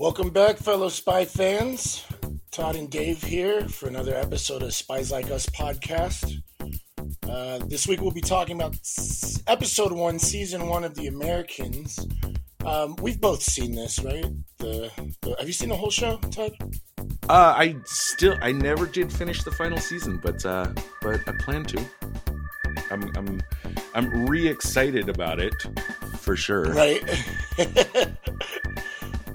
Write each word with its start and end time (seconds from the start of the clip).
Welcome 0.00 0.30
back, 0.30 0.56
fellow 0.56 0.88
spy 0.88 1.26
fans. 1.26 2.06
Todd 2.50 2.74
and 2.74 2.88
Dave 2.90 3.22
here 3.22 3.68
for 3.68 3.86
another 3.86 4.14
episode 4.14 4.62
of 4.62 4.72
Spies 4.72 5.12
Like 5.12 5.30
Us 5.30 5.44
podcast. 5.50 6.40
Uh, 7.28 7.58
this 7.66 7.86
week 7.86 8.00
we'll 8.00 8.10
be 8.10 8.22
talking 8.22 8.56
about 8.56 8.72
s- 8.76 9.42
episode 9.46 9.92
one, 9.92 10.18
season 10.18 10.68
one 10.68 10.84
of 10.84 10.94
The 10.94 11.08
Americans. 11.08 11.98
Um, 12.64 12.96
we've 13.02 13.20
both 13.20 13.42
seen 13.42 13.74
this, 13.74 13.98
right? 13.98 14.24
The, 14.56 14.90
the 15.20 15.36
have 15.38 15.46
you 15.46 15.52
seen 15.52 15.68
the 15.68 15.76
whole 15.76 15.90
show, 15.90 16.16
Todd? 16.30 16.52
Uh, 17.28 17.54
I 17.58 17.76
still, 17.84 18.38
I 18.40 18.52
never 18.52 18.86
did 18.86 19.12
finish 19.12 19.42
the 19.44 19.52
final 19.52 19.76
season, 19.76 20.18
but 20.22 20.46
uh, 20.46 20.72
but 21.02 21.20
I 21.28 21.32
plan 21.40 21.64
to. 21.64 21.84
I'm, 22.90 23.12
I'm, 23.14 23.42
I'm 23.94 24.26
re-excited 24.26 25.10
about 25.10 25.40
it, 25.40 25.54
for 26.16 26.36
sure. 26.36 26.72
Right. 26.72 27.02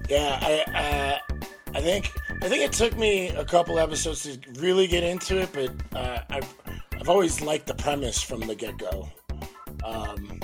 yeah, 0.10 0.40
I, 0.42 1.20
uh, 1.30 1.36
I 1.74 1.82
think, 1.82 2.12
I 2.42 2.48
think 2.50 2.64
it 2.64 2.72
took 2.72 2.98
me 2.98 3.30
a 3.30 3.46
couple 3.46 3.80
episodes 3.80 4.24
to 4.24 4.40
really 4.60 4.88
get 4.88 5.04
into 5.04 5.42
it, 5.42 5.50
but 5.54 5.98
uh, 5.98 6.20
I've, 6.30 6.54
I've 7.00 7.10
always 7.10 7.42
liked 7.42 7.68
the 7.68 7.76
premise 7.76 8.22
from 8.22 8.42
the 8.42 8.56
get 8.56 8.78
go. 8.78 9.10
Um, 9.84 10.40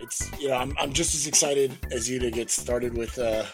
it's, 0.00 0.30
you 0.40 0.48
know, 0.48 0.54
I'm, 0.54 0.74
I'm 0.78 0.92
just 0.92 1.14
as 1.14 1.26
excited 1.26 1.76
as 1.92 2.08
you 2.08 2.18
to 2.20 2.30
get 2.30 2.50
started 2.50 2.96
with 2.96 3.18
uh, 3.18 3.44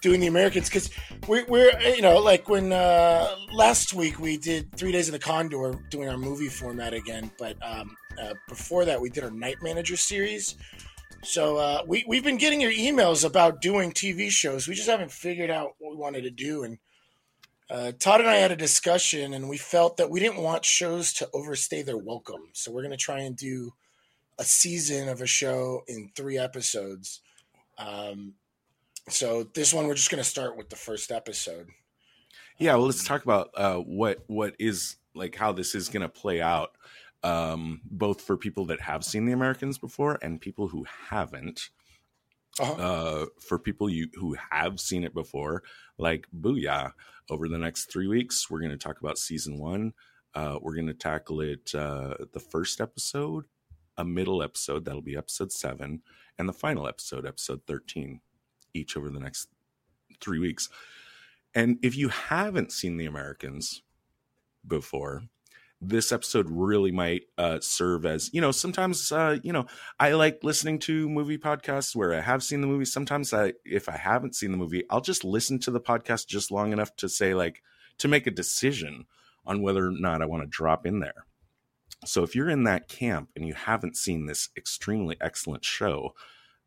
doing 0.00 0.20
the 0.20 0.26
Americans 0.26 0.68
because 0.68 0.90
we're, 1.26 1.44
we're, 1.46 1.78
you 1.80 2.02
know, 2.02 2.18
like 2.18 2.48
when 2.48 2.72
uh, 2.72 3.34
last 3.52 3.94
week 3.94 4.18
we 4.18 4.36
did 4.36 4.70
Three 4.76 4.92
Days 4.92 5.08
of 5.08 5.12
the 5.12 5.18
Condor 5.18 5.74
doing 5.90 6.08
our 6.08 6.18
movie 6.18 6.48
format 6.48 6.94
again, 6.94 7.30
but 7.38 7.56
um, 7.62 7.96
uh, 8.20 8.34
before 8.48 8.84
that 8.84 9.00
we 9.00 9.10
did 9.10 9.24
our 9.24 9.30
Night 9.30 9.56
Manager 9.62 9.96
series. 9.96 10.56
So 11.26 11.56
uh, 11.56 11.82
we 11.86 12.04
we've 12.06 12.22
been 12.22 12.36
getting 12.36 12.60
your 12.60 12.70
emails 12.70 13.24
about 13.24 13.60
doing 13.60 13.90
TV 13.90 14.30
shows. 14.30 14.68
We 14.68 14.74
just 14.74 14.88
haven't 14.88 15.10
figured 15.10 15.50
out 15.50 15.74
what 15.78 15.90
we 15.90 15.96
wanted 15.96 16.22
to 16.22 16.30
do. 16.30 16.62
And 16.62 16.78
uh, 17.68 17.92
Todd 17.98 18.20
and 18.20 18.30
I 18.30 18.36
had 18.36 18.52
a 18.52 18.56
discussion, 18.56 19.34
and 19.34 19.48
we 19.48 19.58
felt 19.58 19.96
that 19.96 20.08
we 20.08 20.20
didn't 20.20 20.42
want 20.42 20.64
shows 20.64 21.12
to 21.14 21.28
overstay 21.34 21.82
their 21.82 21.98
welcome. 21.98 22.50
So 22.52 22.70
we're 22.70 22.82
going 22.82 22.92
to 22.92 22.96
try 22.96 23.20
and 23.20 23.36
do 23.36 23.72
a 24.38 24.44
season 24.44 25.08
of 25.08 25.20
a 25.20 25.26
show 25.26 25.82
in 25.88 26.12
three 26.14 26.38
episodes. 26.38 27.20
Um, 27.76 28.34
so 29.08 29.42
this 29.52 29.74
one, 29.74 29.88
we're 29.88 29.94
just 29.94 30.10
going 30.10 30.22
to 30.22 30.28
start 30.28 30.56
with 30.56 30.70
the 30.70 30.76
first 30.76 31.10
episode. 31.10 31.66
Yeah, 32.58 32.76
well, 32.76 32.86
let's 32.86 33.04
talk 33.04 33.24
about 33.24 33.50
uh, 33.56 33.78
what 33.78 34.22
what 34.28 34.54
is 34.60 34.96
like 35.16 35.34
how 35.34 35.50
this 35.50 35.74
is 35.74 35.88
going 35.88 36.02
to 36.02 36.08
play 36.08 36.40
out, 36.40 36.70
um, 37.26 37.80
both 37.90 38.20
for 38.20 38.36
people 38.36 38.64
that 38.66 38.80
have 38.80 39.04
seen 39.04 39.24
the 39.26 39.32
Americans 39.32 39.78
before 39.78 40.18
and 40.22 40.40
people 40.40 40.68
who 40.68 40.84
haven't. 41.10 41.70
Uh-huh. 42.58 42.72
Uh, 42.72 43.26
for 43.38 43.58
people 43.58 43.90
you 43.90 44.08
who 44.14 44.34
have 44.50 44.80
seen 44.80 45.04
it 45.04 45.12
before, 45.12 45.62
like 45.98 46.26
Booyah, 46.32 46.92
over 47.28 47.48
the 47.48 47.58
next 47.58 47.92
three 47.92 48.06
weeks, 48.06 48.48
we're 48.48 48.60
going 48.60 48.78
to 48.78 48.78
talk 48.78 49.00
about 49.00 49.18
season 49.18 49.58
one. 49.58 49.92
Uh, 50.34 50.58
we're 50.62 50.74
going 50.74 50.86
to 50.86 50.94
tackle 50.94 51.40
it 51.40 51.74
uh, 51.74 52.14
the 52.32 52.40
first 52.40 52.80
episode, 52.80 53.44
a 53.98 54.04
middle 54.04 54.42
episode 54.42 54.84
that'll 54.84 55.02
be 55.02 55.18
episode 55.18 55.52
seven, 55.52 56.00
and 56.38 56.48
the 56.48 56.52
final 56.52 56.86
episode, 56.88 57.26
episode 57.26 57.60
thirteen, 57.66 58.20
each 58.72 58.96
over 58.96 59.10
the 59.10 59.20
next 59.20 59.48
three 60.20 60.38
weeks. 60.38 60.70
And 61.54 61.78
if 61.82 61.96
you 61.96 62.08
haven't 62.08 62.72
seen 62.72 62.96
The 62.96 63.06
Americans 63.06 63.82
before, 64.66 65.24
this 65.80 66.10
episode 66.10 66.46
really 66.48 66.90
might 66.90 67.24
uh, 67.36 67.60
serve 67.60 68.06
as 68.06 68.32
you 68.32 68.40
know 68.40 68.50
sometimes 68.50 69.12
uh, 69.12 69.38
you 69.42 69.52
know 69.52 69.66
i 70.00 70.12
like 70.12 70.42
listening 70.42 70.78
to 70.78 71.08
movie 71.08 71.38
podcasts 71.38 71.94
where 71.94 72.14
i 72.14 72.20
have 72.20 72.42
seen 72.42 72.60
the 72.60 72.66
movie. 72.66 72.84
Sometimes 72.84 73.34
i 73.34 73.52
if 73.64 73.88
i 73.88 73.96
haven't 73.96 74.34
seen 74.34 74.52
the 74.52 74.56
movie 74.56 74.84
i'll 74.90 75.00
just 75.00 75.24
listen 75.24 75.58
to 75.58 75.70
the 75.70 75.80
podcast 75.80 76.26
just 76.26 76.50
long 76.50 76.72
enough 76.72 76.94
to 76.96 77.08
say 77.08 77.34
like 77.34 77.62
to 77.98 78.08
make 78.08 78.26
a 78.26 78.30
decision 78.30 79.04
on 79.44 79.62
whether 79.62 79.86
or 79.86 79.90
not 79.90 80.22
i 80.22 80.26
want 80.26 80.42
to 80.42 80.48
drop 80.48 80.86
in 80.86 81.00
there. 81.00 81.26
So 82.04 82.22
if 82.22 82.34
you're 82.34 82.50
in 82.50 82.64
that 82.64 82.88
camp 82.88 83.30
and 83.34 83.46
you 83.46 83.54
haven't 83.54 83.96
seen 83.96 84.26
this 84.26 84.50
extremely 84.56 85.16
excellent 85.20 85.64
show 85.64 86.14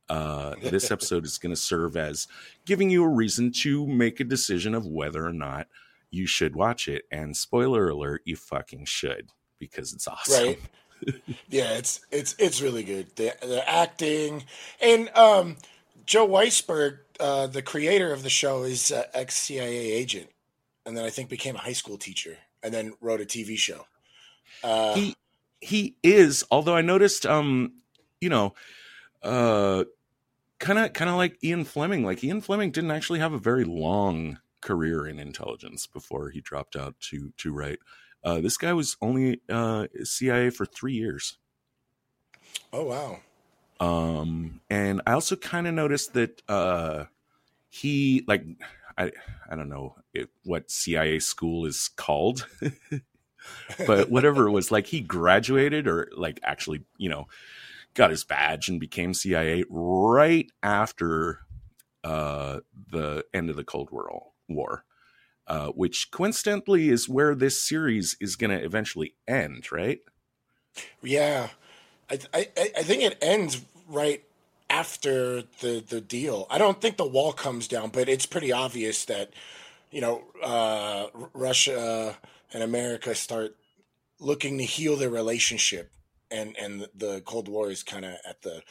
uh, 0.10 0.56
this 0.62 0.92
episode 0.92 1.26
is 1.26 1.38
going 1.38 1.54
to 1.54 1.60
serve 1.62 1.96
as 1.96 2.28
giving 2.66 2.90
you 2.90 3.04
a 3.04 3.10
reason 3.10 3.52
to 3.52 3.88
make 3.88 4.20
a 4.20 4.24
decision 4.26 4.74
of 4.74 4.86
whether 4.86 5.26
or 5.26 5.34
not 5.34 5.68
you 6.12 6.28
should 6.28 6.56
watch 6.56 6.88
it. 6.88 7.04
And 7.12 7.36
spoiler 7.36 7.90
alert, 7.90 8.22
you 8.26 8.36
fucking 8.36 8.86
should 8.86 9.30
because 9.60 9.94
it's 9.94 10.08
awesome. 10.08 10.46
Right. 10.46 10.60
yeah, 11.50 11.74
it's 11.74 12.02
it's 12.12 12.36
it's 12.40 12.62
really 12.62 12.84
good. 12.84 13.16
The 13.16 13.34
the 13.42 13.64
acting 13.70 14.44
and 14.82 15.10
um, 15.16 15.58
Joe 16.06 16.28
Weisberg, 16.28 17.00
uh, 17.20 17.48
the 17.48 17.62
creator 17.62 18.12
of 18.12 18.24
the 18.24 18.30
show, 18.30 18.64
is 18.64 18.92
uh, 18.92 19.04
ex 19.14 19.38
CIA 19.38 19.92
agent, 19.92 20.30
and 20.86 20.98
then 20.98 21.06
I 21.06 21.10
think 21.10 21.30
became 21.30 21.56
a 21.56 21.60
high 21.60 21.74
school 21.74 21.98
teacher, 21.98 22.38
and 22.64 22.74
then 22.74 22.94
wrote 23.00 23.22
a 23.22 23.26
TV 23.26 23.58
show. 23.58 23.86
Uh, 24.64 24.96
he 24.96 25.16
he 25.62 25.96
is, 26.04 26.44
although 26.52 26.76
I 26.76 26.82
noticed, 26.82 27.26
um, 27.26 27.74
you 28.20 28.30
know, 28.30 28.54
uh, 29.24 29.86
kind 30.60 30.80
of 30.80 30.94
kind 30.94 31.10
of 31.10 31.16
like 31.16 31.42
Ian 31.44 31.64
Fleming. 31.64 32.04
Like 32.04 32.24
Ian 32.24 32.42
Fleming 32.42 32.72
didn't 32.72 32.92
actually 32.92 33.20
have 33.20 33.34
a 33.34 33.40
very 33.40 33.64
long 33.64 34.40
career 34.62 35.08
in 35.08 35.20
intelligence 35.20 35.88
before 35.88 36.30
he 36.30 36.42
dropped 36.42 36.76
out 36.76 37.00
to 37.00 37.34
to 37.38 37.54
write. 37.54 37.80
Uh, 38.24 38.42
this 38.42 38.58
guy 38.58 38.74
was 38.74 38.98
only 39.02 39.42
uh, 39.50 39.88
CIA 40.04 40.50
for 40.50 40.66
three 40.66 40.94
years. 40.94 41.38
oh 42.74 42.86
wow! 42.86 43.20
Um, 43.80 44.62
and 44.70 45.02
I 45.08 45.14
also 45.14 45.36
kind 45.36 45.68
of 45.68 45.74
noticed 45.74 46.14
that 46.14 46.42
uh, 46.50 47.06
he 47.70 48.24
like 48.28 48.44
I 48.98 49.12
I 49.50 49.56
don't 49.56 49.70
know 49.70 49.96
it, 50.14 50.30
what 50.44 50.70
CIA 50.70 51.20
school 51.20 51.66
is 51.66 51.90
called, 51.96 52.46
but 53.88 54.10
whatever 54.10 54.48
it 54.48 54.52
was, 54.52 54.72
like 54.72 54.88
he 54.88 55.00
graduated 55.00 55.88
or 55.88 56.10
like 56.16 56.40
actually 56.44 56.84
you 56.98 57.10
know 57.10 57.28
got 57.94 58.12
his 58.12 58.24
badge 58.24 58.68
and 58.70 58.80
became 58.80 59.14
CIA 59.14 59.64
right 59.70 60.52
after 60.62 61.40
uh, 62.04 62.60
the 62.92 63.26
end 63.34 63.50
of 63.50 63.56
the 63.56 63.64
Cold 63.64 63.92
War. 63.92 64.29
War, 64.50 64.86
uh, 65.48 65.68
which 65.68 66.12
coincidentally 66.12 66.90
is 66.90 67.10
where 67.10 67.36
this 67.36 67.62
series 67.62 68.16
is 68.20 68.36
going 68.36 68.52
to 68.52 68.64
eventually 68.64 69.16
end, 69.28 69.72
right? 69.72 70.00
Yeah, 71.02 71.50
I, 72.10 72.20
I 72.34 72.48
I 72.78 72.84
think 72.84 73.04
it 73.04 73.18
ends 73.22 73.62
right 73.88 74.24
after 74.70 75.44
the 75.62 75.84
the 75.88 76.02
deal. 76.02 76.48
I 76.50 76.58
don't 76.58 76.80
think 76.82 76.98
the 76.98 77.08
wall 77.08 77.34
comes 77.34 77.68
down, 77.68 77.90
but 77.90 78.10
it's 78.10 78.26
pretty 78.26 78.52
obvious 78.52 79.06
that 79.06 79.34
you 79.92 80.02
know 80.02 80.24
uh, 80.44 81.08
Russia 81.34 82.18
and 82.54 82.64
America 82.64 83.16
start 83.16 83.56
looking 84.20 84.58
to 84.58 84.64
heal 84.64 84.96
their 84.96 85.10
relationship, 85.10 85.92
and 86.30 86.56
and 86.58 86.88
the 86.96 87.22
Cold 87.26 87.48
War 87.48 87.72
is 87.72 87.84
kind 87.84 88.06
of 88.06 88.16
at 88.28 88.42
the 88.42 88.62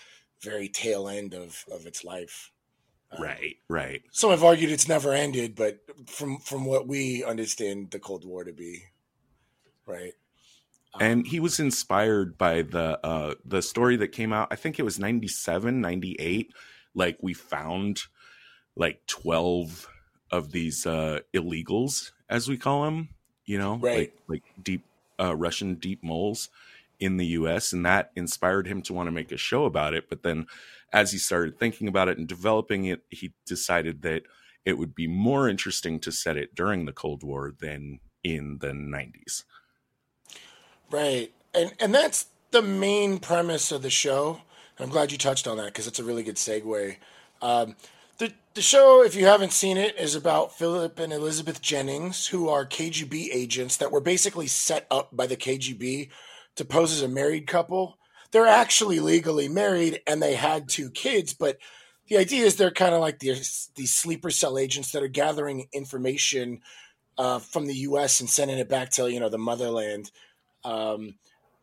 very 0.42 0.68
tail 0.68 1.08
end 1.08 1.34
of 1.34 1.64
of 1.70 1.86
its 1.86 2.04
life. 2.04 2.52
Um, 3.12 3.22
Right, 3.22 3.56
right. 3.68 4.02
Some 4.10 4.30
have 4.30 4.44
argued 4.44 4.70
it's 4.70 4.88
never 4.88 5.12
ended, 5.12 5.54
but 5.56 5.80
from 6.06 6.38
from 6.38 6.64
what 6.64 6.86
we 6.86 7.24
understand 7.24 7.90
the 7.90 7.98
Cold 7.98 8.24
War 8.24 8.44
to 8.44 8.52
be, 8.52 8.84
right? 9.86 10.12
and 11.00 11.26
he 11.26 11.38
was 11.38 11.60
inspired 11.60 12.38
by 12.38 12.62
the 12.62 12.98
uh 13.06 13.34
the 13.44 13.60
story 13.60 13.94
that 13.96 14.08
came 14.08 14.32
out 14.32 14.48
i 14.50 14.56
think 14.56 14.78
it 14.78 14.84
was 14.84 14.98
97 14.98 15.82
98 15.82 16.50
like 16.94 17.18
we 17.20 17.34
found 17.34 18.00
like 18.74 19.04
12 19.06 19.86
of 20.32 20.50
these 20.50 20.86
uh 20.86 21.20
illegals 21.34 22.12
as 22.30 22.48
we 22.48 22.56
call 22.56 22.84
them 22.84 23.10
you 23.44 23.58
know 23.58 23.76
Right. 23.76 23.98
like 23.98 24.18
like 24.28 24.42
deep 24.62 24.82
uh 25.20 25.36
russian 25.36 25.74
deep 25.74 26.02
moles 26.02 26.48
in 27.00 27.16
the 27.16 27.26
us 27.26 27.72
and 27.72 27.84
that 27.84 28.10
inspired 28.16 28.66
him 28.66 28.82
to 28.82 28.92
want 28.92 29.06
to 29.06 29.12
make 29.12 29.32
a 29.32 29.36
show 29.36 29.64
about 29.64 29.94
it 29.94 30.08
but 30.08 30.22
then 30.22 30.46
as 30.92 31.12
he 31.12 31.18
started 31.18 31.58
thinking 31.58 31.88
about 31.88 32.08
it 32.08 32.18
and 32.18 32.26
developing 32.26 32.84
it 32.84 33.02
he 33.10 33.32
decided 33.46 34.02
that 34.02 34.22
it 34.64 34.76
would 34.76 34.94
be 34.94 35.06
more 35.06 35.48
interesting 35.48 35.98
to 35.98 36.12
set 36.12 36.36
it 36.36 36.54
during 36.54 36.84
the 36.84 36.92
cold 36.92 37.22
war 37.22 37.52
than 37.60 38.00
in 38.24 38.58
the 38.60 38.68
90s 38.68 39.44
Right. 40.90 41.32
And 41.54 41.72
and 41.80 41.94
that's 41.94 42.26
the 42.50 42.62
main 42.62 43.18
premise 43.18 43.72
of 43.72 43.82
the 43.82 43.90
show. 43.90 44.40
I'm 44.78 44.90
glad 44.90 45.12
you 45.12 45.18
touched 45.18 45.48
on 45.48 45.56
that 45.56 45.66
because 45.66 45.86
it's 45.86 45.98
a 45.98 46.04
really 46.04 46.22
good 46.22 46.36
segue. 46.36 46.96
Um, 47.42 47.76
the 48.18 48.32
the 48.54 48.62
show, 48.62 49.02
if 49.02 49.14
you 49.14 49.26
haven't 49.26 49.52
seen 49.52 49.76
it, 49.76 49.96
is 49.98 50.14
about 50.14 50.56
Philip 50.56 50.98
and 50.98 51.12
Elizabeth 51.12 51.60
Jennings, 51.60 52.28
who 52.28 52.48
are 52.48 52.64
KGB 52.64 53.28
agents 53.32 53.76
that 53.76 53.92
were 53.92 54.00
basically 54.00 54.46
set 54.46 54.86
up 54.90 55.14
by 55.14 55.26
the 55.26 55.36
KGB 55.36 56.08
to 56.58 56.64
pose 56.64 56.92
as 56.92 57.02
a 57.02 57.08
married 57.08 57.46
couple. 57.46 57.98
They're 58.30 58.46
actually 58.46 59.00
legally 59.00 59.48
married 59.48 60.00
and 60.06 60.22
they 60.22 60.34
had 60.34 60.68
two 60.68 60.90
kids, 60.90 61.32
but 61.34 61.58
the 62.08 62.18
idea 62.18 62.44
is 62.44 62.56
they're 62.56 62.70
kind 62.70 62.94
of 62.94 63.00
like 63.00 63.18
these 63.18 63.70
these 63.74 63.90
sleeper 63.90 64.30
cell 64.30 64.58
agents 64.58 64.92
that 64.92 65.02
are 65.02 65.08
gathering 65.08 65.68
information 65.72 66.60
uh, 67.16 67.38
from 67.38 67.66
the 67.66 67.74
U.S. 67.74 68.20
and 68.20 68.30
sending 68.30 68.58
it 68.58 68.68
back 68.68 68.90
to 68.92 69.10
you 69.10 69.20
know 69.20 69.28
the 69.28 69.38
motherland. 69.38 70.10
Um, 70.64 71.14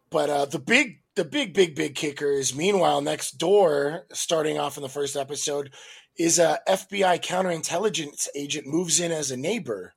but 0.10 0.30
uh, 0.30 0.46
the 0.46 0.60
big, 0.60 1.02
the 1.16 1.26
big, 1.26 1.54
big, 1.54 1.76
big 1.76 1.96
kicker 1.96 2.32
is 2.32 2.56
meanwhile 2.56 3.02
next 3.02 3.38
door, 3.38 4.06
starting 4.14 4.58
off 4.58 4.78
in 4.78 4.84
the 4.84 4.90
first 4.90 5.16
episode, 5.16 5.74
is 6.18 6.40
a 6.40 6.60
FBI 6.68 7.22
counterintelligence 7.22 8.28
agent 8.36 8.68
moves 8.68 9.00
in 9.00 9.12
as 9.12 9.32
a 9.32 9.38
neighbor. 9.38 9.94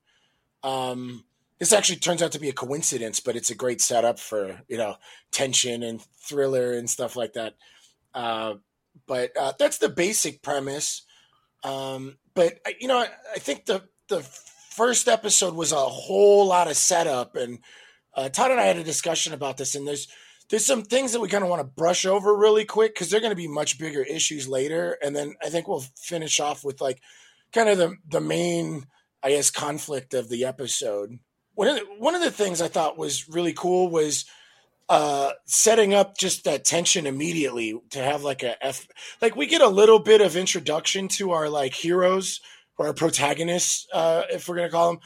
Um, 0.62 1.24
this 1.58 1.72
actually 1.72 1.98
turns 1.98 2.22
out 2.22 2.32
to 2.32 2.40
be 2.40 2.48
a 2.48 2.54
coincidence, 2.54 3.20
but 3.20 3.36
it's 3.36 3.50
a 3.50 3.54
great 3.54 3.80
setup 3.80 4.18
for 4.18 4.60
you 4.68 4.78
know 4.78 4.96
tension 5.32 5.82
and 5.82 6.00
thriller 6.02 6.72
and 6.72 6.88
stuff 6.88 7.16
like 7.16 7.32
that. 7.34 7.54
Uh, 8.14 8.54
but 9.06 9.36
uh, 9.38 9.52
that's 9.58 9.78
the 9.78 9.88
basic 9.88 10.42
premise. 10.42 11.02
Um, 11.64 12.16
but 12.34 12.58
you 12.80 12.88
know, 12.88 12.98
I, 12.98 13.08
I, 13.34 13.38
think 13.38 13.66
the 13.66 13.82
the 14.08 14.22
first 14.22 15.08
episode 15.08 15.54
was 15.54 15.72
a 15.72 15.76
whole 15.76 16.46
lot 16.46 16.68
of 16.68 16.76
setup, 16.76 17.34
and 17.34 17.58
uh, 18.14 18.28
Todd 18.28 18.52
and 18.52 18.60
I 18.60 18.64
had 18.64 18.78
a 18.78 18.84
discussion 18.84 19.32
about 19.32 19.56
this, 19.56 19.74
and 19.74 19.86
there's 19.86 20.06
there's 20.50 20.64
some 20.64 20.82
things 20.82 21.12
that 21.12 21.20
we 21.20 21.28
kind 21.28 21.42
of 21.42 21.50
want 21.50 21.60
to 21.60 21.64
brush 21.64 22.06
over 22.06 22.34
really 22.36 22.64
quick 22.64 22.94
because 22.94 23.10
they're 23.10 23.20
going 23.20 23.32
to 23.32 23.36
be 23.36 23.48
much 23.48 23.78
bigger 23.78 24.02
issues 24.02 24.48
later, 24.48 24.96
and 25.02 25.16
then 25.16 25.34
I 25.42 25.48
think 25.48 25.66
we'll 25.66 25.84
finish 25.96 26.38
off 26.38 26.64
with 26.64 26.80
like 26.80 27.00
kind 27.52 27.68
of 27.68 27.78
the 27.78 27.96
the 28.08 28.20
main, 28.20 28.86
I 29.22 29.30
guess, 29.30 29.50
conflict 29.50 30.14
of 30.14 30.28
the 30.28 30.44
episode. 30.44 31.18
One 31.58 31.66
of 31.66 31.74
the, 31.74 31.82
one 31.98 32.14
of 32.14 32.20
the 32.20 32.30
things 32.30 32.62
I 32.62 32.68
thought 32.68 32.96
was 32.96 33.28
really 33.28 33.52
cool 33.52 33.90
was 33.90 34.26
uh, 34.88 35.32
setting 35.44 35.92
up 35.92 36.16
just 36.16 36.44
that 36.44 36.64
tension 36.64 37.04
immediately 37.04 37.76
to 37.90 37.98
have 37.98 38.22
like 38.22 38.44
a 38.44 38.64
F, 38.64 38.86
like 39.20 39.34
we 39.34 39.48
get 39.48 39.60
a 39.60 39.66
little 39.66 39.98
bit 39.98 40.20
of 40.20 40.36
introduction 40.36 41.08
to 41.08 41.32
our 41.32 41.48
like 41.48 41.74
heroes 41.74 42.40
or 42.76 42.86
our 42.86 42.94
protagonists, 42.94 43.88
uh, 43.92 44.22
if 44.30 44.46
we're 44.46 44.54
gonna 44.54 44.70
call 44.70 44.92
them. 44.92 45.00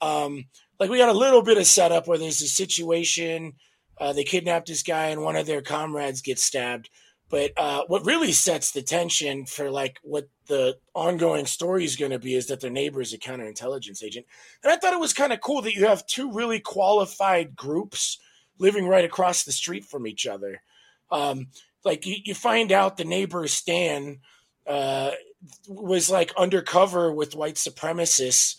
Um, 0.00 0.44
like 0.80 0.88
we 0.88 0.96
got 0.96 1.10
a 1.10 1.18
little 1.18 1.42
bit 1.42 1.58
of 1.58 1.66
setup 1.66 2.08
where 2.08 2.16
there's 2.16 2.40
a 2.40 2.48
situation 2.48 3.52
uh, 3.98 4.14
they 4.14 4.24
kidnap 4.24 4.64
this 4.64 4.82
guy, 4.82 5.08
and 5.08 5.22
one 5.22 5.36
of 5.36 5.44
their 5.44 5.60
comrades 5.60 6.22
gets 6.22 6.42
stabbed. 6.42 6.88
But 7.30 7.52
uh, 7.58 7.84
what 7.88 8.06
really 8.06 8.32
sets 8.32 8.70
the 8.70 8.82
tension 8.82 9.44
for 9.44 9.70
like 9.70 9.98
what 10.02 10.28
the 10.46 10.78
ongoing 10.94 11.44
story 11.44 11.84
is 11.84 11.96
going 11.96 12.10
to 12.10 12.18
be 12.18 12.34
is 12.34 12.46
that 12.46 12.60
their 12.60 12.70
neighbor 12.70 13.02
is 13.02 13.12
a 13.12 13.18
counterintelligence 13.18 14.02
agent, 14.02 14.26
and 14.62 14.72
I 14.72 14.76
thought 14.76 14.94
it 14.94 15.00
was 15.00 15.12
kind 15.12 15.32
of 15.32 15.40
cool 15.40 15.60
that 15.62 15.74
you 15.74 15.86
have 15.86 16.06
two 16.06 16.32
really 16.32 16.58
qualified 16.58 17.54
groups 17.54 18.18
living 18.58 18.86
right 18.86 19.04
across 19.04 19.44
the 19.44 19.52
street 19.52 19.84
from 19.84 20.06
each 20.06 20.26
other. 20.26 20.62
Um, 21.10 21.48
like 21.84 22.06
you, 22.06 22.16
you, 22.24 22.34
find 22.34 22.72
out 22.72 22.96
the 22.96 23.04
neighbor 23.04 23.46
Stan 23.46 24.18
uh, 24.66 25.12
was 25.68 26.10
like 26.10 26.32
undercover 26.36 27.12
with 27.12 27.36
white 27.36 27.54
supremacists 27.54 28.56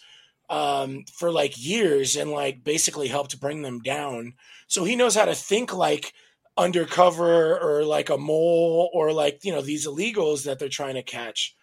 um, 0.50 1.04
for 1.13 1.31
like 1.31 1.63
years 1.63 2.16
and 2.16 2.31
like 2.31 2.63
basically 2.63 3.07
helped 3.07 3.39
bring 3.39 3.62
them 3.62 3.80
down. 3.80 4.33
So 4.68 4.83
he 4.83 4.95
knows 4.95 5.16
how 5.16 5.25
to 5.25 5.36
think 5.36 5.75
like 5.75 6.13
undercover 6.59 7.57
or 7.57 7.83
like 7.83 8.09
a 8.09 8.17
mole 8.17 8.89
or 8.94 9.13
like, 9.13 9.44
you 9.44 9.51
know, 9.51 9.61
these 9.61 9.88
illegals 9.88 10.44
that 10.44 10.59
they're 10.59 10.69
trying 10.69 10.95
to 10.95 11.01
catch. 11.01 11.56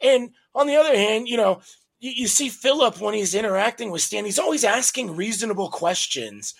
And 0.00 0.30
on 0.54 0.66
the 0.66 0.76
other 0.76 0.96
hand, 0.96 1.28
you 1.28 1.36
know, 1.36 1.60
you, 1.98 2.12
you 2.12 2.28
see 2.28 2.48
Philip 2.48 3.00
when 3.00 3.14
he's 3.14 3.34
interacting 3.34 3.90
with 3.90 4.02
Stan, 4.02 4.24
he's 4.24 4.38
always 4.38 4.64
asking 4.64 5.16
reasonable 5.16 5.68
questions. 5.70 6.54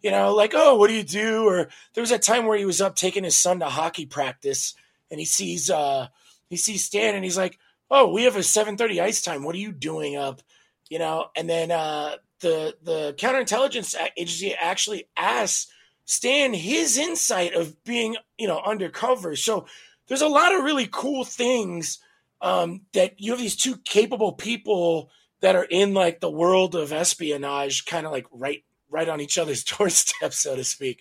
You 0.00 0.10
know, 0.10 0.34
like, 0.34 0.52
oh, 0.54 0.76
what 0.76 0.88
do 0.88 0.94
you 0.94 1.02
do? 1.02 1.44
Or 1.46 1.68
there 1.94 2.02
was 2.02 2.12
a 2.12 2.18
time 2.18 2.46
where 2.46 2.56
he 2.56 2.64
was 2.64 2.80
up 2.80 2.96
taking 2.96 3.24
his 3.24 3.36
son 3.36 3.60
to 3.60 3.66
hockey 3.66 4.06
practice 4.06 4.74
and 5.10 5.18
he 5.18 5.26
sees 5.26 5.68
uh 5.70 6.06
he 6.48 6.56
sees 6.56 6.84
Stan 6.84 7.14
and 7.14 7.24
he's 7.24 7.36
like, 7.36 7.58
Oh, 7.90 8.12
we 8.12 8.22
have 8.24 8.36
a 8.36 8.40
7:30 8.40 9.02
ice 9.02 9.20
time. 9.20 9.42
What 9.42 9.54
are 9.56 9.58
you 9.58 9.72
doing 9.72 10.16
up? 10.16 10.42
You 10.88 11.00
know, 11.00 11.26
and 11.36 11.50
then 11.50 11.70
uh 11.70 12.16
the 12.40 12.76
the 12.82 13.14
counterintelligence 13.18 13.94
agency 14.16 14.54
actually 14.54 15.08
asks 15.16 15.70
Stan 16.04 16.54
his 16.54 16.98
insight 16.98 17.54
of 17.54 17.82
being 17.84 18.16
you 18.38 18.48
know 18.48 18.60
undercover. 18.64 19.36
So 19.36 19.66
there's 20.08 20.22
a 20.22 20.28
lot 20.28 20.54
of 20.54 20.64
really 20.64 20.88
cool 20.90 21.24
things 21.24 21.98
um, 22.42 22.82
that 22.92 23.20
you 23.20 23.32
have 23.32 23.40
these 23.40 23.56
two 23.56 23.76
capable 23.76 24.32
people 24.32 25.10
that 25.40 25.56
are 25.56 25.66
in 25.70 25.94
like 25.94 26.20
the 26.20 26.30
world 26.30 26.74
of 26.74 26.92
espionage, 26.92 27.84
kind 27.86 28.06
of 28.06 28.12
like 28.12 28.26
right 28.32 28.64
right 28.90 29.08
on 29.08 29.20
each 29.20 29.38
other's 29.38 29.64
doorstep, 29.78 30.32
so 30.32 30.56
to 30.56 30.64
speak. 30.64 31.00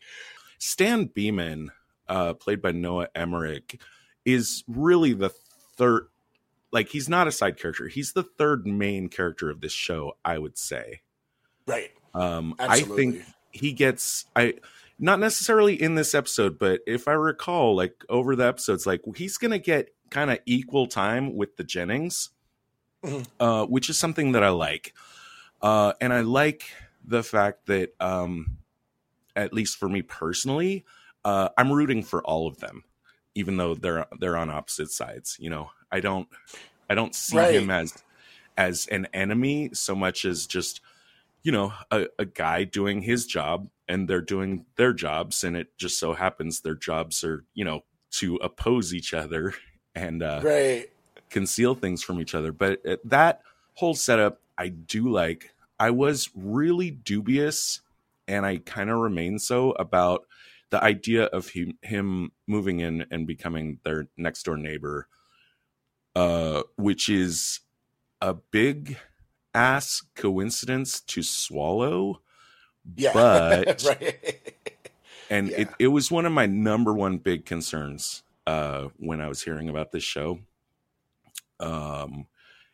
Stan 0.58 1.06
Beeman, 1.06 1.72
uh, 2.08 2.34
played 2.34 2.62
by 2.62 2.72
Noah 2.72 3.08
Emmerich, 3.16 3.82
is 4.26 4.64
really 4.68 5.14
the 5.14 5.30
third. 5.30 6.08
Like 6.72 6.90
he's 6.90 7.10
not 7.10 7.28
a 7.28 7.32
side 7.32 7.58
character; 7.58 7.88
he's 7.88 8.14
the 8.14 8.24
third 8.24 8.68
main 8.68 9.10
character 9.10 9.50
of 9.50 9.62
this 9.62 9.74
show. 9.74 10.18
I 10.24 10.38
would 10.38 10.58
say. 10.58 11.02
Right. 11.66 11.92
Um, 12.14 12.56
I 12.60 12.82
think 12.82 13.24
he 13.52 13.74
gets 13.74 14.26
I 14.36 14.56
not 15.00 15.20
necessarily 15.20 15.82
in 15.82 15.96
this 15.96 16.14
episode, 16.14 16.60
but 16.60 16.82
if 16.86 17.08
I 17.08 17.14
recall, 17.14 17.76
like 17.76 18.04
over 18.10 18.36
the 18.36 18.46
episodes, 18.46 18.86
like 18.86 19.02
he's 19.16 19.38
gonna 19.38 19.60
get 19.60 19.90
kind 20.10 20.30
of 20.30 20.40
equal 20.46 20.88
time 20.88 21.36
with 21.36 21.56
the 21.56 21.64
Jennings, 21.64 22.30
mm-hmm. 23.04 23.24
uh, 23.40 23.66
which 23.66 23.90
is 23.90 23.98
something 23.98 24.34
that 24.34 24.44
I 24.44 24.50
like. 24.50 24.94
Uh, 25.62 25.94
and 26.02 26.14
I 26.14 26.22
like 26.22 26.66
the 27.06 27.24
fact 27.24 27.68
that, 27.68 27.94
um, 28.00 28.58
at 29.36 29.54
least 29.54 29.78
for 29.78 29.88
me 29.88 30.02
personally, 30.02 30.86
uh, 31.24 31.50
I'm 31.58 31.72
rooting 31.72 32.04
for 32.04 32.22
all 32.24 32.48
of 32.48 32.60
them, 32.60 32.84
even 33.36 33.58
though 33.58 33.76
they're 33.76 34.06
they're 34.20 34.38
on 34.38 34.50
opposite 34.50 34.92
sides. 34.92 35.38
You 35.40 35.50
know, 35.50 35.72
I 35.92 36.00
don't 36.00 36.28
I 36.90 36.96
don't 36.96 37.16
see 37.16 37.38
right. 37.38 37.56
him 37.56 37.70
as 37.70 38.04
as 38.58 38.88
an 38.88 39.08
enemy 39.14 39.70
so 39.74 39.96
much 39.96 40.26
as 40.26 40.46
just 40.46 40.82
you 41.44 41.52
know 41.52 41.74
a, 41.92 42.08
a 42.18 42.26
guy 42.26 42.64
doing 42.64 43.02
his 43.02 43.26
job 43.26 43.70
and 43.88 44.08
they're 44.08 44.22
doing 44.22 44.66
their 44.76 44.94
jobs 44.94 45.44
and 45.44 45.56
it 45.56 45.78
just 45.78 46.00
so 46.00 46.14
happens 46.14 46.62
their 46.62 46.76
jobs 46.76 47.24
are 47.24 47.46
you 47.54 47.66
know 47.66 47.82
to 48.12 48.36
oppose 48.38 48.94
each 48.94 49.14
other 49.14 49.54
and 49.96 50.24
uh, 50.24 50.42
right. 50.44 50.90
conceal 51.30 51.76
things 51.76 52.04
from 52.04 52.20
each 52.20 52.36
other 52.36 52.52
but 52.52 52.86
uh, 52.86 52.98
that 53.04 53.42
whole 53.76 53.94
setup 53.94 54.42
i 54.58 54.68
do 54.68 55.10
like 55.10 55.54
i 55.80 55.90
was 55.90 56.30
really 56.36 56.92
dubious 56.92 57.82
and 58.28 58.46
i 58.46 58.58
kind 58.58 58.90
of 58.90 58.98
remain 58.98 59.40
so 59.40 59.72
about 59.72 60.26
the 60.72 60.84
idea 60.84 61.24
of 61.26 61.50
him, 61.50 61.80
him 61.82 62.32
moving 62.46 62.80
in 62.80 63.04
and 63.10 63.26
becoming 63.26 63.80
their 63.84 64.08
next 64.18 64.44
door 64.44 64.58
neighbor 64.58 65.08
uh, 66.16 66.64
which 66.76 67.08
is 67.08 67.62
a 68.22 68.34
big 68.34 68.98
ass 69.54 70.04
coincidence 70.16 71.02
to 71.02 71.24
swallow. 71.24 72.22
Yeah. 72.96 73.14
But 73.14 73.84
right. 73.88 74.54
and 75.30 75.50
yeah. 75.50 75.62
it, 75.62 75.70
it 75.80 75.88
was 75.88 76.12
one 76.12 76.26
of 76.26 76.32
my 76.32 76.46
number 76.46 76.94
one 76.94 77.18
big 77.18 77.46
concerns 77.46 78.24
uh 78.48 78.90
when 78.98 79.22
I 79.22 79.28
was 79.28 79.44
hearing 79.44 79.70
about 79.70 79.92
this 79.92 80.04
show. 80.04 80.40
Um 81.60 82.28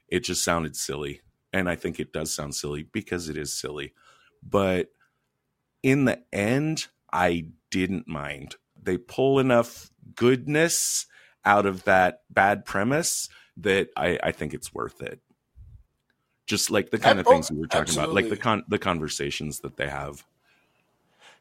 it 0.08 0.24
just 0.24 0.44
sounded 0.44 0.76
silly. 0.76 1.22
And 1.52 1.70
I 1.70 1.76
think 1.76 2.00
it 2.00 2.14
does 2.14 2.34
sound 2.34 2.54
silly 2.54 2.84
because 2.84 3.30
it 3.30 3.38
is 3.38 3.54
silly. 3.54 3.94
But 4.44 4.90
in 5.82 6.06
the 6.06 6.22
end, 6.34 6.88
I 7.12 7.48
didn't 7.72 8.08
mind. 8.08 8.56
They 8.82 8.98
pull 8.98 9.40
enough 9.40 9.90
goodness 10.16 11.08
out 11.46 11.66
of 11.66 11.84
that 11.86 12.24
bad 12.30 12.66
premise 12.66 13.30
that 13.58 13.90
I, 13.96 14.20
I 14.22 14.32
think 14.32 14.54
it's 14.54 14.74
worth 14.74 15.02
it 15.02 15.22
just 16.46 16.70
like 16.72 16.92
the 16.92 17.00
kind 17.00 17.20
of 17.20 17.26
things 17.26 17.52
we 17.52 17.60
were 17.60 17.68
talking 17.68 17.82
Absolutely. 17.82 18.04
about, 18.04 18.16
like 18.16 18.30
the 18.30 18.38
con 18.38 18.64
the 18.68 18.80
conversations 18.80 19.60
that 19.60 19.78
they 19.78 19.88
have. 19.88 20.26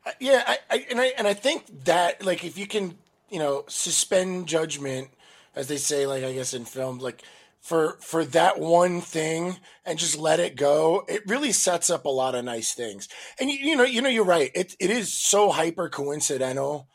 Uh, 0.07 0.11
yeah, 0.21 0.43
I, 0.47 0.59
I, 0.71 0.87
and 0.91 1.01
I 1.01 1.07
and 1.19 1.27
I 1.27 1.35
think 1.35 1.85
that 1.85 2.25
like 2.25 2.45
if 2.45 2.59
you 2.59 2.67
can 2.67 2.97
you 3.31 3.39
know 3.39 3.65
suspend 3.69 4.47
judgment, 4.47 5.09
as 5.55 5.69
they 5.69 5.77
say, 5.77 6.07
like 6.07 6.25
I 6.25 6.33
guess 6.33 6.55
in 6.55 6.65
film, 6.65 6.99
like 6.99 7.23
for 7.61 7.97
for 8.01 8.25
that 8.27 8.61
one 8.61 9.01
thing 9.01 9.57
and 9.87 9.99
just 9.99 10.19
let 10.19 10.41
it 10.41 10.57
go, 10.57 11.05
it 11.09 11.23
really 11.27 11.53
sets 11.53 11.89
up 11.89 12.05
a 12.05 12.11
lot 12.11 12.35
of 12.35 12.45
nice 12.45 12.75
things. 12.75 13.09
And 13.41 13.51
you, 13.51 13.57
you 13.57 13.77
know, 13.77 13.85
you 13.85 14.03
know, 14.03 14.11
you're 14.11 14.25
right. 14.25 14.51
It 14.55 14.77
it 14.79 14.91
is 14.91 15.13
so 15.13 15.51
hyper 15.51 15.89
coincidental. 15.89 16.89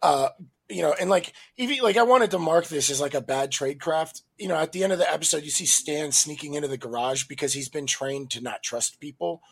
Uh, 0.00 0.28
you 0.68 0.82
know, 0.82 0.94
and 0.98 1.08
like 1.08 1.32
even 1.56 1.78
like 1.82 1.96
I 1.96 2.02
wanted 2.02 2.30
to 2.32 2.38
mark 2.38 2.66
this 2.66 2.90
as 2.90 3.00
like 3.00 3.14
a 3.14 3.20
bad 3.20 3.52
trade 3.52 3.80
craft. 3.80 4.22
You 4.36 4.48
know, 4.48 4.56
at 4.56 4.72
the 4.72 4.82
end 4.82 4.92
of 4.92 4.98
the 4.98 5.10
episode, 5.10 5.44
you 5.44 5.50
see 5.50 5.66
Stan 5.66 6.12
sneaking 6.12 6.54
into 6.54 6.68
the 6.68 6.76
garage 6.76 7.24
because 7.24 7.52
he's 7.52 7.68
been 7.68 7.86
trained 7.86 8.30
to 8.32 8.40
not 8.40 8.62
trust 8.62 9.00
people, 9.00 9.42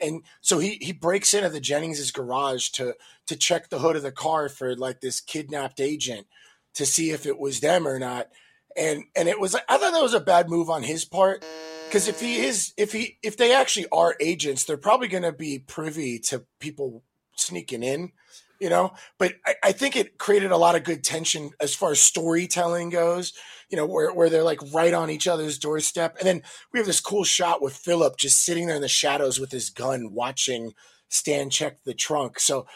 and 0.00 0.22
so 0.40 0.58
he 0.58 0.78
he 0.80 0.92
breaks 0.92 1.32
into 1.32 1.48
the 1.48 1.60
Jennings's 1.60 2.10
garage 2.10 2.68
to 2.70 2.94
to 3.26 3.36
check 3.36 3.68
the 3.68 3.78
hood 3.78 3.96
of 3.96 4.02
the 4.02 4.12
car 4.12 4.48
for 4.48 4.76
like 4.76 5.00
this 5.00 5.20
kidnapped 5.20 5.80
agent 5.80 6.26
to 6.74 6.84
see 6.84 7.10
if 7.10 7.26
it 7.26 7.38
was 7.38 7.60
them 7.60 7.86
or 7.86 7.98
not. 7.98 8.28
And 8.76 9.04
and 9.16 9.28
it 9.28 9.40
was 9.40 9.54
I 9.54 9.78
thought 9.78 9.92
that 9.92 10.02
was 10.02 10.14
a 10.14 10.20
bad 10.20 10.50
move 10.50 10.68
on 10.68 10.82
his 10.82 11.04
part 11.04 11.44
because 11.88 12.06
if 12.06 12.20
he 12.20 12.44
is 12.44 12.72
if 12.76 12.92
he 12.92 13.18
if 13.22 13.36
they 13.36 13.54
actually 13.54 13.86
are 13.90 14.14
agents, 14.20 14.64
they're 14.64 14.76
probably 14.76 15.08
going 15.08 15.22
to 15.22 15.32
be 15.32 15.58
privy 15.58 16.18
to 16.20 16.44
people 16.60 17.02
sneaking 17.34 17.82
in 17.82 18.12
you 18.60 18.68
know? 18.68 18.92
But 19.18 19.34
I, 19.46 19.54
I, 19.64 19.72
think 19.72 19.96
it 19.96 20.18
created 20.18 20.50
a 20.52 20.56
lot 20.56 20.76
of 20.76 20.84
good 20.84 21.02
tension 21.02 21.50
as 21.60 21.74
far 21.74 21.92
as 21.92 22.00
storytelling 22.00 22.90
goes 22.90 23.32
you 23.70 23.76
know 23.76 23.86
where, 23.86 24.12
where 24.12 24.28
they're 24.28 24.42
like 24.42 24.60
right 24.72 24.92
on 24.92 25.10
each 25.10 25.28
other's 25.28 25.58
doorstep. 25.58 26.16
And 26.18 26.26
then 26.26 26.42
we 26.72 26.80
have 26.80 26.86
this 26.86 27.00
cool 27.00 27.24
shot 27.24 27.62
with 27.62 27.76
philip 27.76 28.16
just 28.16 28.44
sitting 28.44 28.66
there 28.66 28.76
in 28.76 28.82
the 28.82 28.88
shadows 28.88 29.38
with 29.38 29.52
his 29.52 29.70
gun 29.70 30.12
watching 30.12 30.72
stan 31.08 31.50
check 31.50 31.82
the 31.84 31.94
trunk. 31.94 32.40
So 32.40 32.66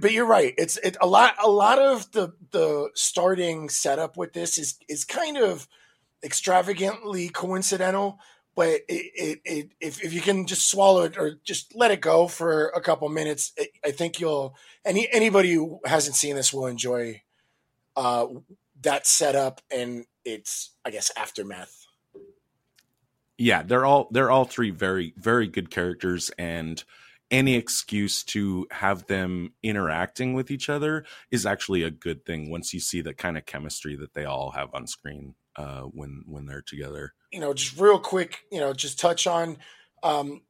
but 0.00 0.12
you're 0.12 0.26
right. 0.26 0.54
It's 0.58 0.78
it, 0.78 0.96
a 1.00 1.06
lot 1.06 1.34
a 1.42 1.48
lot 1.48 1.78
of 1.78 2.10
the 2.12 2.32
the 2.50 2.90
starting 2.94 3.68
setup 3.68 4.16
with 4.16 4.32
this 4.32 4.58
is 4.58 4.78
is 4.88 5.04
kind 5.04 5.36
of 5.36 5.68
extravagantly 6.24 7.28
coincidental, 7.28 8.18
but 8.56 8.68
it, 8.68 8.82
it, 8.88 9.40
it, 9.44 9.70
if, 9.80 10.02
if 10.02 10.14
you 10.14 10.22
can 10.22 10.46
just 10.46 10.68
swallow 10.68 11.02
it 11.02 11.18
or 11.18 11.38
just 11.44 11.76
let 11.76 11.90
it 11.90 12.00
go 12.00 12.26
for 12.26 12.68
a 12.70 12.80
couple 12.80 13.08
minutes, 13.10 13.52
I 13.84 13.90
think 13.90 14.18
you'll 14.18 14.56
any 14.84 15.06
anybody 15.12 15.52
who 15.52 15.78
hasn't 15.84 16.16
seen 16.16 16.34
this 16.34 16.52
will 16.52 16.66
enjoy 16.66 17.22
uh, 17.94 18.26
that 18.80 19.06
setup 19.06 19.60
and 19.70 20.06
its 20.24 20.70
I 20.84 20.90
guess 20.90 21.12
aftermath. 21.16 21.86
Yeah, 23.36 23.62
they're 23.62 23.84
all 23.84 24.08
they're 24.10 24.30
all 24.30 24.46
three 24.46 24.70
very 24.70 25.12
very 25.18 25.46
good 25.46 25.70
characters 25.70 26.30
and 26.38 26.82
any 27.30 27.56
excuse 27.56 28.22
to 28.22 28.66
have 28.70 29.06
them 29.06 29.52
interacting 29.62 30.32
with 30.32 30.50
each 30.50 30.68
other 30.68 31.04
is 31.30 31.44
actually 31.44 31.82
a 31.82 31.90
good 31.90 32.24
thing 32.24 32.50
once 32.50 32.72
you 32.72 32.80
see 32.80 33.00
the 33.00 33.12
kind 33.12 33.36
of 33.36 33.44
chemistry 33.44 33.96
that 33.96 34.14
they 34.14 34.24
all 34.24 34.52
have 34.52 34.72
on 34.72 34.86
screen 34.86 35.34
uh, 35.56 35.82
when 35.82 36.22
when 36.26 36.46
they're 36.46 36.62
together. 36.62 37.14
You 37.36 37.42
know, 37.42 37.52
just 37.52 37.78
real 37.78 37.98
quick, 37.98 38.38
you 38.50 38.60
know, 38.60 38.72
just 38.72 38.98
touch 38.98 39.26
on 39.26 39.58
um, 40.02 40.40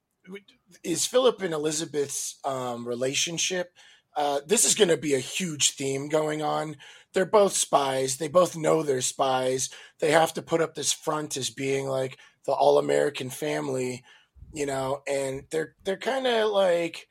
is 0.84 1.04
Philip 1.04 1.42
and 1.42 1.52
Elizabeth's 1.52 2.38
um, 2.44 2.86
relationship. 2.86 3.72
Uh, 4.16 4.38
this 4.46 4.64
is 4.64 4.76
going 4.76 4.90
to 4.90 4.96
be 4.96 5.14
a 5.14 5.18
huge 5.18 5.72
theme 5.72 6.08
going 6.08 6.42
on. 6.42 6.76
They're 7.12 7.26
both 7.26 7.54
spies. 7.54 8.18
They 8.18 8.28
both 8.28 8.56
know 8.56 8.84
they're 8.84 9.00
spies. 9.00 9.68
They 9.98 10.12
have 10.12 10.32
to 10.34 10.42
put 10.42 10.60
up 10.60 10.76
this 10.76 10.92
front 10.92 11.36
as 11.36 11.50
being 11.50 11.88
like 11.88 12.18
the 12.44 12.52
all 12.52 12.78
American 12.78 13.30
family, 13.30 14.04
you 14.52 14.66
know, 14.66 15.02
and 15.08 15.42
they're 15.50 15.74
they're 15.82 15.96
kind 15.96 16.28
of 16.28 16.52
like 16.52 17.08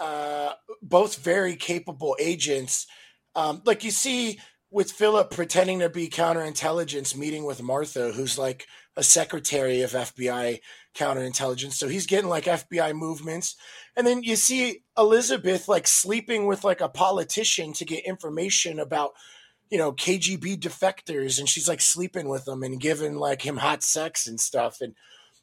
uh, 0.00 0.54
both 0.80 1.16
very 1.16 1.56
capable 1.56 2.16
agents. 2.18 2.86
Um, 3.34 3.60
like 3.66 3.84
you 3.84 3.90
see 3.90 4.38
with 4.70 4.90
Philip 4.90 5.30
pretending 5.30 5.80
to 5.80 5.90
be 5.90 6.08
counterintelligence, 6.08 7.14
meeting 7.14 7.44
with 7.44 7.62
Martha, 7.62 8.12
who's 8.12 8.38
like 8.38 8.66
a 8.96 9.02
secretary 9.02 9.82
of 9.82 9.92
FBI 9.92 10.60
counterintelligence. 10.94 11.74
So 11.74 11.88
he's 11.88 12.06
getting 12.06 12.28
like 12.28 12.44
FBI 12.44 12.94
movements. 12.94 13.56
And 13.96 14.06
then 14.06 14.22
you 14.22 14.36
see 14.36 14.82
Elizabeth 14.98 15.68
like 15.68 15.86
sleeping 15.86 16.46
with 16.46 16.64
like 16.64 16.80
a 16.80 16.88
politician 16.88 17.72
to 17.74 17.84
get 17.84 18.04
information 18.04 18.78
about, 18.78 19.12
you 19.70 19.78
know, 19.78 19.92
KGB 19.92 20.58
defectors. 20.58 21.38
And 21.38 21.48
she's 21.48 21.68
like 21.68 21.80
sleeping 21.80 22.28
with 22.28 22.44
them 22.44 22.62
and 22.62 22.80
giving 22.80 23.16
like 23.16 23.42
him 23.42 23.58
hot 23.58 23.82
sex 23.82 24.26
and 24.26 24.40
stuff. 24.40 24.80
And, 24.80 24.94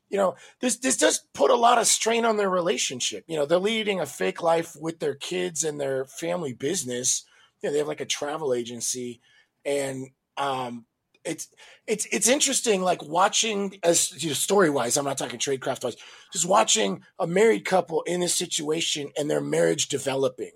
you 0.10 0.18
know, 0.18 0.36
this 0.60 0.78
this 0.78 0.98
does 0.98 1.26
put 1.34 1.52
a 1.52 1.56
lot 1.56 1.78
of 1.78 1.88
strain 1.88 2.26
on 2.26 2.38
their 2.38 2.50
relationship. 2.50 3.24
You 3.28 3.38
know, 3.38 3.46
they're 3.46 3.60
leading 3.60 4.00
a 4.00 4.06
fake 4.06 4.44
life 4.44 4.76
with 4.80 5.00
their 5.00 5.16
kids 5.16 5.64
and 5.64 5.80
their 5.80 6.06
family 6.06 6.54
business 6.54 7.26
you 7.62 7.70
know, 7.70 7.74
they 7.74 7.80
have 7.80 7.88
like 7.88 8.02
a 8.02 8.06
travel 8.06 8.54
agency, 8.54 9.22
and 9.66 10.08
um, 10.38 10.86
it's 11.28 11.48
it's 11.86 12.08
it's 12.12 12.28
interesting, 12.28 12.82
like 12.82 13.04
watching 13.04 13.78
as 13.84 14.24
you 14.24 14.30
know, 14.30 14.34
story 14.34 14.70
wise. 14.70 14.98
I'm 14.98 15.06
not 15.06 15.18
talking 15.18 15.40
tradecraft 15.40 15.84
wise, 15.84 15.98
just 16.32 16.48
watching 16.48 17.04
a 17.20 17.28
married 17.28 17.66
couple 17.66 18.02
in 18.04 18.22
this 18.22 18.34
situation 18.34 19.12
and 19.18 19.30
their 19.30 19.42
marriage 19.42 19.88
developing. 19.88 20.52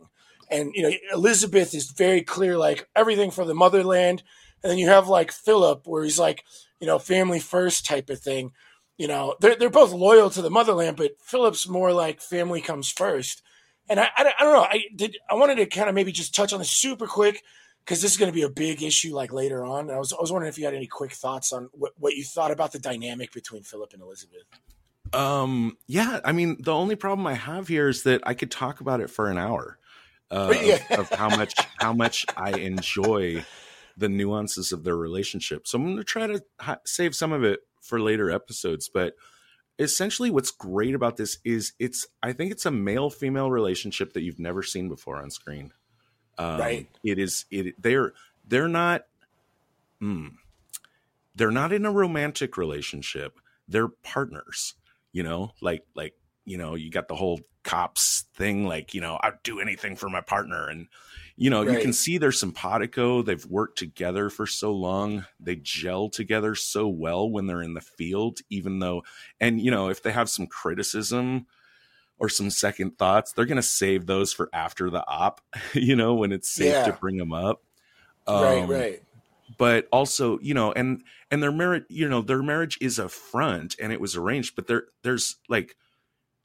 And 0.49 0.71
you 0.73 0.83
know, 0.83 0.91
Elizabeth 1.13 1.73
is 1.73 1.91
very 1.91 2.21
clear, 2.21 2.57
like 2.57 2.87
everything 2.95 3.31
for 3.31 3.45
the 3.45 3.53
motherland, 3.53 4.23
and 4.63 4.71
then 4.71 4.77
you 4.77 4.87
have 4.87 5.07
like 5.07 5.31
Philip, 5.31 5.85
where 5.85 6.03
he's 6.03 6.19
like, 6.19 6.43
you 6.79 6.87
know, 6.87 6.99
family 6.99 7.39
first 7.39 7.85
type 7.85 8.09
of 8.09 8.19
thing. 8.19 8.51
You 8.97 9.07
know, 9.07 9.35
they're 9.39 9.55
they're 9.55 9.69
both 9.69 9.91
loyal 9.93 10.29
to 10.31 10.41
the 10.41 10.49
motherland, 10.49 10.97
but 10.97 11.11
Philip's 11.21 11.67
more 11.67 11.91
like 11.93 12.21
family 12.21 12.61
comes 12.61 12.89
first. 12.89 13.41
And 13.89 13.99
I, 13.99 14.09
I, 14.15 14.33
I 14.39 14.43
don't 14.43 14.53
know. 14.53 14.67
I 14.69 14.83
did. 14.95 15.17
I 15.29 15.35
wanted 15.35 15.55
to 15.55 15.65
kind 15.65 15.89
of 15.89 15.95
maybe 15.95 16.11
just 16.11 16.35
touch 16.35 16.53
on 16.53 16.59
this 16.59 16.69
super 16.69 17.07
quick 17.07 17.43
because 17.85 18.01
this 18.01 18.11
is 18.11 18.17
going 18.17 18.31
to 18.31 18.35
be 18.35 18.43
a 18.43 18.49
big 18.49 18.83
issue 18.83 19.13
like 19.13 19.33
later 19.33 19.65
on. 19.65 19.89
I 19.89 19.97
was, 19.97 20.13
I 20.13 20.17
was 20.19 20.31
wondering 20.31 20.49
if 20.49 20.57
you 20.57 20.65
had 20.65 20.73
any 20.73 20.87
quick 20.87 21.11
thoughts 21.13 21.51
on 21.51 21.69
what, 21.73 21.93
what 21.97 22.15
you 22.15 22.23
thought 22.23 22.51
about 22.51 22.71
the 22.71 22.79
dynamic 22.79 23.33
between 23.33 23.63
Philip 23.63 23.93
and 23.93 24.01
Elizabeth. 24.01 24.43
Um. 25.13 25.77
Yeah. 25.87 26.19
I 26.23 26.31
mean, 26.31 26.57
the 26.59 26.73
only 26.73 26.95
problem 26.95 27.27
I 27.27 27.33
have 27.33 27.67
here 27.67 27.89
is 27.89 28.03
that 28.03 28.21
I 28.25 28.33
could 28.33 28.51
talk 28.51 28.79
about 28.79 29.01
it 29.01 29.09
for 29.09 29.29
an 29.29 29.37
hour. 29.37 29.77
Uh, 30.29 30.53
yeah. 30.63 30.79
of, 30.91 31.11
of 31.11 31.19
how 31.19 31.29
much 31.29 31.53
how 31.79 31.91
much 31.91 32.25
I 32.37 32.51
enjoy 32.51 33.43
the 33.97 34.07
nuances 34.07 34.71
of 34.71 34.85
their 34.85 34.95
relationship. 34.95 35.67
So 35.67 35.77
I'm 35.77 35.83
going 35.83 35.97
to 35.97 36.03
try 36.05 36.27
to 36.27 36.41
ha- 36.61 36.79
save 36.85 37.13
some 37.13 37.33
of 37.33 37.43
it 37.43 37.59
for 37.81 37.99
later 37.99 38.31
episodes, 38.31 38.89
but 38.93 39.15
essentially 39.79 40.29
what's 40.29 40.51
great 40.51 40.93
about 40.93 41.17
this 41.17 41.37
is 41.43 41.73
it's 41.79 42.05
i 42.21 42.31
think 42.31 42.51
it's 42.51 42.65
a 42.65 42.71
male 42.71 43.09
female 43.09 43.49
relationship 43.49 44.13
that 44.13 44.21
you've 44.21 44.39
never 44.39 44.61
seen 44.61 44.87
before 44.87 45.17
on 45.17 45.31
screen 45.31 45.71
um, 46.37 46.59
right 46.59 46.89
it 47.03 47.19
is 47.19 47.45
it 47.51 47.81
they're 47.81 48.13
they're 48.47 48.67
not 48.67 49.05
hmm, 49.99 50.27
they're 51.35 51.51
not 51.51 51.73
in 51.73 51.85
a 51.85 51.91
romantic 51.91 52.57
relationship 52.57 53.39
they're 53.67 53.87
partners 53.87 54.75
you 55.11 55.23
know 55.23 55.51
like 55.61 55.85
like 55.95 56.15
you 56.45 56.57
know 56.57 56.75
you 56.75 56.89
got 56.89 57.07
the 57.07 57.15
whole 57.15 57.39
cops 57.63 58.25
thing 58.33 58.65
like 58.65 58.93
you 58.93 59.01
know 59.01 59.19
i'd 59.21 59.41
do 59.43 59.59
anything 59.59 59.95
for 59.95 60.09
my 60.09 60.21
partner 60.21 60.67
and 60.67 60.87
you 61.41 61.49
know, 61.49 61.65
right. 61.65 61.75
you 61.75 61.81
can 61.81 61.91
see 61.91 62.19
they're 62.19 62.31
simpatico. 62.31 63.23
They've 63.23 63.45
worked 63.47 63.79
together 63.79 64.29
for 64.29 64.45
so 64.45 64.71
long. 64.73 65.25
They 65.39 65.55
gel 65.55 66.07
together 66.07 66.53
so 66.53 66.87
well 66.87 67.27
when 67.27 67.47
they're 67.47 67.63
in 67.63 67.73
the 67.73 67.81
field, 67.81 68.41
even 68.51 68.77
though, 68.77 69.03
and, 69.39 69.59
you 69.59 69.71
know, 69.71 69.89
if 69.89 70.03
they 70.03 70.11
have 70.11 70.29
some 70.29 70.45
criticism 70.45 71.47
or 72.21 72.29
some 72.29 72.51
second 72.51 72.99
thoughts, 72.99 73.33
they're 73.33 73.47
going 73.47 73.55
to 73.55 73.63
save 73.63 74.05
those 74.05 74.31
for 74.31 74.47
after 74.53 74.91
the 74.91 75.03
op, 75.07 75.41
you 75.73 75.95
know, 75.95 76.13
when 76.13 76.31
it's 76.31 76.47
safe 76.47 76.67
yeah. 76.67 76.85
to 76.85 76.93
bring 76.93 77.17
them 77.17 77.33
up. 77.33 77.63
Um, 78.27 78.43
right, 78.43 78.69
right. 78.69 79.03
But 79.57 79.87
also, 79.91 80.39
you 80.39 80.53
know, 80.53 80.71
and 80.71 81.03
and 81.31 81.41
their 81.41 81.51
marriage, 81.51 81.85
you 81.89 82.07
know, 82.07 82.21
their 82.21 82.43
marriage 82.43 82.77
is 82.79 82.99
a 82.99 83.09
front 83.09 83.75
and 83.81 83.91
it 83.91 83.99
was 83.99 84.15
arranged, 84.15 84.55
but 84.55 84.67
there 84.67 84.85
there's 85.01 85.37
like 85.49 85.75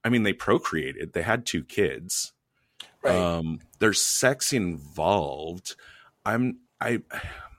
I 0.03 0.09
mean, 0.09 0.23
they 0.23 0.33
procreated. 0.33 1.13
They 1.13 1.23
had 1.23 1.45
two 1.45 1.63
kids. 1.63 2.33
Right. 3.03 3.15
Um, 3.15 3.61
there's 3.79 4.01
sex 4.01 4.53
involved. 4.53 5.77
I'm 6.25 6.59
I 6.81 7.03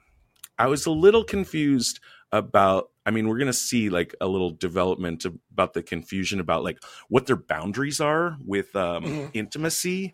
I 0.57 0.65
was 0.65 0.87
a 0.87 0.91
little 0.91 1.23
confused 1.23 1.99
about 2.31 2.89
I 3.05 3.11
mean, 3.11 3.29
we're 3.29 3.37
going 3.37 3.47
to 3.47 3.53
see 3.53 3.89
like 3.89 4.13
a 4.19 4.27
little 4.27 4.51
development 4.51 5.25
about 5.25 5.73
the 5.73 5.81
confusion 5.81 6.41
about 6.41 6.63
like 6.63 6.77
what 7.07 7.25
their 7.25 7.37
boundaries 7.37 8.01
are 8.01 8.37
with 8.45 8.75
um, 8.75 9.05
mm-hmm. 9.05 9.25
intimacy 9.33 10.13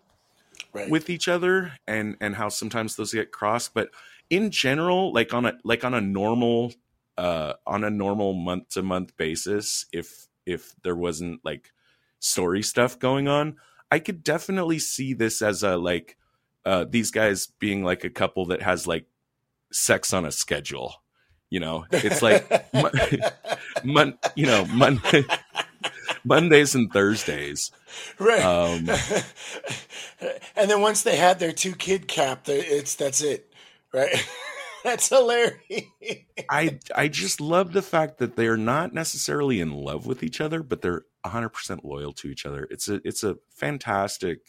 right. 0.72 0.88
with 0.88 1.10
each 1.10 1.26
other 1.26 1.72
and 1.88 2.16
and 2.20 2.36
how 2.36 2.48
sometimes 2.48 2.96
those 2.96 3.12
get 3.12 3.32
crossed, 3.32 3.74
but 3.74 3.90
in 4.30 4.50
general 4.50 5.12
like 5.12 5.34
on 5.34 5.44
a 5.44 5.54
like 5.64 5.84
on 5.84 5.92
a 5.94 6.00
normal 6.00 6.72
uh 7.18 7.52
on 7.66 7.84
a 7.84 7.90
normal 7.90 8.32
month 8.32 8.70
to 8.70 8.82
month 8.82 9.14
basis 9.18 9.84
if 9.92 10.26
if 10.46 10.74
there 10.82 10.96
wasn't 10.96 11.38
like 11.44 11.72
story 12.20 12.62
stuff 12.62 12.98
going 12.98 13.28
on, 13.28 13.56
I 13.90 13.98
could 13.98 14.24
definitely 14.24 14.78
see 14.78 15.14
this 15.14 15.42
as 15.42 15.62
a 15.62 15.76
like 15.76 16.16
uh, 16.64 16.86
these 16.88 17.10
guys 17.10 17.46
being 17.46 17.84
like 17.84 18.04
a 18.04 18.10
couple 18.10 18.46
that 18.46 18.62
has 18.62 18.86
like 18.86 19.06
sex 19.72 20.12
on 20.12 20.24
a 20.24 20.32
schedule. 20.32 21.02
You 21.54 21.60
know, 21.60 21.86
it's 21.92 22.20
like 22.20 22.50
mon- 23.84 24.18
you 24.34 24.44
know 24.44 24.66
Monday, 24.72 25.24
Mondays 26.24 26.74
and 26.74 26.92
Thursdays, 26.92 27.70
right? 28.18 28.42
Um, 28.42 28.88
and 30.56 30.68
then 30.68 30.80
once 30.80 31.04
they 31.04 31.14
had 31.14 31.38
their 31.38 31.52
two 31.52 31.76
kid 31.76 32.08
cap, 32.08 32.48
it's 32.48 32.96
that's 32.96 33.22
it, 33.22 33.54
right? 33.92 34.16
That's 34.82 35.08
hilarious. 35.08 35.60
I 36.50 36.80
I 36.92 37.06
just 37.06 37.40
love 37.40 37.72
the 37.72 37.82
fact 37.82 38.18
that 38.18 38.34
they're 38.34 38.56
not 38.56 38.92
necessarily 38.92 39.60
in 39.60 39.70
love 39.70 40.06
with 40.06 40.24
each 40.24 40.40
other, 40.40 40.60
but 40.64 40.82
they're 40.82 41.04
100% 41.24 41.84
loyal 41.84 42.12
to 42.14 42.26
each 42.26 42.44
other. 42.46 42.66
It's 42.68 42.88
a 42.88 43.00
it's 43.04 43.22
a 43.22 43.36
fantastic 43.48 44.40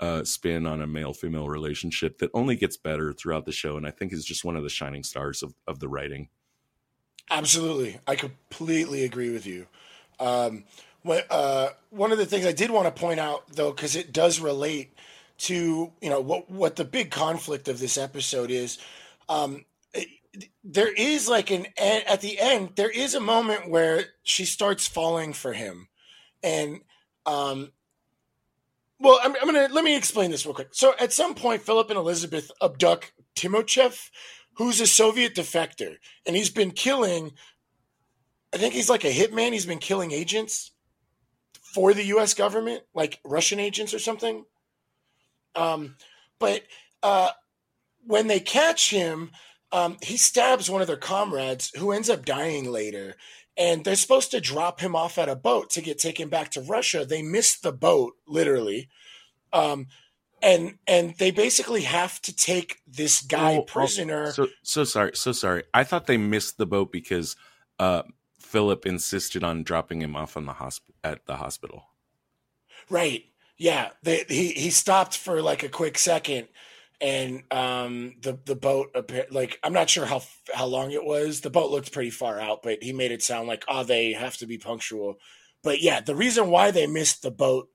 uh, 0.00 0.24
spin 0.24 0.66
on 0.66 0.80
a 0.80 0.86
male 0.86 1.12
female 1.12 1.48
relationship 1.48 2.18
that 2.18 2.30
only 2.34 2.56
gets 2.56 2.76
better 2.76 3.12
throughout 3.12 3.44
the 3.44 3.52
show, 3.52 3.76
and 3.76 3.86
I 3.86 3.90
think 3.90 4.12
is 4.12 4.24
just 4.24 4.44
one 4.44 4.56
of 4.56 4.62
the 4.62 4.68
shining 4.68 5.02
stars 5.02 5.42
of 5.42 5.54
of 5.66 5.80
the 5.80 5.88
writing. 5.88 6.28
Absolutely, 7.30 7.98
I 8.06 8.16
completely 8.16 9.04
agree 9.04 9.30
with 9.30 9.46
you. 9.46 9.66
Um, 10.20 10.64
uh, 11.30 11.68
one 11.90 12.12
of 12.12 12.18
the 12.18 12.26
things 12.26 12.46
I 12.46 12.52
did 12.52 12.70
want 12.70 12.86
to 12.86 13.00
point 13.00 13.20
out, 13.20 13.44
though, 13.52 13.70
because 13.70 13.96
it 13.96 14.12
does 14.12 14.40
relate 14.40 14.94
to 15.38 15.92
you 16.00 16.10
know 16.10 16.20
what 16.20 16.50
what 16.50 16.76
the 16.76 16.84
big 16.84 17.10
conflict 17.10 17.68
of 17.68 17.78
this 17.78 17.96
episode 17.98 18.50
is. 18.50 18.78
Um, 19.28 19.64
there 20.64 20.92
is 20.92 21.28
like 21.28 21.50
an 21.50 21.66
at 21.78 22.20
the 22.20 22.38
end 22.38 22.70
there 22.76 22.90
is 22.90 23.14
a 23.14 23.20
moment 23.20 23.70
where 23.70 24.04
she 24.22 24.44
starts 24.44 24.86
falling 24.86 25.32
for 25.32 25.52
him 25.52 25.88
and 26.42 26.80
um 27.26 27.70
well 28.98 29.18
I'm, 29.22 29.34
I'm, 29.36 29.46
gonna 29.46 29.68
let 29.72 29.84
me 29.84 29.96
explain 29.96 30.30
this 30.30 30.46
real 30.46 30.54
quick 30.54 30.68
so 30.72 30.94
at 30.98 31.12
some 31.12 31.34
point 31.34 31.62
philip 31.62 31.90
and 31.90 31.98
elizabeth 31.98 32.50
abduct 32.62 33.12
timoshev 33.36 34.10
who's 34.54 34.80
a 34.80 34.86
soviet 34.86 35.34
defector 35.34 35.96
and 36.26 36.36
he's 36.36 36.50
been 36.50 36.70
killing 36.70 37.32
i 38.52 38.56
think 38.56 38.74
he's 38.74 38.90
like 38.90 39.04
a 39.04 39.12
hitman 39.12 39.52
he's 39.52 39.66
been 39.66 39.78
killing 39.78 40.12
agents 40.12 40.72
for 41.74 41.92
the 41.94 42.04
us 42.04 42.34
government 42.34 42.82
like 42.94 43.20
russian 43.24 43.60
agents 43.60 43.94
or 43.94 43.98
something 43.98 44.44
um 45.54 45.96
but 46.38 46.62
uh 47.02 47.30
when 48.06 48.26
they 48.26 48.40
catch 48.40 48.90
him 48.90 49.30
um, 49.72 49.96
he 50.02 50.16
stabs 50.16 50.70
one 50.70 50.80
of 50.80 50.86
their 50.86 50.96
comrades 50.96 51.70
who 51.76 51.92
ends 51.92 52.08
up 52.08 52.24
dying 52.24 52.70
later. 52.70 53.16
And 53.58 53.84
they're 53.84 53.96
supposed 53.96 54.30
to 54.30 54.40
drop 54.40 54.80
him 54.80 54.94
off 54.94 55.18
at 55.18 55.28
a 55.28 55.34
boat 55.34 55.70
to 55.70 55.82
get 55.82 55.98
taken 55.98 56.28
back 56.28 56.52
to 56.52 56.60
Russia. 56.60 57.04
They 57.04 57.22
miss 57.22 57.58
the 57.58 57.72
boat, 57.72 58.14
literally. 58.26 58.88
Um, 59.52 59.88
and 60.40 60.78
and 60.86 61.16
they 61.16 61.32
basically 61.32 61.82
have 61.82 62.22
to 62.22 62.34
take 62.34 62.80
this 62.86 63.20
guy 63.20 63.56
oh, 63.56 63.62
prisoner. 63.62 64.30
So 64.30 64.46
so 64.62 64.84
sorry, 64.84 65.12
so 65.14 65.32
sorry. 65.32 65.64
I 65.74 65.84
thought 65.84 66.06
they 66.06 66.16
missed 66.16 66.58
the 66.58 66.66
boat 66.66 66.92
because 66.92 67.34
uh, 67.78 68.02
Philip 68.38 68.86
insisted 68.86 69.42
on 69.42 69.64
dropping 69.64 70.02
him 70.02 70.14
off 70.14 70.36
on 70.36 70.46
the 70.46 70.54
hosp- 70.54 70.80
at 71.02 71.26
the 71.26 71.36
hospital. 71.36 71.84
Right. 72.88 73.24
Yeah. 73.56 73.90
They, 74.02 74.24
he 74.28 74.52
he 74.52 74.70
stopped 74.70 75.16
for 75.16 75.42
like 75.42 75.62
a 75.62 75.68
quick 75.68 75.98
second, 75.98 76.48
and 77.00 77.42
um, 77.50 78.14
the 78.22 78.38
the 78.44 78.56
boat 78.56 78.94
like 79.30 79.58
I'm 79.62 79.72
not 79.72 79.90
sure 79.90 80.06
how 80.06 80.22
how 80.52 80.66
long 80.66 80.90
it 80.90 81.04
was. 81.04 81.40
The 81.40 81.50
boat 81.50 81.70
looked 81.70 81.92
pretty 81.92 82.10
far 82.10 82.40
out, 82.40 82.62
but 82.62 82.82
he 82.82 82.92
made 82.92 83.12
it 83.12 83.22
sound 83.22 83.48
like 83.48 83.64
oh 83.68 83.84
they 83.84 84.12
have 84.12 84.36
to 84.38 84.46
be 84.46 84.58
punctual. 84.58 85.16
But 85.62 85.80
yeah, 85.80 86.00
the 86.00 86.16
reason 86.16 86.50
why 86.50 86.70
they 86.70 86.86
missed 86.86 87.22
the 87.22 87.30
boat 87.30 87.68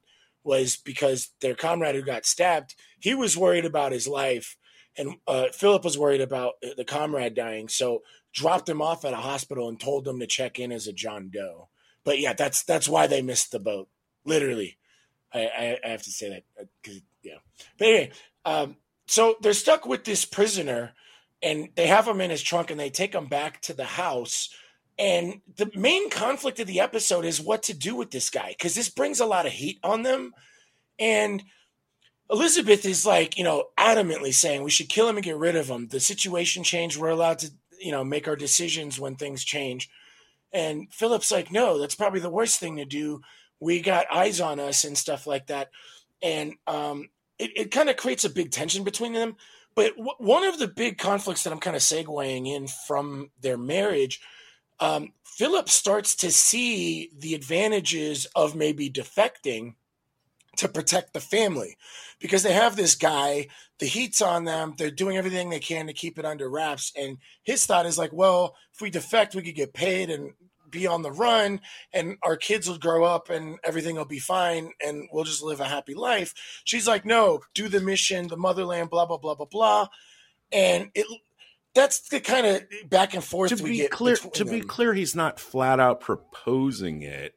was 0.43 0.75
because 0.75 1.29
their 1.41 1.55
comrade 1.55 1.95
who 1.95 2.01
got 2.01 2.25
stabbed, 2.25 2.75
he 2.99 3.15
was 3.15 3.37
worried 3.37 3.65
about 3.65 3.93
his 3.93 4.07
life, 4.07 4.57
and 4.97 5.15
uh, 5.27 5.47
Philip 5.53 5.85
was 5.85 5.97
worried 5.97 6.21
about 6.21 6.53
the 6.75 6.85
comrade 6.85 7.33
dying. 7.33 7.69
So 7.69 8.01
dropped 8.33 8.67
him 8.67 8.81
off 8.81 9.05
at 9.05 9.13
a 9.13 9.17
hospital 9.17 9.69
and 9.69 9.79
told 9.79 10.03
them 10.03 10.19
to 10.19 10.27
check 10.27 10.59
in 10.59 10.71
as 10.71 10.87
a 10.87 10.93
John 10.93 11.29
Doe. 11.33 11.69
But 12.03 12.19
yeah, 12.19 12.33
that's 12.33 12.63
that's 12.63 12.89
why 12.89 13.07
they 13.07 13.21
missed 13.21 13.51
the 13.51 13.59
boat. 13.59 13.87
Literally, 14.25 14.77
I, 15.33 15.39
I, 15.39 15.79
I 15.85 15.87
have 15.89 16.03
to 16.03 16.11
say 16.11 16.29
that 16.29 16.67
because 16.81 16.97
uh, 16.97 17.05
yeah. 17.23 17.37
But 17.77 17.87
anyway, 17.87 18.11
um, 18.43 18.75
so 19.07 19.35
they're 19.41 19.53
stuck 19.53 19.85
with 19.85 20.03
this 20.03 20.25
prisoner, 20.25 20.93
and 21.41 21.69
they 21.75 21.87
have 21.87 22.07
him 22.07 22.21
in 22.21 22.29
his 22.29 22.41
trunk, 22.41 22.71
and 22.71 22.79
they 22.79 22.89
take 22.89 23.13
him 23.13 23.27
back 23.27 23.61
to 23.61 23.73
the 23.73 23.85
house. 23.85 24.49
And 24.99 25.41
the 25.57 25.71
main 25.75 26.09
conflict 26.09 26.59
of 26.59 26.67
the 26.67 26.79
episode 26.79 27.25
is 27.25 27.41
what 27.41 27.63
to 27.63 27.73
do 27.73 27.95
with 27.95 28.11
this 28.11 28.29
guy 28.29 28.49
because 28.49 28.75
this 28.75 28.89
brings 28.89 29.19
a 29.19 29.25
lot 29.25 29.47
of 29.47 29.51
heat 29.51 29.79
on 29.83 30.03
them. 30.03 30.33
And 30.99 31.43
Elizabeth 32.29 32.85
is 32.85 33.03
like, 33.03 33.35
you 33.35 33.43
know, 33.43 33.65
adamantly 33.77 34.33
saying 34.33 34.61
we 34.61 34.69
should 34.69 34.89
kill 34.89 35.09
him 35.09 35.17
and 35.17 35.25
get 35.25 35.35
rid 35.35 35.55
of 35.55 35.67
him. 35.67 35.87
The 35.87 35.99
situation 35.99 36.63
changed. 36.63 36.97
We're 36.97 37.09
allowed 37.09 37.39
to 37.39 37.49
you 37.83 37.91
know 37.91 38.03
make 38.03 38.27
our 38.27 38.35
decisions 38.35 38.99
when 38.99 39.15
things 39.15 39.43
change 39.43 39.89
and 40.51 40.91
philip's 40.91 41.31
like 41.31 41.51
no 41.51 41.77
that's 41.77 41.95
probably 41.95 42.19
the 42.19 42.29
worst 42.29 42.59
thing 42.59 42.77
to 42.77 42.85
do 42.85 43.21
we 43.59 43.81
got 43.81 44.11
eyes 44.11 44.39
on 44.39 44.59
us 44.59 44.85
and 44.85 44.97
stuff 44.97 45.27
like 45.27 45.47
that 45.47 45.69
and 46.21 46.53
um, 46.67 47.09
it, 47.39 47.51
it 47.55 47.71
kind 47.71 47.89
of 47.89 47.97
creates 47.97 48.25
a 48.25 48.29
big 48.29 48.51
tension 48.51 48.83
between 48.83 49.13
them 49.13 49.35
but 49.75 49.95
w- 49.95 50.15
one 50.17 50.43
of 50.43 50.59
the 50.59 50.67
big 50.67 50.97
conflicts 50.97 51.43
that 51.43 51.53
i'm 51.53 51.59
kind 51.59 51.75
of 51.75 51.81
segueing 51.81 52.47
in 52.47 52.67
from 52.67 53.29
their 53.41 53.57
marriage 53.57 54.21
um, 54.79 55.13
philip 55.23 55.69
starts 55.69 56.15
to 56.15 56.31
see 56.31 57.11
the 57.17 57.35
advantages 57.35 58.27
of 58.35 58.55
maybe 58.55 58.89
defecting 58.89 59.75
to 60.57 60.67
protect 60.67 61.13
the 61.13 61.19
family 61.19 61.75
because 62.19 62.43
they 62.43 62.53
have 62.53 62.75
this 62.75 62.95
guy 62.95 63.47
the 63.79 63.85
heat's 63.85 64.21
on 64.21 64.45
them 64.45 64.73
they're 64.77 64.91
doing 64.91 65.17
everything 65.17 65.49
they 65.49 65.59
can 65.59 65.87
to 65.87 65.93
keep 65.93 66.19
it 66.19 66.25
under 66.25 66.49
wraps 66.49 66.91
and 66.97 67.17
his 67.43 67.65
thought 67.65 67.85
is 67.85 67.97
like 67.97 68.13
well 68.13 68.55
if 68.73 68.81
we 68.81 68.89
defect 68.89 69.35
we 69.35 69.41
could 69.41 69.55
get 69.55 69.73
paid 69.73 70.09
and 70.09 70.33
be 70.73 70.87
on 70.87 71.03
the 71.03 71.11
run 71.11 71.61
and 71.93 72.17
our 72.23 72.35
kids 72.35 72.67
will 72.67 72.77
grow 72.77 73.05
up 73.05 73.29
and 73.29 73.59
everything 73.63 73.95
will 73.95 74.05
be 74.05 74.19
fine 74.19 74.71
and 74.85 75.07
we'll 75.13 75.23
just 75.23 75.43
live 75.43 75.61
a 75.61 75.65
happy 75.65 75.93
life. 75.93 76.33
She's 76.65 76.87
like 76.87 77.05
no 77.05 77.39
do 77.53 77.69
the 77.69 77.79
mission 77.79 78.27
the 78.27 78.35
motherland 78.35 78.89
blah 78.89 79.05
blah 79.05 79.17
blah 79.17 79.35
blah 79.35 79.45
blah. 79.45 79.87
And 80.51 80.89
it 80.93 81.05
that's 81.73 82.09
the 82.09 82.19
kind 82.19 82.45
of 82.45 82.89
back 82.89 83.13
and 83.13 83.23
forth 83.23 83.55
to 83.55 83.63
be 83.63 83.87
clear 83.87 84.15
to 84.15 84.43
them. 84.43 84.53
be 84.53 84.61
clear 84.61 84.93
he's 84.93 85.15
not 85.15 85.39
flat 85.39 85.79
out 85.79 86.01
proposing 86.01 87.01
it. 87.01 87.35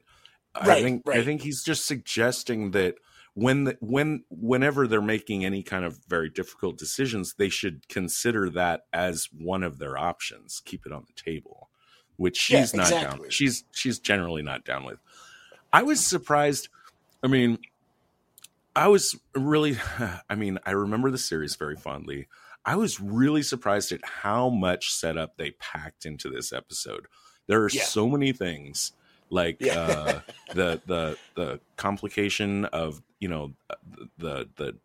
Right, 0.55 0.69
I 0.77 0.81
think 0.81 1.03
right. 1.05 1.19
I 1.19 1.23
think 1.23 1.41
he's 1.41 1.63
just 1.63 1.85
suggesting 1.85 2.71
that 2.71 2.95
when 3.33 3.65
the, 3.65 3.77
when 3.79 4.23
whenever 4.29 4.87
they're 4.87 5.01
making 5.01 5.45
any 5.45 5.61
kind 5.61 5.85
of 5.85 5.99
very 6.07 6.29
difficult 6.29 6.77
decisions 6.77 7.35
they 7.37 7.49
should 7.49 7.87
consider 7.87 8.49
that 8.49 8.81
as 8.91 9.29
one 9.31 9.63
of 9.63 9.77
their 9.77 9.97
options. 9.97 10.61
Keep 10.65 10.85
it 10.85 10.91
on 10.91 11.05
the 11.07 11.21
table 11.21 11.66
which 12.17 12.37
she's 12.37 12.73
yeah, 12.73 12.77
not 12.77 12.91
exactly. 12.91 13.19
down 13.19 13.29
she's 13.29 13.63
she's 13.71 13.99
generally 13.99 14.41
not 14.41 14.65
down 14.65 14.83
with 14.83 14.99
i 15.71 15.81
was 15.83 16.05
surprised 16.05 16.69
i 17.23 17.27
mean 17.27 17.57
i 18.75 18.87
was 18.87 19.17
really 19.33 19.77
i 20.29 20.35
mean 20.35 20.59
i 20.65 20.71
remember 20.71 21.09
the 21.09 21.17
series 21.17 21.55
very 21.55 21.75
fondly 21.75 22.27
i 22.65 22.75
was 22.75 22.99
really 22.99 23.41
surprised 23.41 23.91
at 23.91 24.03
how 24.03 24.49
much 24.49 24.93
setup 24.93 25.37
they 25.37 25.51
packed 25.51 26.05
into 26.05 26.29
this 26.29 26.51
episode 26.51 27.07
there 27.47 27.61
are 27.63 27.69
yeah. 27.69 27.83
so 27.83 28.07
many 28.07 28.33
things 28.33 28.91
like 29.29 29.57
yeah. 29.59 29.79
uh, 29.79 30.19
the 30.53 30.81
the 30.85 31.17
the 31.35 31.59
complication 31.75 32.65
of 32.65 33.01
you 33.19 33.27
know 33.27 33.53
the 34.17 34.49
the 34.55 34.77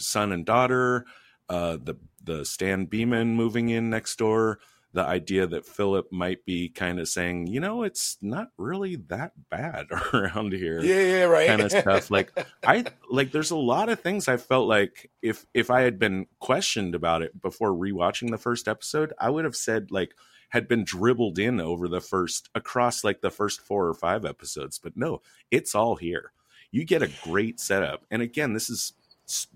son 0.00 0.32
and 0.32 0.44
daughter, 0.44 1.04
uh, 1.48 1.76
the 1.82 1.94
the 2.22 2.44
Stan 2.44 2.86
Beeman 2.86 3.34
moving 3.34 3.68
in 3.68 3.90
next 3.90 4.16
door, 4.16 4.58
the 4.92 5.04
idea 5.04 5.46
that 5.46 5.66
Philip 5.66 6.10
might 6.10 6.44
be 6.44 6.68
kind 6.68 6.98
of 6.98 7.08
saying, 7.08 7.46
you 7.46 7.60
know, 7.60 7.84
it's 7.84 8.16
not 8.20 8.48
really 8.56 8.96
that 9.08 9.32
bad 9.48 9.86
around 10.12 10.52
here. 10.52 10.80
Yeah, 10.82 11.00
yeah, 11.00 11.22
right. 11.24 11.46
Kind 11.46 11.62
of 11.62 11.70
stuff. 11.70 12.10
Like 12.10 12.32
I 12.66 12.84
like 13.08 13.30
there's 13.30 13.52
a 13.52 13.56
lot 13.56 13.88
of 13.88 14.00
things 14.00 14.26
I 14.28 14.36
felt 14.36 14.68
like 14.68 15.10
if 15.22 15.46
if 15.54 15.70
I 15.70 15.82
had 15.82 15.98
been 15.98 16.26
questioned 16.40 16.94
about 16.94 17.22
it 17.22 17.40
before 17.40 17.72
rewatching 17.72 18.30
the 18.30 18.38
first 18.38 18.66
episode, 18.66 19.12
I 19.18 19.30
would 19.30 19.44
have 19.44 19.56
said 19.56 19.90
like 19.90 20.14
had 20.50 20.66
been 20.66 20.84
dribbled 20.84 21.38
in 21.38 21.60
over 21.60 21.88
the 21.88 22.00
first 22.00 22.50
across 22.54 23.04
like 23.04 23.20
the 23.20 23.30
first 23.30 23.60
four 23.60 23.86
or 23.86 23.94
five 23.94 24.24
episodes. 24.24 24.78
But 24.78 24.96
no, 24.96 25.22
it's 25.50 25.74
all 25.74 25.96
here. 25.96 26.32
You 26.72 26.84
get 26.84 27.02
a 27.02 27.10
great 27.22 27.60
setup. 27.60 28.04
And 28.10 28.22
again, 28.22 28.52
this 28.52 28.68
is 28.68 28.92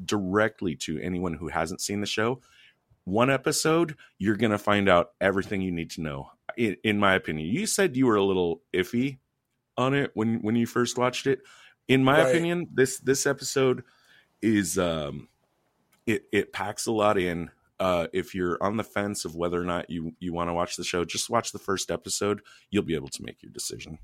directly 0.04 0.76
to 0.76 1.00
anyone 1.00 1.34
who 1.34 1.48
hasn't 1.48 1.80
seen 1.80 2.00
the 2.00 2.06
show. 2.06 2.40
One 3.04 3.30
episode, 3.30 3.96
you're 4.18 4.36
going 4.36 4.52
to 4.52 4.58
find 4.58 4.88
out 4.88 5.10
everything 5.20 5.60
you 5.60 5.72
need 5.72 5.90
to 5.92 6.00
know. 6.00 6.30
In, 6.56 6.76
in 6.84 6.98
my 6.98 7.14
opinion, 7.14 7.48
you 7.48 7.66
said 7.66 7.96
you 7.96 8.06
were 8.06 8.16
a 8.16 8.24
little 8.24 8.62
iffy 8.72 9.18
on 9.76 9.94
it 9.94 10.10
when 10.14 10.40
when 10.40 10.56
you 10.56 10.66
first 10.66 10.96
watched 10.96 11.26
it. 11.26 11.40
In 11.88 12.02
my 12.02 12.22
right. 12.22 12.28
opinion, 12.28 12.68
this 12.72 12.98
this 13.00 13.26
episode 13.26 13.84
is 14.40 14.78
um 14.78 15.28
it 16.06 16.24
it 16.32 16.52
packs 16.52 16.86
a 16.86 16.92
lot 16.92 17.18
in 17.18 17.50
uh, 17.80 18.06
if 18.12 18.34
you're 18.34 18.56
on 18.62 18.76
the 18.76 18.84
fence 18.84 19.24
of 19.24 19.34
whether 19.34 19.60
or 19.60 19.64
not 19.64 19.90
you 19.90 20.14
you 20.20 20.32
want 20.32 20.48
to 20.48 20.54
watch 20.54 20.76
the 20.76 20.84
show, 20.84 21.04
just 21.04 21.28
watch 21.28 21.52
the 21.52 21.58
first 21.58 21.90
episode. 21.90 22.40
You'll 22.70 22.84
be 22.84 22.94
able 22.94 23.08
to 23.08 23.22
make 23.22 23.42
your 23.42 23.52
decision. 23.52 23.98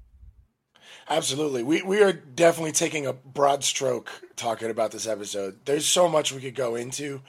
Absolutely. 1.09 1.63
We 1.63 1.83
we 1.83 2.03
are 2.03 2.13
definitely 2.13 2.73
taking 2.73 3.07
a 3.07 3.13
broad 3.13 3.63
stroke 3.63 4.11
talking 4.37 4.71
about 4.71 4.91
this 4.91 5.07
episode. 5.07 5.61
There's 5.65 5.87
so 5.87 6.09
much 6.09 6.33
we 6.33 6.41
could 6.41 6.55
go 6.55 6.75
into. 6.75 7.23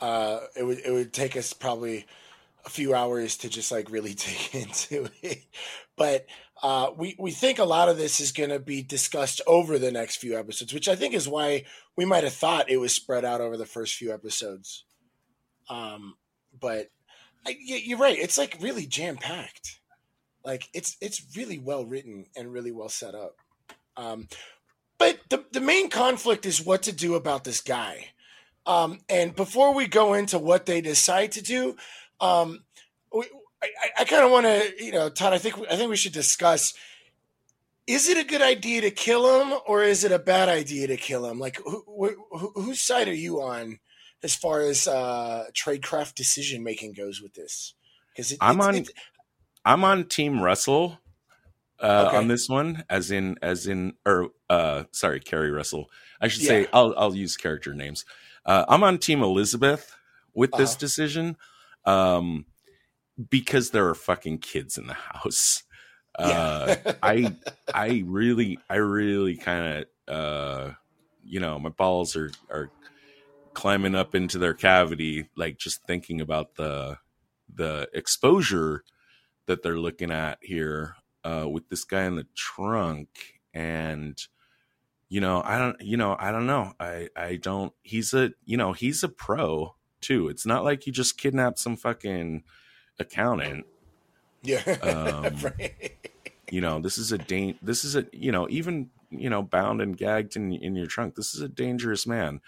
Uh, 0.00 0.40
it 0.56 0.64
would 0.64 0.78
it 0.78 0.92
would 0.92 1.12
take 1.12 1.36
us 1.36 1.52
probably 1.52 2.06
a 2.64 2.70
few 2.70 2.94
hours 2.94 3.36
to 3.38 3.48
just 3.48 3.72
like 3.72 3.90
really 3.90 4.14
dig 4.52 4.54
into 4.62 5.08
it. 5.22 5.44
But 5.96 6.26
uh, 6.62 6.90
we 6.96 7.16
we 7.18 7.30
think 7.30 7.58
a 7.58 7.64
lot 7.64 7.88
of 7.88 7.96
this 7.96 8.20
is 8.20 8.32
going 8.32 8.50
to 8.50 8.58
be 8.58 8.82
discussed 8.82 9.40
over 9.46 9.78
the 9.78 9.92
next 9.92 10.16
few 10.16 10.38
episodes, 10.38 10.74
which 10.74 10.88
I 10.88 10.96
think 10.96 11.14
is 11.14 11.28
why 11.28 11.64
we 11.96 12.04
might 12.04 12.24
have 12.24 12.32
thought 12.32 12.70
it 12.70 12.78
was 12.78 12.92
spread 12.92 13.24
out 13.24 13.40
over 13.40 13.56
the 13.56 13.66
first 13.66 13.94
few 13.94 14.12
episodes. 14.12 14.84
Um, 15.68 16.16
but 16.58 16.90
I, 17.46 17.56
you're 17.60 17.98
right. 17.98 18.18
It's 18.18 18.38
like 18.38 18.58
really 18.60 18.86
jam 18.86 19.16
packed. 19.16 19.80
Like 20.44 20.68
it's 20.72 20.96
it's 21.00 21.36
really 21.36 21.58
well 21.58 21.84
written 21.84 22.26
and 22.36 22.52
really 22.52 22.72
well 22.72 22.88
set 22.88 23.14
up. 23.14 23.36
Um, 23.96 24.28
but 24.98 25.18
the 25.28 25.44
the 25.52 25.60
main 25.60 25.90
conflict 25.90 26.46
is 26.46 26.64
what 26.64 26.82
to 26.84 26.92
do 26.92 27.14
about 27.14 27.44
this 27.44 27.60
guy. 27.60 28.06
Um, 28.68 28.98
and 29.08 29.34
before 29.34 29.74
we 29.74 29.86
go 29.86 30.12
into 30.12 30.38
what 30.38 30.66
they 30.66 30.82
decide 30.82 31.32
to 31.32 31.42
do, 31.42 31.74
um, 32.20 32.64
we, 33.12 33.24
I, 33.62 33.68
I 34.00 34.04
kind 34.04 34.24
of 34.24 34.30
want 34.30 34.44
to, 34.44 34.84
you 34.84 34.92
know, 34.92 35.08
Todd. 35.08 35.32
I 35.32 35.38
think 35.38 35.56
I 35.70 35.76
think 35.76 35.88
we 35.88 35.96
should 35.96 36.12
discuss: 36.12 36.74
is 37.86 38.10
it 38.10 38.18
a 38.18 38.28
good 38.28 38.42
idea 38.42 38.82
to 38.82 38.90
kill 38.90 39.40
him, 39.40 39.58
or 39.66 39.82
is 39.82 40.04
it 40.04 40.12
a 40.12 40.18
bad 40.18 40.50
idea 40.50 40.86
to 40.86 40.98
kill 40.98 41.24
him? 41.24 41.40
Like, 41.40 41.56
who, 41.64 41.82
who, 42.30 42.52
whose 42.54 42.80
side 42.80 43.08
are 43.08 43.14
you 43.14 43.40
on 43.40 43.78
as 44.22 44.36
far 44.36 44.60
as 44.60 44.86
uh, 44.86 45.46
tradecraft 45.54 46.14
decision 46.14 46.62
making 46.62 46.92
goes 46.92 47.22
with 47.22 47.32
this? 47.32 47.72
Because 48.14 48.36
I'm 48.38 48.60
on 48.60 48.84
I'm 49.64 49.82
on 49.82 50.04
Team 50.04 50.42
Russell 50.42 50.98
uh, 51.80 52.06
okay. 52.08 52.16
on 52.18 52.28
this 52.28 52.50
one, 52.50 52.84
as 52.90 53.10
in 53.10 53.38
as 53.40 53.66
in 53.66 53.94
or 54.04 54.28
uh, 54.50 54.84
sorry, 54.92 55.20
Keri 55.20 55.50
Russell. 55.50 55.88
I 56.20 56.28
should 56.28 56.42
yeah. 56.42 56.48
say 56.48 56.66
I'll 56.72 56.94
I'll 56.98 57.14
use 57.14 57.36
character 57.38 57.72
names. 57.72 58.04
Uh, 58.48 58.64
I'm 58.66 58.82
on 58.82 58.96
Team 58.96 59.22
Elizabeth 59.22 59.94
with 60.32 60.50
this 60.52 60.70
uh-huh. 60.70 60.80
decision, 60.80 61.36
um, 61.84 62.46
because 63.28 63.70
there 63.70 63.86
are 63.88 63.94
fucking 63.94 64.38
kids 64.38 64.78
in 64.78 64.86
the 64.88 64.94
house. 64.94 65.62
Uh, 66.18 66.74
yeah. 66.84 66.94
I 67.00 67.36
I 67.72 68.02
really 68.04 68.58
I 68.68 68.76
really 68.76 69.36
kind 69.36 69.86
of 70.08 70.12
uh, 70.12 70.72
you 71.22 71.38
know 71.38 71.60
my 71.60 71.68
balls 71.68 72.16
are 72.16 72.32
are 72.50 72.72
climbing 73.54 73.94
up 73.94 74.16
into 74.16 74.36
their 74.36 74.54
cavity, 74.54 75.28
like 75.36 75.58
just 75.58 75.84
thinking 75.84 76.20
about 76.20 76.56
the 76.56 76.98
the 77.54 77.88
exposure 77.94 78.82
that 79.46 79.62
they're 79.62 79.78
looking 79.78 80.10
at 80.10 80.38
here 80.42 80.96
uh, 81.22 81.46
with 81.48 81.68
this 81.68 81.84
guy 81.84 82.02
in 82.02 82.16
the 82.16 82.26
trunk 82.34 83.08
and 83.54 84.26
you 85.08 85.20
know 85.20 85.42
i 85.44 85.58
don't 85.58 85.80
you 85.80 85.96
know 85.96 86.16
i 86.18 86.30
don't 86.30 86.46
know 86.46 86.72
i 86.80 87.08
i 87.16 87.36
don't 87.36 87.72
he's 87.82 88.12
a 88.14 88.30
you 88.44 88.56
know 88.56 88.72
he's 88.72 89.02
a 89.02 89.08
pro 89.08 89.74
too 90.00 90.28
it's 90.28 90.44
not 90.46 90.64
like 90.64 90.86
you 90.86 90.92
just 90.92 91.18
kidnapped 91.18 91.58
some 91.58 91.76
fucking 91.76 92.42
accountant 92.98 93.64
Yeah. 94.42 94.62
Um, 94.82 95.36
right. 95.42 95.92
you 96.50 96.60
know 96.60 96.80
this 96.80 96.98
is 96.98 97.12
a 97.12 97.18
dan- 97.18 97.58
this 97.62 97.84
is 97.84 97.96
a 97.96 98.06
you 98.12 98.32
know 98.32 98.46
even 98.50 98.90
you 99.10 99.30
know 99.30 99.42
bound 99.42 99.80
and 99.80 99.96
gagged 99.96 100.36
in 100.36 100.52
in 100.52 100.74
your 100.76 100.86
trunk 100.86 101.14
this 101.14 101.34
is 101.34 101.40
a 101.40 101.48
dangerous 101.48 102.06
man 102.06 102.40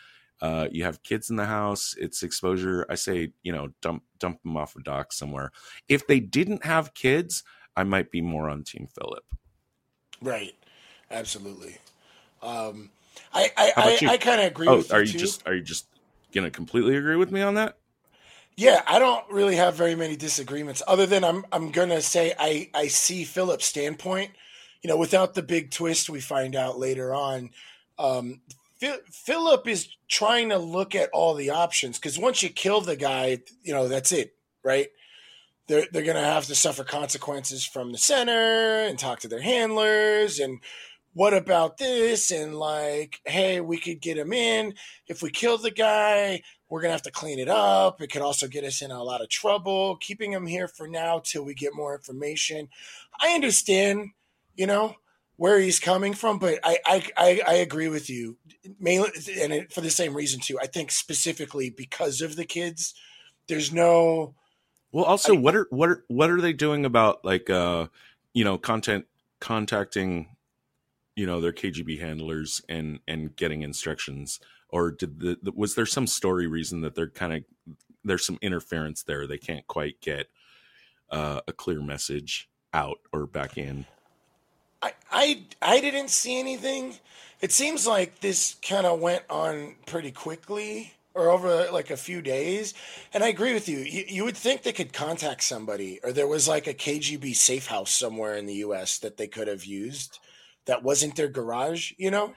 uh 0.43 0.69
you 0.71 0.85
have 0.85 1.03
kids 1.03 1.31
in 1.31 1.37
the 1.37 1.47
house 1.47 1.95
it's 1.99 2.23
exposure 2.23 2.87
i 2.91 2.95
say 2.95 3.33
you 3.43 3.53
know 3.53 3.69
dump 3.83 4.03
dump 4.19 4.43
them 4.43 4.57
off 4.57 4.77
a 4.77 4.83
dock 4.83 5.13
somewhere 5.13 5.51
if 5.89 6.07
they 6.07 6.21
didn't 6.21 6.65
have 6.65 6.95
kids 6.95 7.43
i 7.77 7.83
might 7.85 8.11
be 8.11 8.21
more 8.21 8.49
on 8.51 8.63
team 8.65 8.87
philip 8.95 9.25
Right. 10.23 10.55
Absolutely. 11.11 11.79
Um, 12.43 12.91
I 13.33 13.51
I, 13.57 13.73
I. 13.79 14.03
I 14.07 14.17
kind 14.19 14.41
of 14.41 14.47
agree 14.49 14.69
oh 14.69 14.77
with 14.77 14.93
are 14.93 15.01
you 15.01 15.03
you 15.03 15.13
too. 15.13 15.19
just 15.19 15.47
are 15.47 15.55
you 15.55 15.63
just 15.63 15.87
gonna 16.33 16.51
completely 16.51 16.97
agree 16.97 17.17
with 17.17 17.31
me 17.33 17.43
on 17.43 17.55
that 17.55 17.79
Yeah, 18.57 18.83
I 18.87 18.99
don't 18.99 19.25
really 19.31 19.57
have 19.57 19.75
very 19.77 19.95
many 19.95 20.17
disagreements 20.17 20.83
other 20.87 21.07
than 21.07 21.25
I'm 21.25 21.45
I'm 21.53 21.73
gonna 21.73 22.03
say 22.03 22.35
I 22.39 22.71
I 22.75 22.89
see 22.89 23.25
Philip's 23.25 23.67
standpoint. 23.67 24.33
You 24.83 24.89
know, 24.89 24.97
without 24.99 25.35
the 25.35 25.43
big 25.43 25.71
twist 25.73 26.11
we 26.11 26.21
find 26.21 26.57
out 26.57 26.79
later 26.79 27.15
on, 27.15 27.51
um, 27.99 28.43
Phil- 28.79 29.01
Philip 29.11 29.69
is 29.69 29.89
trying 30.09 30.51
to 30.51 30.59
look 30.59 30.95
at 30.95 31.11
all 31.13 31.35
the 31.35 31.51
options 31.51 31.99
because 31.99 32.19
once 32.19 32.43
you 32.43 32.51
kill 32.51 32.81
the 32.83 32.97
guy, 32.97 33.39
you 33.63 33.73
know 33.75 33.89
that's 33.89 34.13
it, 34.13 34.35
right? 34.65 34.89
They're 35.69 35.87
they're 35.93 36.05
gonna 36.05 36.25
have 36.25 36.47
to 36.47 36.55
suffer 36.55 36.85
consequences 36.85 37.65
from 37.65 37.93
the 37.93 37.99
center 37.99 38.85
and 38.87 38.99
talk 38.99 39.21
to 39.21 39.29
their 39.29 39.43
handlers 39.43 40.39
and 40.41 40.61
what 41.13 41.35
about 41.35 41.77
this 41.79 42.31
and 42.31 42.55
like 42.55 43.21
hey 43.25 43.61
we 43.61 43.79
could 43.79 44.01
get 44.01 44.17
him 44.19 44.33
in 44.33 44.75
if 45.09 45.23
we 45.23 45.31
kill 45.31 45.59
the 45.59 45.71
guy 45.71 46.41
we're 46.71 46.81
gonna 46.81 46.93
have 46.93 47.03
to 47.03 47.11
clean 47.11 47.41
it 47.41 47.49
up. 47.49 48.01
It 48.01 48.13
could 48.13 48.23
also 48.23 48.47
get 48.47 48.65
us 48.65 48.81
in 48.81 48.93
a 48.93 49.03
lot 49.03 49.21
of 49.21 49.29
trouble. 49.29 49.97
Keeping 49.97 50.33
him 50.33 50.47
here 50.47 50.69
for 50.69 50.87
now 50.87 51.19
till 51.19 51.45
we 51.45 51.53
get 51.53 51.75
more 51.75 51.95
information. 51.97 52.69
I 53.21 53.31
understand, 53.35 54.11
you 54.57 54.67
know, 54.69 54.95
where 55.37 55.59
he's 55.59 55.81
coming 55.81 56.15
from, 56.15 56.39
but 56.39 56.61
I 56.63 56.79
I, 56.87 57.07
I, 57.17 57.43
I 57.47 57.55
agree 57.55 57.89
with 57.89 58.09
you. 58.09 58.37
Mainly, 58.79 59.11
and 59.41 59.53
it, 59.53 59.73
for 59.73 59.81
the 59.81 59.91
same 59.91 60.15
reason 60.17 60.39
too. 60.41 60.59
I 60.63 60.67
think 60.69 60.93
specifically 60.93 61.71
because 61.71 62.21
of 62.21 62.37
the 62.37 62.45
kids, 62.45 62.95
there's 63.49 63.73
no. 63.73 64.35
Well, 64.93 65.05
also, 65.05 65.35
I- 65.35 65.39
what 65.39 65.57
are 65.57 65.67
what 65.71 65.89
are 65.89 66.05
what 66.07 66.31
are 66.31 66.41
they 66.41 66.53
doing 66.53 66.85
about 66.85 67.25
like 67.25 67.51
uh, 67.51 67.89
you 68.33 68.45
know, 68.45 68.59
content 68.59 69.07
contacting, 69.41 70.37
you 71.21 71.27
know, 71.27 71.39
their 71.39 71.53
KGB 71.53 72.01
handlers 72.01 72.63
and 72.67 73.01
and 73.07 73.37
getting 73.37 73.61
instructions, 73.61 74.41
or 74.71 74.91
did 74.91 75.21
the, 75.21 75.37
the 75.43 75.53
was 75.53 75.75
there 75.75 75.85
some 75.85 76.07
story 76.07 76.47
reason 76.47 76.81
that 76.81 76.95
they're 76.95 77.11
kind 77.11 77.35
of 77.35 77.45
there's 78.03 78.25
some 78.25 78.39
interference 78.41 79.03
there? 79.03 79.27
They 79.27 79.37
can't 79.37 79.67
quite 79.67 80.01
get 80.01 80.29
uh, 81.11 81.43
a 81.47 81.53
clear 81.53 81.83
message 81.83 82.49
out 82.73 83.01
or 83.13 83.27
back 83.27 83.59
in. 83.59 83.85
I 84.81 84.93
I 85.13 85.43
I 85.61 85.81
didn't 85.83 86.09
see 86.09 86.41
anything. 86.41 86.95
It 87.43 87.53
seems 87.53 87.87
like 87.87 88.21
this 88.21 88.57
kind 88.67 88.87
of 88.87 88.99
went 88.99 89.25
on 89.29 89.75
pretty 89.85 90.13
quickly 90.13 90.95
or 91.13 91.29
over 91.29 91.69
like 91.71 91.91
a 91.91 91.99
few 91.99 92.23
days. 92.23 92.73
And 93.13 93.23
I 93.23 93.29
agree 93.29 93.53
with 93.53 93.69
you. 93.69 93.81
you. 93.81 94.05
You 94.09 94.25
would 94.25 94.39
think 94.39 94.63
they 94.63 94.73
could 94.73 94.95
contact 94.95 95.43
somebody 95.43 96.01
or 96.03 96.13
there 96.13 96.27
was 96.27 96.49
like 96.49 96.67
a 96.67 96.73
KGB 96.73 97.37
safe 97.37 97.67
house 97.67 97.93
somewhere 97.93 98.37
in 98.37 98.47
the 98.47 98.63
US 98.67 98.99
that 99.01 99.19
they 99.19 99.27
could 99.27 99.49
have 99.49 99.67
used 99.67 100.19
that 100.71 100.85
wasn't 100.85 101.17
their 101.17 101.29
garage, 101.29 101.93
you 101.99 102.11
know? 102.11 102.37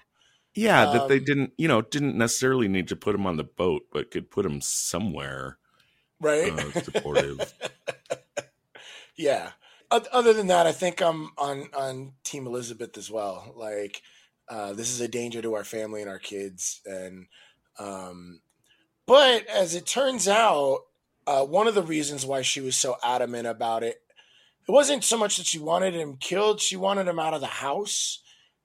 Yeah, 0.56 0.86
that 0.86 1.08
they 1.08 1.20
Um, 1.20 1.20
didn't, 1.20 1.54
you 1.58 1.68
know, 1.68 1.82
didn't 1.82 2.18
necessarily 2.18 2.68
need 2.68 2.88
to 2.90 2.96
put 2.96 3.16
him 3.16 3.26
on 3.26 3.38
the 3.38 3.44
boat, 3.44 3.88
but 3.92 4.12
could 4.12 4.30
put 4.30 4.46
him 4.46 4.62
somewhere 4.62 5.58
Right? 6.20 6.54
uh, 6.54 6.72
supportive. 6.74 7.54
yeah. 9.16 9.52
Other 9.92 10.34
than 10.34 10.48
that, 10.48 10.66
I 10.66 10.72
think 10.72 11.02
I'm 11.02 11.30
on 11.38 11.70
on 11.78 12.14
Team 12.24 12.48
Elizabeth 12.48 12.98
as 12.98 13.12
well. 13.12 13.54
Like, 13.56 14.02
uh, 14.50 14.74
this 14.74 14.90
is 14.90 15.02
a 15.02 15.08
danger 15.08 15.40
to 15.44 15.54
our 15.54 15.64
family 15.64 16.02
and 16.02 16.10
our 16.10 16.18
kids, 16.18 16.82
and 16.84 17.28
um, 17.78 18.42
but 19.08 19.48
as 19.48 19.76
it 19.76 19.86
turns 19.88 20.28
out, 20.28 20.82
uh, 21.28 21.46
one 21.46 21.68
of 21.68 21.76
the 21.76 21.84
reasons 21.84 22.26
why 22.26 22.42
she 22.44 22.62
was 22.62 22.76
so 22.78 22.98
adamant 23.04 23.48
about 23.48 23.84
it, 23.84 24.02
it 24.68 24.72
wasn't 24.72 25.04
so 25.04 25.18
much 25.18 25.38
that 25.38 25.48
she 25.48 25.60
wanted 25.60 25.94
him 25.96 26.18
killed; 26.18 26.62
she 26.62 26.78
wanted 26.78 27.08
him 27.08 27.20
out 27.20 27.36
of 27.36 27.42
the 27.42 27.48
house. 27.48 28.23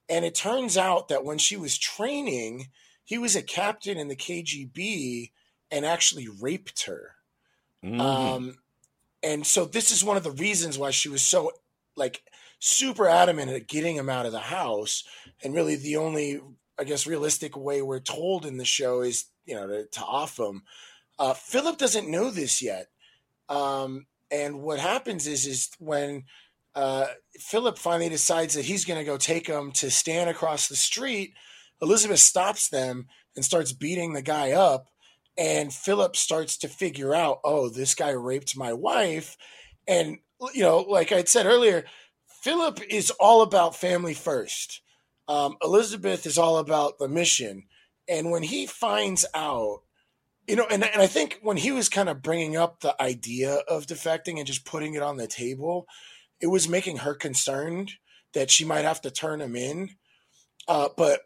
And 0.08 0.24
it 0.24 0.34
turns 0.34 0.76
out 0.76 1.08
that 1.08 1.24
when 1.24 1.38
she 1.38 1.56
was 1.56 1.76
training, 1.78 2.68
he 3.04 3.18
was 3.18 3.36
a 3.36 3.42
captain 3.42 3.98
in 3.98 4.08
the 4.08 4.16
KGB 4.16 5.32
and 5.70 5.84
actually 5.84 6.28
raped 6.28 6.84
her. 6.84 7.16
Mhm. 7.84 8.00
Um, 8.00 8.58
and 9.22 9.46
so 9.46 9.64
this 9.64 9.90
is 9.90 10.04
one 10.04 10.16
of 10.16 10.24
the 10.24 10.30
reasons 10.30 10.78
why 10.78 10.90
she 10.90 11.08
was 11.08 11.22
so 11.22 11.52
like 11.96 12.22
super 12.58 13.08
adamant 13.08 13.50
at 13.50 13.66
getting 13.66 13.96
him 13.96 14.08
out 14.08 14.26
of 14.26 14.32
the 14.32 14.38
house. 14.38 15.04
And 15.42 15.54
really, 15.54 15.76
the 15.76 15.96
only, 15.96 16.40
I 16.78 16.84
guess, 16.84 17.06
realistic 17.06 17.56
way 17.56 17.82
we're 17.82 18.00
told 18.00 18.46
in 18.46 18.56
the 18.56 18.64
show 18.64 19.02
is, 19.02 19.26
you 19.44 19.54
know, 19.54 19.66
to, 19.66 19.86
to 19.86 20.00
off 20.00 20.38
him. 20.38 20.62
Uh, 21.18 21.34
Philip 21.34 21.78
doesn't 21.78 22.10
know 22.10 22.30
this 22.30 22.62
yet. 22.62 22.88
Um, 23.48 24.06
and 24.30 24.60
what 24.60 24.78
happens 24.78 25.26
is, 25.26 25.46
is 25.46 25.70
when 25.78 26.24
uh, 26.74 27.06
Philip 27.38 27.78
finally 27.78 28.08
decides 28.08 28.54
that 28.54 28.64
he's 28.64 28.84
going 28.84 28.98
to 28.98 29.04
go 29.04 29.16
take 29.16 29.46
him 29.46 29.72
to 29.72 29.90
Stan 29.90 30.28
across 30.28 30.68
the 30.68 30.76
street, 30.76 31.34
Elizabeth 31.80 32.18
stops 32.18 32.68
them 32.68 33.06
and 33.36 33.44
starts 33.44 33.72
beating 33.72 34.12
the 34.12 34.22
guy 34.22 34.52
up 34.52 34.88
and 35.38 35.72
Philip 35.72 36.16
starts 36.16 36.58
to 36.58 36.68
figure 36.68 37.14
out, 37.14 37.38
oh, 37.44 37.68
this 37.68 37.94
guy 37.94 38.10
raped 38.10 38.56
my 38.56 38.72
wife. 38.72 39.36
And, 39.86 40.18
you 40.52 40.62
know, 40.62 40.78
like 40.78 41.12
I 41.12 41.22
said 41.24 41.46
earlier, 41.46 41.84
Philip 42.42 42.80
is 42.90 43.12
all 43.12 43.42
about 43.42 43.76
family 43.76 44.14
first. 44.14 44.82
Um, 45.28 45.56
Elizabeth 45.62 46.26
is 46.26 46.38
all 46.38 46.58
about 46.58 46.98
the 46.98 47.08
mission. 47.08 47.64
And 48.08 48.32
when 48.32 48.42
he 48.42 48.66
finds 48.66 49.24
out, 49.32 49.82
you 50.48 50.56
know, 50.56 50.66
and, 50.68 50.82
and 50.82 51.00
I 51.00 51.06
think 51.06 51.38
when 51.42 51.58
he 51.58 51.70
was 51.70 51.88
kind 51.88 52.08
of 52.08 52.22
bringing 52.22 52.56
up 52.56 52.80
the 52.80 53.00
idea 53.00 53.54
of 53.68 53.86
defecting 53.86 54.38
and 54.38 54.46
just 54.46 54.64
putting 54.64 54.94
it 54.94 55.02
on 55.02 55.18
the 55.18 55.26
table, 55.28 55.86
it 56.40 56.46
was 56.48 56.68
making 56.68 56.98
her 56.98 57.14
concerned 57.14 57.92
that 58.34 58.50
she 58.50 58.64
might 58.64 58.84
have 58.84 59.00
to 59.02 59.10
turn 59.10 59.40
him 59.40 59.56
in. 59.56 59.90
Uh, 60.66 60.88
but 60.96 61.20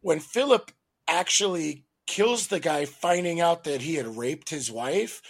when 0.00 0.20
Philip 0.20 0.70
actually 1.08 1.84
kills 2.06 2.46
the 2.46 2.60
guy 2.60 2.84
finding 2.84 3.40
out 3.40 3.64
that 3.64 3.82
he 3.82 3.96
had 3.96 4.16
raped 4.16 4.50
his 4.50 4.70
wife 4.70 5.20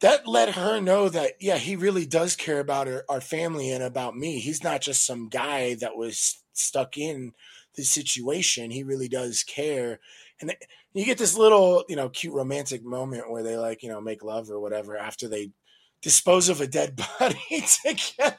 that 0.00 0.26
let 0.26 0.54
her 0.54 0.80
know 0.80 1.08
that 1.08 1.32
yeah 1.40 1.56
he 1.56 1.74
really 1.74 2.06
does 2.06 2.36
care 2.36 2.60
about 2.60 2.86
her, 2.86 3.04
our 3.08 3.20
family 3.20 3.70
and 3.70 3.82
about 3.82 4.16
me. 4.16 4.38
He's 4.38 4.62
not 4.62 4.80
just 4.80 5.04
some 5.04 5.28
guy 5.28 5.74
that 5.76 5.96
was 5.96 6.42
stuck 6.52 6.96
in 6.96 7.32
the 7.74 7.82
situation. 7.82 8.70
He 8.70 8.82
really 8.82 9.08
does 9.08 9.42
care. 9.42 10.00
And 10.40 10.54
you 10.92 11.04
get 11.04 11.18
this 11.18 11.36
little 11.36 11.84
you 11.88 11.96
know 11.96 12.08
cute 12.08 12.34
romantic 12.34 12.84
moment 12.84 13.30
where 13.30 13.42
they 13.42 13.56
like 13.56 13.82
you 13.82 13.88
know 13.88 14.00
make 14.00 14.22
love 14.22 14.50
or 14.50 14.60
whatever 14.60 14.96
after 14.96 15.28
they 15.28 15.50
dispose 16.02 16.48
of 16.48 16.60
a 16.60 16.66
dead 16.66 16.96
body 17.18 17.64
together. 17.84 18.36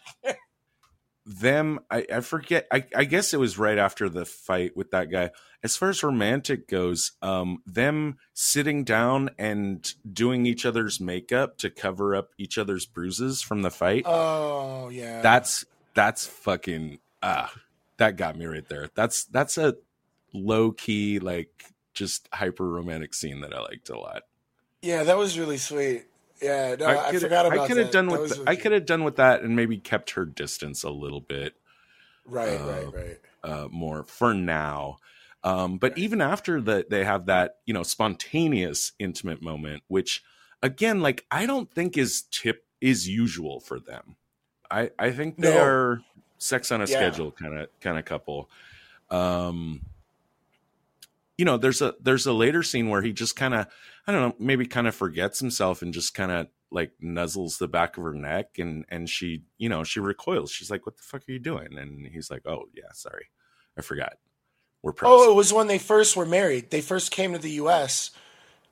Them 1.25 1.81
I, 1.91 2.05
I 2.11 2.19
forget 2.21 2.65
I, 2.71 2.85
I 2.95 3.03
guess 3.03 3.33
it 3.35 3.39
was 3.39 3.59
right 3.59 3.77
after 3.77 4.09
the 4.09 4.25
fight 4.25 4.75
with 4.75 4.91
that 4.91 5.11
guy. 5.11 5.29
As 5.61 5.77
far 5.77 5.89
as 5.89 6.01
romantic 6.01 6.67
goes 6.67 7.11
um 7.21 7.61
them 7.67 8.17
sitting 8.33 8.83
down 8.83 9.29
and 9.37 9.93
doing 10.11 10.47
each 10.47 10.65
other's 10.65 10.99
makeup 10.99 11.59
to 11.59 11.69
cover 11.69 12.15
up 12.15 12.29
each 12.39 12.57
other's 12.57 12.87
bruises 12.87 13.43
from 13.43 13.61
the 13.61 13.69
fight 13.69 14.03
oh 14.07 14.89
yeah. 14.89 15.21
that's 15.21 15.65
that's 15.93 16.25
fucking 16.25 16.97
ah 17.21 17.53
that 17.97 18.15
got 18.15 18.35
me 18.35 18.45
right 18.45 18.67
there. 18.67 18.89
That's 18.95 19.25
that's 19.25 19.59
a 19.59 19.75
low 20.33 20.71
key 20.71 21.19
like 21.19 21.65
just 21.93 22.27
hyper 22.33 22.67
romantic 22.67 23.13
scene 23.13 23.41
that 23.41 23.53
i 23.53 23.59
liked 23.59 23.89
a 23.89 23.99
lot. 23.99 24.23
Yeah 24.81 25.03
that 25.03 25.17
was 25.17 25.37
really 25.37 25.57
sweet 25.57 26.05
yeah 26.41 26.75
no, 26.79 26.85
I, 26.87 27.11
could- 27.11 27.21
forgot 27.21 27.45
about 27.45 27.59
I 27.59 27.67
could 27.67 27.77
have 27.77 27.91
done 27.91 28.05
That 28.07 28.11
with 28.13 28.21
was 28.21 28.33
th- 28.37 28.47
I 28.47 28.55
could 28.55 28.71
have 28.71 28.85
done 28.85 29.03
with 29.03 29.17
that 29.17 29.41
and 29.41 29.55
maybe 29.55 29.77
kept 29.77 30.11
her 30.11 30.25
distance 30.25 30.83
a 30.83 30.89
little 30.89 31.21
bit 31.21 31.55
right 32.25 32.59
uh, 32.59 32.65
right 32.65 32.93
right 32.93 33.17
uh, 33.43 33.67
more 33.71 34.03
for 34.03 34.33
now. 34.33 34.97
Um, 35.43 35.77
but 35.77 35.97
even 35.97 36.19
after 36.19 36.59
that, 36.61 36.89
they 36.89 37.05
have 37.05 37.27
that 37.27 37.57
you 37.65 37.73
know 37.73 37.83
spontaneous 37.83 38.91
intimate 38.99 39.41
moment, 39.41 39.83
which 39.87 40.21
again, 40.61 41.01
like 41.01 41.25
I 41.31 41.45
don't 41.45 41.71
think 41.71 41.97
is 41.97 42.23
tip 42.31 42.65
is 42.81 43.07
usual 43.07 43.59
for 43.61 43.79
them. 43.79 44.15
I 44.69 44.91
I 44.99 45.11
think 45.11 45.37
they 45.37 45.53
No. 45.53 45.63
are 45.63 46.01
sex 46.37 46.71
on 46.71 46.81
a 46.81 46.85
Yeah. 46.85 46.95
schedule 46.97 47.31
kind 47.31 47.57
of 47.57 47.69
kind 47.79 47.97
of 47.97 48.03
couple. 48.05 48.49
Um, 49.09 49.81
you 51.37 51.45
know, 51.45 51.55
there's 51.57 51.81
a 51.81 51.95
there's 52.01 52.25
a 52.25 52.33
later 52.33 52.61
scene 52.63 52.89
where 52.89 53.01
he 53.01 53.13
just 53.13 53.35
kind 53.37 53.53
of 53.53 53.67
I 54.09 54.11
don't 54.11 54.21
know 54.21 54.35
maybe 54.39 54.65
kind 54.65 54.87
of 54.87 54.95
forgets 54.95 55.39
himself 55.39 55.83
and 55.83 55.93
just 55.93 56.15
kind 56.15 56.31
of 56.31 56.47
like 56.71 56.93
nuzzles 56.99 57.59
the 57.59 57.67
back 57.67 57.95
of 57.95 58.03
her 58.03 58.13
neck 58.13 58.57
and 58.57 58.83
and 58.89 59.07
she 59.07 59.43
you 59.59 59.69
know 59.69 59.83
she 59.83 59.99
recoils. 59.99 60.51
She's 60.51 60.71
like 60.71 60.87
what 60.87 60.97
the 60.97 61.03
fuck 61.03 61.21
are 61.29 61.31
you 61.31 61.37
doing? 61.37 61.77
And 61.77 62.07
he's 62.07 62.31
like 62.31 62.41
oh 62.47 62.65
yeah 62.73 62.91
sorry. 62.93 63.27
I 63.77 63.81
forgot. 63.81 64.13
We're 64.81 64.93
pros. 64.93 65.11
oh 65.13 65.31
it 65.31 65.35
was 65.35 65.53
when 65.53 65.67
they 65.67 65.77
first 65.77 66.17
were 66.17 66.25
married. 66.25 66.71
They 66.71 66.81
first 66.81 67.11
came 67.11 67.33
to 67.33 67.39
the 67.39 67.51
us 67.51 68.09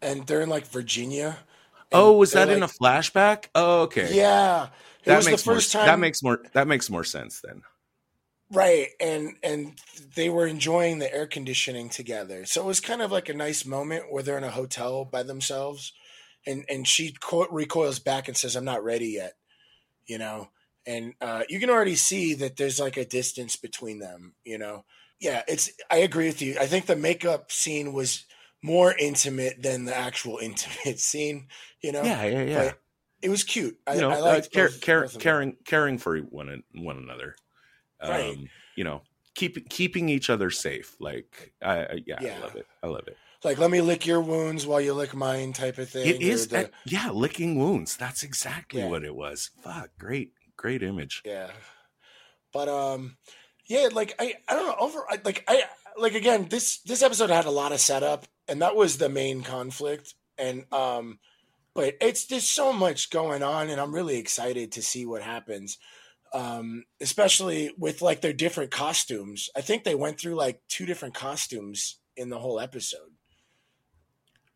and 0.02 0.26
they're 0.26 0.42
in 0.42 0.50
like 0.50 0.66
virginia. 0.66 1.38
Oh 1.92 2.14
was 2.14 2.32
that 2.32 2.48
like, 2.48 2.58
in 2.58 2.64
a 2.64 2.68
flashback? 2.68 3.46
Oh 3.54 3.84
okay. 3.84 4.16
Yeah. 4.16 4.70
It 5.04 5.06
that 5.06 5.26
makes 5.26 5.44
the 5.44 5.52
first 5.54 5.76
more, 5.76 5.82
time 5.84 5.88
that 5.88 6.00
makes 6.00 6.24
more 6.24 6.42
that 6.54 6.68
makes 6.68 6.90
more 6.90 7.04
sense 7.04 7.42
then 7.42 7.62
right 8.52 8.90
and 9.00 9.36
and 9.44 9.74
they 10.16 10.30
were 10.30 10.48
enjoying 10.48 11.00
the 11.00 11.14
air 11.14 11.28
conditioning 11.28 11.90
together 11.90 12.46
so 12.46 12.62
it 12.62 12.68
was 12.68 12.80
kind 12.80 13.02
of 13.02 13.12
like 13.12 13.30
a 13.30 13.34
nice 13.34 13.66
moment 13.66 14.12
where 14.12 14.24
they're 14.24 14.38
in 14.38 14.44
a 14.44 14.52
hotel 14.52 15.04
by 15.04 15.24
themselves 15.24 15.94
and 16.46 16.64
and 16.70 16.88
she 16.88 17.14
co- 17.20 17.48
recoils 17.52 18.00
back 18.00 18.28
and 18.28 18.38
says 18.38 18.56
i'm 18.56 18.66
not 18.66 18.84
ready 18.84 19.10
yet 19.10 19.34
you 20.08 20.18
know 20.18 20.50
and 20.86 21.16
uh, 21.20 21.44
you 21.50 21.60
can 21.60 21.70
already 21.70 21.96
see 21.96 22.34
that 22.34 22.56
there's 22.56 22.80
like 22.80 22.96
a 22.96 23.06
distance 23.06 23.58
between 23.58 24.00
them 24.00 24.34
you 24.46 24.58
know? 24.58 24.86
Yeah 25.20 25.42
it's 25.48 25.72
i 25.92 25.98
agree 25.98 26.28
with 26.28 26.42
you 26.42 26.56
i 26.60 26.66
think 26.66 26.86
the 26.86 26.96
makeup 26.96 27.52
scene 27.52 27.92
was 27.92 28.26
more 28.64 28.96
intimate 28.98 29.62
than 29.62 29.86
the 29.86 29.96
actual 29.96 30.38
intimate 30.42 31.00
scene 31.00 31.48
you 31.82 31.92
know? 31.92 32.04
Yeah 32.04 32.24
yeah 32.24 32.44
yeah. 32.44 32.64
But 32.64 32.80
it 33.22 33.30
was 33.30 33.44
cute 33.44 33.78
I, 33.86 33.96
you 33.96 34.02
know 34.02 34.12
I 34.12 34.20
uh, 34.20 34.42
care, 34.42 34.68
both, 34.68 34.82
care, 34.82 35.02
both 35.02 35.20
caring 35.20 35.58
caring 35.66 35.98
for 35.98 36.18
one 36.20 36.64
one 36.74 36.98
another 36.98 37.36
um, 38.02 38.12
right. 38.12 38.38
you 38.76 38.84
know 38.84 39.02
keep 39.36 39.70
keeping 39.70 40.10
each 40.10 40.30
other 40.30 40.50
safe 40.50 40.96
like 41.00 41.54
I, 41.62 41.78
I 41.78 42.00
yeah, 42.06 42.18
yeah 42.22 42.38
i 42.38 42.42
love 42.42 42.56
it 42.56 42.68
i 42.84 42.88
love 42.88 43.08
it 43.08 43.18
like 43.44 43.60
let 43.60 43.70
me 43.70 43.82
lick 43.82 44.06
your 44.06 44.22
wounds 44.22 44.66
while 44.66 44.82
you 44.82 44.94
lick 44.94 45.14
mine 45.14 45.54
type 45.54 45.78
of 45.78 45.90
thing. 45.90 46.08
It 46.08 46.22
is, 46.22 46.48
the, 46.48 46.72
yeah, 46.86 47.12
licking 47.12 47.58
wounds. 47.58 47.96
That's 47.96 48.24
exactly 48.24 48.82
yeah. 48.82 48.88
what 48.88 49.04
it 49.04 49.16
was. 49.16 49.52
Fuck, 49.62 49.92
great, 50.00 50.34
great 50.56 50.82
image. 50.82 51.22
Yeah, 51.24 51.52
but 52.52 52.68
um, 52.68 53.18
yeah, 53.68 53.90
like 53.92 54.16
I, 54.20 54.34
I 54.48 54.56
don't 54.56 54.68
know. 54.68 54.76
Over, 54.80 55.06
like 55.24 55.44
I, 55.48 55.64
like 55.98 56.16
again, 56.16 56.48
this 56.50 56.80
this 56.80 57.04
episode 57.04 57.30
had 57.30 57.46
a 57.46 57.52
lot 57.52 57.72
of 57.72 57.80
setup, 57.80 58.26
and 58.48 58.62
that 58.62 58.76
was 58.76 58.98
the 58.98 59.10
main 59.10 59.44
conflict, 59.44 60.16
and 60.38 60.66
um, 60.74 61.20
but 61.76 61.96
it's 62.02 62.26
just 62.26 62.54
so 62.56 62.74
much 62.74 63.12
going 63.12 63.44
on, 63.44 63.70
and 63.70 63.80
I'm 63.80 63.94
really 63.94 64.18
excited 64.18 64.72
to 64.74 64.82
see 64.82 65.06
what 65.06 65.22
happens. 65.22 65.78
Um, 66.34 66.84
especially 67.00 67.72
with 67.78 68.02
like 68.02 68.22
their 68.22 68.34
different 68.34 68.72
costumes. 68.72 69.50
I 69.56 69.62
think 69.62 69.84
they 69.84 69.96
went 69.96 70.20
through 70.20 70.36
like 70.36 70.62
two 70.68 70.86
different 70.86 71.14
costumes 71.14 72.00
in 72.16 72.30
the 72.30 72.40
whole 72.40 72.60
episode 72.60 73.12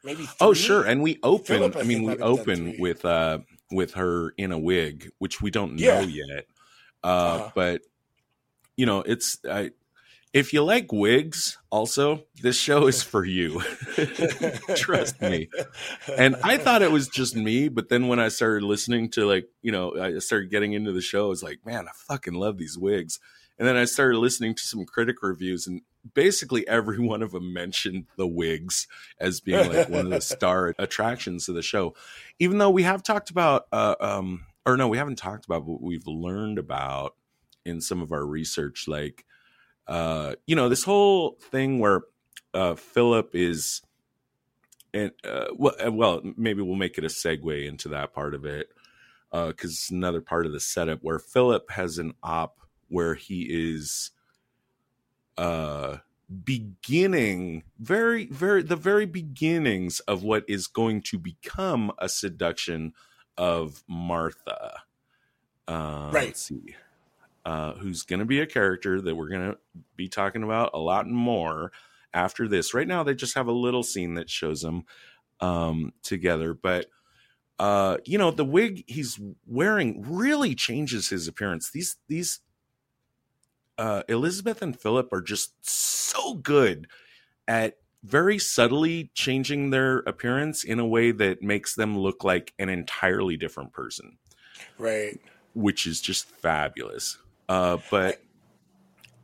maybe. 0.04 0.24
Three? 0.24 0.36
Oh, 0.48 0.54
sure. 0.54 0.84
And 0.84 1.02
we 1.02 1.20
open. 1.24 1.46
Philip, 1.46 1.76
I, 1.76 1.82
I 1.82 1.84
mean, 1.84 2.04
we 2.04 2.18
open 2.18 2.76
with 2.80 3.06
uh 3.06 3.40
with 3.72 3.94
her 3.94 4.34
in 4.38 4.52
a 4.52 4.60
wig, 4.60 5.12
which 5.20 5.42
we 5.42 5.52
don't 5.52 5.78
yeah. 5.78 6.02
know 6.02 6.08
yet. 6.08 6.46
Uh, 7.04 7.08
uh-huh. 7.08 7.52
But 7.56 7.82
you 8.76 8.86
know, 8.86 9.02
it's 9.02 9.40
I. 9.50 9.72
If 10.34 10.54
you 10.54 10.64
like 10.64 10.94
wigs, 10.94 11.58
also 11.70 12.24
this 12.42 12.58
show 12.58 12.88
is 12.88 13.04
for 13.04 13.26
you. 13.26 13.62
Trust 14.76 15.22
me. 15.22 15.50
And 16.18 16.38
I 16.42 16.58
thought 16.58 16.82
it 16.82 16.92
was 16.92 17.10
just 17.10 17.36
me, 17.36 17.68
but 17.68 17.90
then 17.90 18.08
when 18.08 18.20
I 18.20 18.30
started 18.30 18.64
listening 18.64 19.10
to 19.12 19.26
like, 19.26 19.50
you 19.62 19.74
know, 19.74 20.00
I 20.00 20.20
started 20.20 20.50
getting 20.50 20.72
into 20.72 20.94
the 20.94 21.02
show, 21.02 21.26
I 21.26 21.30
was 21.30 21.44
like, 21.44 21.66
man, 21.66 21.86
I 21.88 21.92
fucking 22.08 22.34
love 22.34 22.58
these 22.58 22.78
wigs. 22.78 23.20
And 23.60 23.68
then 23.68 23.76
I 23.76 23.86
started 23.86 24.18
listening 24.18 24.56
to 24.56 24.64
some 24.64 24.86
critic 24.86 25.18
reviews, 25.22 25.68
and 25.68 25.82
basically 26.16 26.68
every 26.68 27.00
one 27.06 27.22
of 27.22 27.32
them 27.32 27.54
mentioned 27.54 28.08
the 28.18 28.26
wigs 28.26 28.88
as 29.20 29.40
being 29.40 29.72
like 29.72 29.88
one 29.88 30.06
of 30.06 30.12
the 30.12 30.20
star 30.22 30.74
attractions 30.80 31.48
of 31.48 31.56
the 31.56 31.62
show. 31.62 31.94
Even 32.40 32.58
though 32.58 32.72
we 32.72 32.84
have 32.84 33.04
talked 33.04 33.30
about, 33.30 33.68
uh, 33.72 33.96
um, 34.00 34.46
or 34.66 34.78
no, 34.78 34.88
we 34.88 34.98
haven't 34.98 35.18
talked 35.18 35.46
about, 35.46 35.66
but 35.66 35.82
we've 35.82 36.08
learned 36.08 36.58
about 36.58 37.16
in 37.64 37.82
some 37.82 38.02
of 38.02 38.12
our 38.12 38.26
research, 38.26 38.88
like, 38.88 39.26
uh, 39.88 40.36
you 40.48 40.56
know, 40.56 40.70
this 40.70 40.84
whole 40.84 41.38
thing 41.42 41.80
where 41.80 42.02
uh, 42.54 42.76
Philip 42.76 43.32
is, 43.34 43.82
and 44.94 45.12
uh, 45.24 45.48
well, 45.56 45.76
well, 45.92 46.22
maybe 46.38 46.62
we'll 46.62 46.76
make 46.76 46.98
it 46.98 47.04
a 47.04 47.08
segue 47.08 47.68
into 47.68 47.90
that 47.90 48.14
part 48.14 48.34
of 48.34 48.46
it 48.46 48.70
Uh, 49.32 49.48
because 49.48 49.72
uh, 49.72 49.74
it's 49.74 49.90
another 49.92 50.22
part 50.22 50.46
of 50.46 50.52
the 50.52 50.60
setup 50.60 51.00
where 51.02 51.20
Philip 51.20 51.72
has 51.72 51.98
an 51.98 52.14
op 52.22 52.60
where 52.90 53.16
he 53.16 53.48
is 53.50 54.12
uh 55.38 55.98
beginning 56.44 57.64
very 57.80 58.26
very 58.28 58.62
the 58.62 58.76
very 58.76 59.06
beginnings 59.06 60.02
of 60.02 60.24
what 60.24 60.44
is 60.48 60.68
going 60.68 61.02
to 61.02 61.18
become 61.18 61.92
a 61.98 62.10
seduction 62.10 62.94
of 63.38 63.84
martha. 63.88 64.84
Uh 65.68 66.10
right. 66.12 66.28
let's 66.28 66.42
see 66.42 66.76
uh 67.46 67.74
who's 67.74 68.04
going 68.04 68.20
to 68.20 68.26
be 68.26 68.40
a 68.40 68.48
character 68.48 69.02
that 69.02 69.16
we're 69.16 69.30
going 69.30 69.52
to 69.52 69.58
be 69.96 70.08
talking 70.08 70.44
about 70.44 70.72
a 70.74 70.80
lot 70.80 71.08
more 71.08 71.72
after 72.14 72.48
this 72.48 72.74
right 72.74 72.88
now 72.88 73.04
they 73.04 73.16
just 73.16 73.36
have 73.36 73.48
a 73.48 73.52
little 73.52 73.84
scene 73.84 74.16
that 74.16 74.30
shows 74.30 74.62
them 74.62 74.84
um 75.40 75.94
together 76.04 76.54
but 76.54 76.88
uh 77.60 77.98
you 78.06 78.18
know 78.18 78.32
the 78.32 78.46
wig 78.46 78.84
he's 78.88 79.20
wearing 79.48 80.04
really 80.08 80.54
changes 80.54 81.10
his 81.10 81.28
appearance 81.28 81.72
these 81.72 81.96
these 82.08 82.42
uh, 83.82 84.04
Elizabeth 84.08 84.62
and 84.62 84.80
Philip 84.80 85.12
are 85.12 85.22
just 85.22 85.54
so 85.68 86.36
good 86.36 86.88
at 87.48 87.78
very 88.04 88.38
subtly 88.38 89.12
changing 89.14 89.70
their 89.70 90.00
appearance 90.00 90.64
in 90.64 90.80
a 90.80 90.86
way 90.86 91.12
that 91.12 91.42
makes 91.42 91.76
them 91.76 91.98
look 91.98 92.24
like 92.24 92.54
an 92.60 92.70
entirely 92.70 93.38
different 93.38 93.74
person. 93.74 94.18
Right. 94.78 95.20
Which 95.54 95.88
is 95.88 96.00
just 96.02 96.26
fabulous. 96.28 97.18
Uh, 97.52 97.78
but 97.90 98.22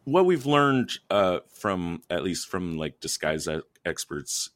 what 0.04 0.26
we've 0.26 0.46
learned 0.46 0.92
uh, 1.10 1.40
from, 1.50 2.02
at 2.10 2.24
least 2.24 2.48
from 2.48 2.78
like 2.78 3.00
disguise 3.00 3.48
experts 3.86 4.50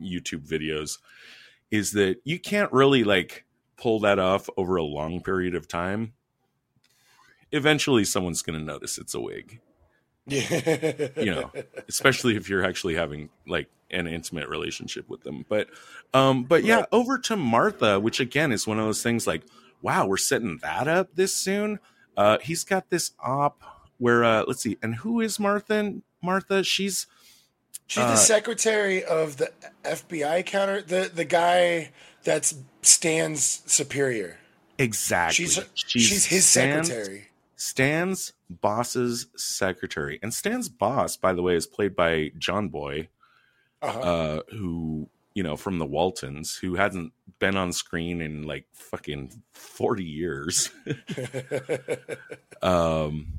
YouTube 0.00 0.46
videos, 0.46 0.98
is 1.70 1.92
that 1.92 2.20
you 2.24 2.38
can't 2.38 2.72
really 2.72 3.04
like 3.04 3.44
pull 3.76 4.00
that 4.00 4.18
off 4.18 4.48
over 4.56 4.76
a 4.76 4.82
long 4.82 5.20
period 5.22 5.54
of 5.54 5.66
time 5.66 6.12
eventually 7.52 8.04
someone's 8.04 8.42
going 8.42 8.58
to 8.58 8.64
notice 8.64 8.98
it's 8.98 9.14
a 9.14 9.20
wig. 9.20 9.60
Yeah. 10.26 11.08
you 11.16 11.34
know, 11.34 11.50
especially 11.88 12.36
if 12.36 12.48
you're 12.48 12.64
actually 12.64 12.94
having 12.94 13.30
like 13.46 13.68
an 13.90 14.06
intimate 14.06 14.48
relationship 14.48 15.08
with 15.08 15.22
them. 15.22 15.44
But 15.48 15.68
um 16.14 16.44
but 16.44 16.64
yeah, 16.64 16.84
over 16.92 17.18
to 17.18 17.36
Martha, 17.36 17.98
which 17.98 18.20
again 18.20 18.52
is 18.52 18.66
one 18.66 18.78
of 18.78 18.84
those 18.84 19.02
things 19.02 19.26
like 19.26 19.42
wow, 19.82 20.06
we're 20.06 20.18
setting 20.18 20.58
that 20.62 20.86
up 20.86 21.14
this 21.14 21.32
soon. 21.32 21.80
Uh 22.20 22.38
he's 22.42 22.64
got 22.64 22.90
this 22.90 23.12
op 23.18 23.62
where 23.98 24.24
uh 24.24 24.44
let's 24.46 24.62
see, 24.62 24.76
and 24.82 24.96
who 24.96 25.20
is 25.20 25.40
Martha? 25.40 25.94
Martha, 26.22 26.62
she's 26.62 27.06
She's 27.86 28.04
uh, 28.04 28.10
the 28.10 28.16
secretary 28.16 29.02
of 29.02 29.38
the 29.38 29.50
FBI 29.82 30.46
counter, 30.46 30.80
the 30.80 31.10
the 31.12 31.24
guy 31.24 31.90
that's 32.22 32.54
Stan's 32.82 33.62
superior. 33.66 34.38
Exactly. 34.78 35.46
She's 35.46 35.60
she's, 35.74 36.02
she's 36.02 36.26
his 36.26 36.46
Stan's, 36.46 36.86
secretary. 36.86 37.30
Stan's 37.56 38.32
boss's 38.48 39.26
secretary. 39.36 40.20
And 40.22 40.32
Stan's 40.32 40.68
boss, 40.68 41.16
by 41.16 41.32
the 41.32 41.42
way, 41.42 41.56
is 41.56 41.66
played 41.66 41.96
by 41.96 42.30
John 42.38 42.68
Boy, 42.68 43.08
uh-huh. 43.82 43.98
uh, 43.98 44.40
who, 44.50 45.08
you 45.34 45.42
know, 45.42 45.56
from 45.56 45.78
the 45.78 45.86
Waltons, 45.86 46.56
who 46.56 46.76
hasn't 46.76 47.12
been 47.40 47.56
on 47.56 47.72
screen 47.72 48.20
in 48.20 48.44
like 48.44 48.66
fucking 48.72 49.42
40 49.52 50.04
years. 50.04 50.70
um, 52.62 53.32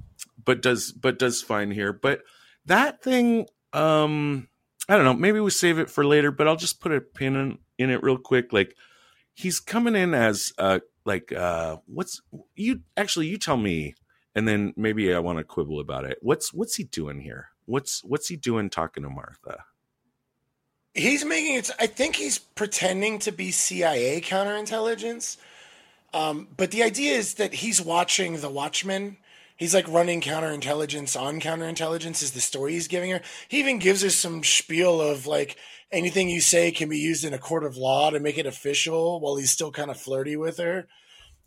but 0.44 0.62
does 0.62 0.92
but 0.92 1.18
does 1.20 1.42
fine 1.42 1.72
here. 1.72 1.94
But 1.94 2.24
that 2.66 3.02
thing, 3.02 3.48
um, 3.72 4.50
I 4.90 4.96
don't 4.96 5.06
know, 5.06 5.14
maybe 5.14 5.40
we 5.40 5.52
save 5.52 5.80
it 5.80 5.90
for 5.90 6.06
later, 6.06 6.32
but 6.32 6.48
I'll 6.48 6.58
just 6.58 6.82
put 6.82 6.92
a 6.92 7.00
pin 7.00 7.36
in, 7.36 7.58
in 7.78 7.90
it 7.90 8.04
real 8.04 8.18
quick. 8.18 8.52
Like 8.52 8.76
he's 9.34 9.60
coming 9.60 9.96
in 9.96 10.14
as 10.14 10.52
uh 10.58 10.80
like 11.06 11.32
uh 11.32 11.78
what's 11.86 12.22
you 12.56 12.82
actually 12.98 13.28
you 13.28 13.38
tell 13.38 13.58
me 13.58 13.96
and 14.36 14.48
then 14.48 14.74
maybe 14.76 15.14
I 15.14 15.20
want 15.20 15.38
to 15.38 15.44
quibble 15.44 15.80
about 15.80 16.06
it. 16.06 16.18
What's 16.22 16.54
what's 16.54 16.76
he 16.76 16.84
doing 16.84 17.22
here? 17.22 17.50
What's 17.66 18.04
what's 18.04 18.28
he 18.28 18.36
doing 18.36 18.70
talking 18.70 19.04
to 19.04 19.10
Martha? 19.10 19.64
He's 20.94 21.24
making 21.24 21.56
it. 21.56 21.70
I 21.80 21.88
think 21.88 22.16
he's 22.16 22.38
pretending 22.40 23.20
to 23.20 23.32
be 23.32 23.52
CIA 23.52 24.20
counterintelligence. 24.22 25.38
Um, 26.14 26.50
but 26.58 26.72
the 26.72 26.84
idea 26.84 27.14
is 27.14 27.36
that 27.36 27.54
he's 27.54 27.82
watching 27.82 28.38
the 28.38 28.50
Watchmen. 28.50 29.18
He's 29.56 29.74
like 29.74 29.88
running 29.88 30.22
counterintelligence 30.22 31.20
on 31.20 31.40
counterintelligence 31.40 32.22
is 32.22 32.32
the 32.32 32.42
story 32.42 32.74
he's 32.74 32.88
giving 32.88 33.12
her. 33.12 33.22
He 33.48 33.60
even 33.60 33.80
gives 33.80 34.02
her 34.02 34.10
some 34.10 34.44
spiel 34.44 35.00
of 35.00 35.28
like 35.28 35.56
anything 35.92 36.30
you 36.30 36.42
say 36.42 36.72
can 36.72 36.90
be 36.90 36.98
used 36.98 37.24
in 37.24 37.34
a 37.34 37.38
court 37.38 37.64
of 37.64 37.78
law 37.78 38.10
to 38.10 38.20
make 38.20 38.38
it 38.38 38.46
official 38.46 39.20
while 39.20 39.38
he's 39.38 39.52
still 39.52 39.72
kind 39.72 39.92
of 39.92 39.98
flirty 39.98 40.36
with 40.36 40.58
her. 40.58 40.88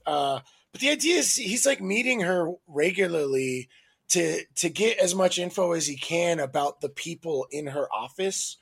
Uh, 0.07 0.41
but 0.73 0.81
the 0.81 0.91
idea 0.91 1.17
is 1.17 1.37
he's 1.37 1.67
like 1.67 1.81
meeting 1.81 2.21
her 2.21 2.53
regularly 2.67 3.69
to 4.09 4.45
to 4.57 4.71
get 4.71 4.99
as 4.99 5.15
much 5.15 5.39
info 5.39 5.73
as 5.73 5.87
he 5.87 5.97
can 5.97 6.41
about 6.41 6.81
the 6.81 6.89
people 6.89 7.47
in 7.51 7.69
her 7.69 7.93
office 7.93 8.57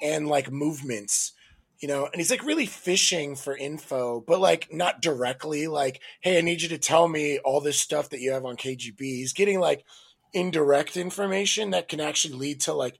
and 0.00 0.28
like 0.28 0.50
movements 0.50 1.32
you 1.78 1.88
know, 1.88 2.06
and 2.06 2.14
he's 2.16 2.30
like 2.30 2.44
really 2.44 2.66
fishing 2.66 3.36
for 3.36 3.56
info, 3.56 4.24
but 4.26 4.40
like 4.40 4.72
not 4.72 5.02
directly, 5.02 5.66
like, 5.66 6.00
hey, 6.20 6.38
I 6.38 6.40
need 6.40 6.62
you 6.62 6.68
to 6.70 6.78
tell 6.78 7.06
me 7.06 7.38
all 7.38 7.60
this 7.60 7.78
stuff 7.78 8.10
that 8.10 8.20
you 8.20 8.32
have 8.32 8.44
on 8.44 8.56
KGB. 8.56 8.98
He's 8.98 9.34
getting 9.34 9.60
like 9.60 9.84
indirect 10.32 10.96
information 10.96 11.70
that 11.70 11.88
can 11.88 12.00
actually 12.00 12.34
lead 12.34 12.62
to 12.62 12.72
like 12.72 12.98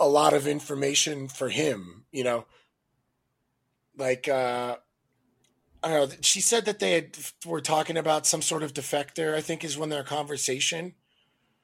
a 0.00 0.08
lot 0.08 0.32
of 0.32 0.46
information 0.46 1.28
for 1.28 1.48
him, 1.48 2.04
you 2.10 2.24
know. 2.24 2.46
Like 3.96 4.28
uh 4.28 4.76
I 5.82 5.88
don't 5.88 6.10
know, 6.10 6.16
she 6.22 6.40
said 6.40 6.64
that 6.64 6.80
they 6.80 6.92
had, 6.92 7.16
were 7.46 7.60
talking 7.60 7.96
about 7.96 8.26
some 8.26 8.42
sort 8.42 8.64
of 8.64 8.74
defector, 8.74 9.34
I 9.34 9.40
think 9.40 9.62
is 9.62 9.78
when 9.78 9.90
their 9.90 10.02
conversation. 10.02 10.94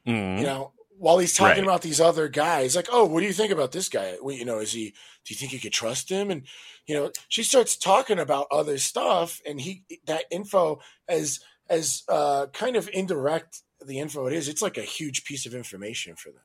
Mm-hmm. 0.07 0.41
You 0.41 0.47
know, 0.47 0.73
while 0.99 1.19
he's 1.19 1.35
talking 1.35 1.63
right. 1.63 1.69
about 1.69 1.83
these 1.83 2.01
other 2.01 2.29
guys, 2.29 2.77
like, 2.77 2.89
oh, 2.91 3.05
what 3.05 3.21
do 3.21 3.27
you 3.27 3.33
think 3.33 3.53
about 3.53 3.73
this 3.73 3.89
guy? 3.89 4.17
Well, 4.23 4.35
you 4.35 4.45
know, 4.45 4.59
is 4.59 4.73
he? 4.73 4.91
Do 5.25 5.35
you 5.35 5.37
think 5.37 5.53
you 5.53 5.61
could 5.61 5.73
trust 5.73 6.11
him? 6.11 6.31
And 6.31 6.43
you 6.87 6.95
know, 6.95 7.11
she 7.29 7.43
starts 7.43 7.77
talking 7.77 8.19
about 8.19 8.47
other 8.51 8.79
stuff, 8.79 9.41
and 9.47 9.61
he 9.61 9.85
that 10.07 10.25
info 10.31 10.81
as 11.09 11.41
as 11.69 12.03
uh, 12.09 12.47
kind 12.53 12.77
of 12.77 12.89
indirect 12.93 13.63
the 13.85 13.99
info 13.99 14.27
it 14.27 14.33
is. 14.33 14.49
It's 14.49 14.63
like 14.63 14.79
a 14.79 14.83
huge 14.83 15.25
piece 15.25 15.47
of 15.47 15.55
information 15.55 16.17
for 16.17 16.31
them. 16.31 16.43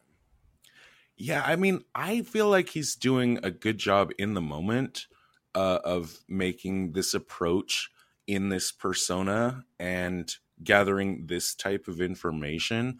Yeah, 1.17 1.43
I 1.45 1.57
mean, 1.57 1.83
I 1.93 2.21
feel 2.21 2.49
like 2.49 2.69
he's 2.69 2.95
doing 2.95 3.39
a 3.43 3.51
good 3.51 3.77
job 3.77 4.11
in 4.17 4.35
the 4.35 4.41
moment 4.41 5.07
uh, 5.53 5.79
of 5.83 6.17
making 6.29 6.93
this 6.93 7.13
approach 7.13 7.89
in 8.25 8.49
this 8.49 8.71
persona 8.71 9.65
and 9.79 10.33
gathering 10.63 11.27
this 11.27 11.55
type 11.55 11.87
of 11.87 11.99
information 11.99 12.99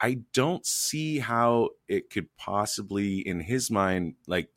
I 0.00 0.20
don't 0.32 0.64
see 0.64 1.18
how 1.18 1.70
it 1.86 2.08
could 2.10 2.34
possibly, 2.36 3.18
in 3.18 3.40
his 3.40 3.70
mind, 3.70 4.14
like 4.26 4.48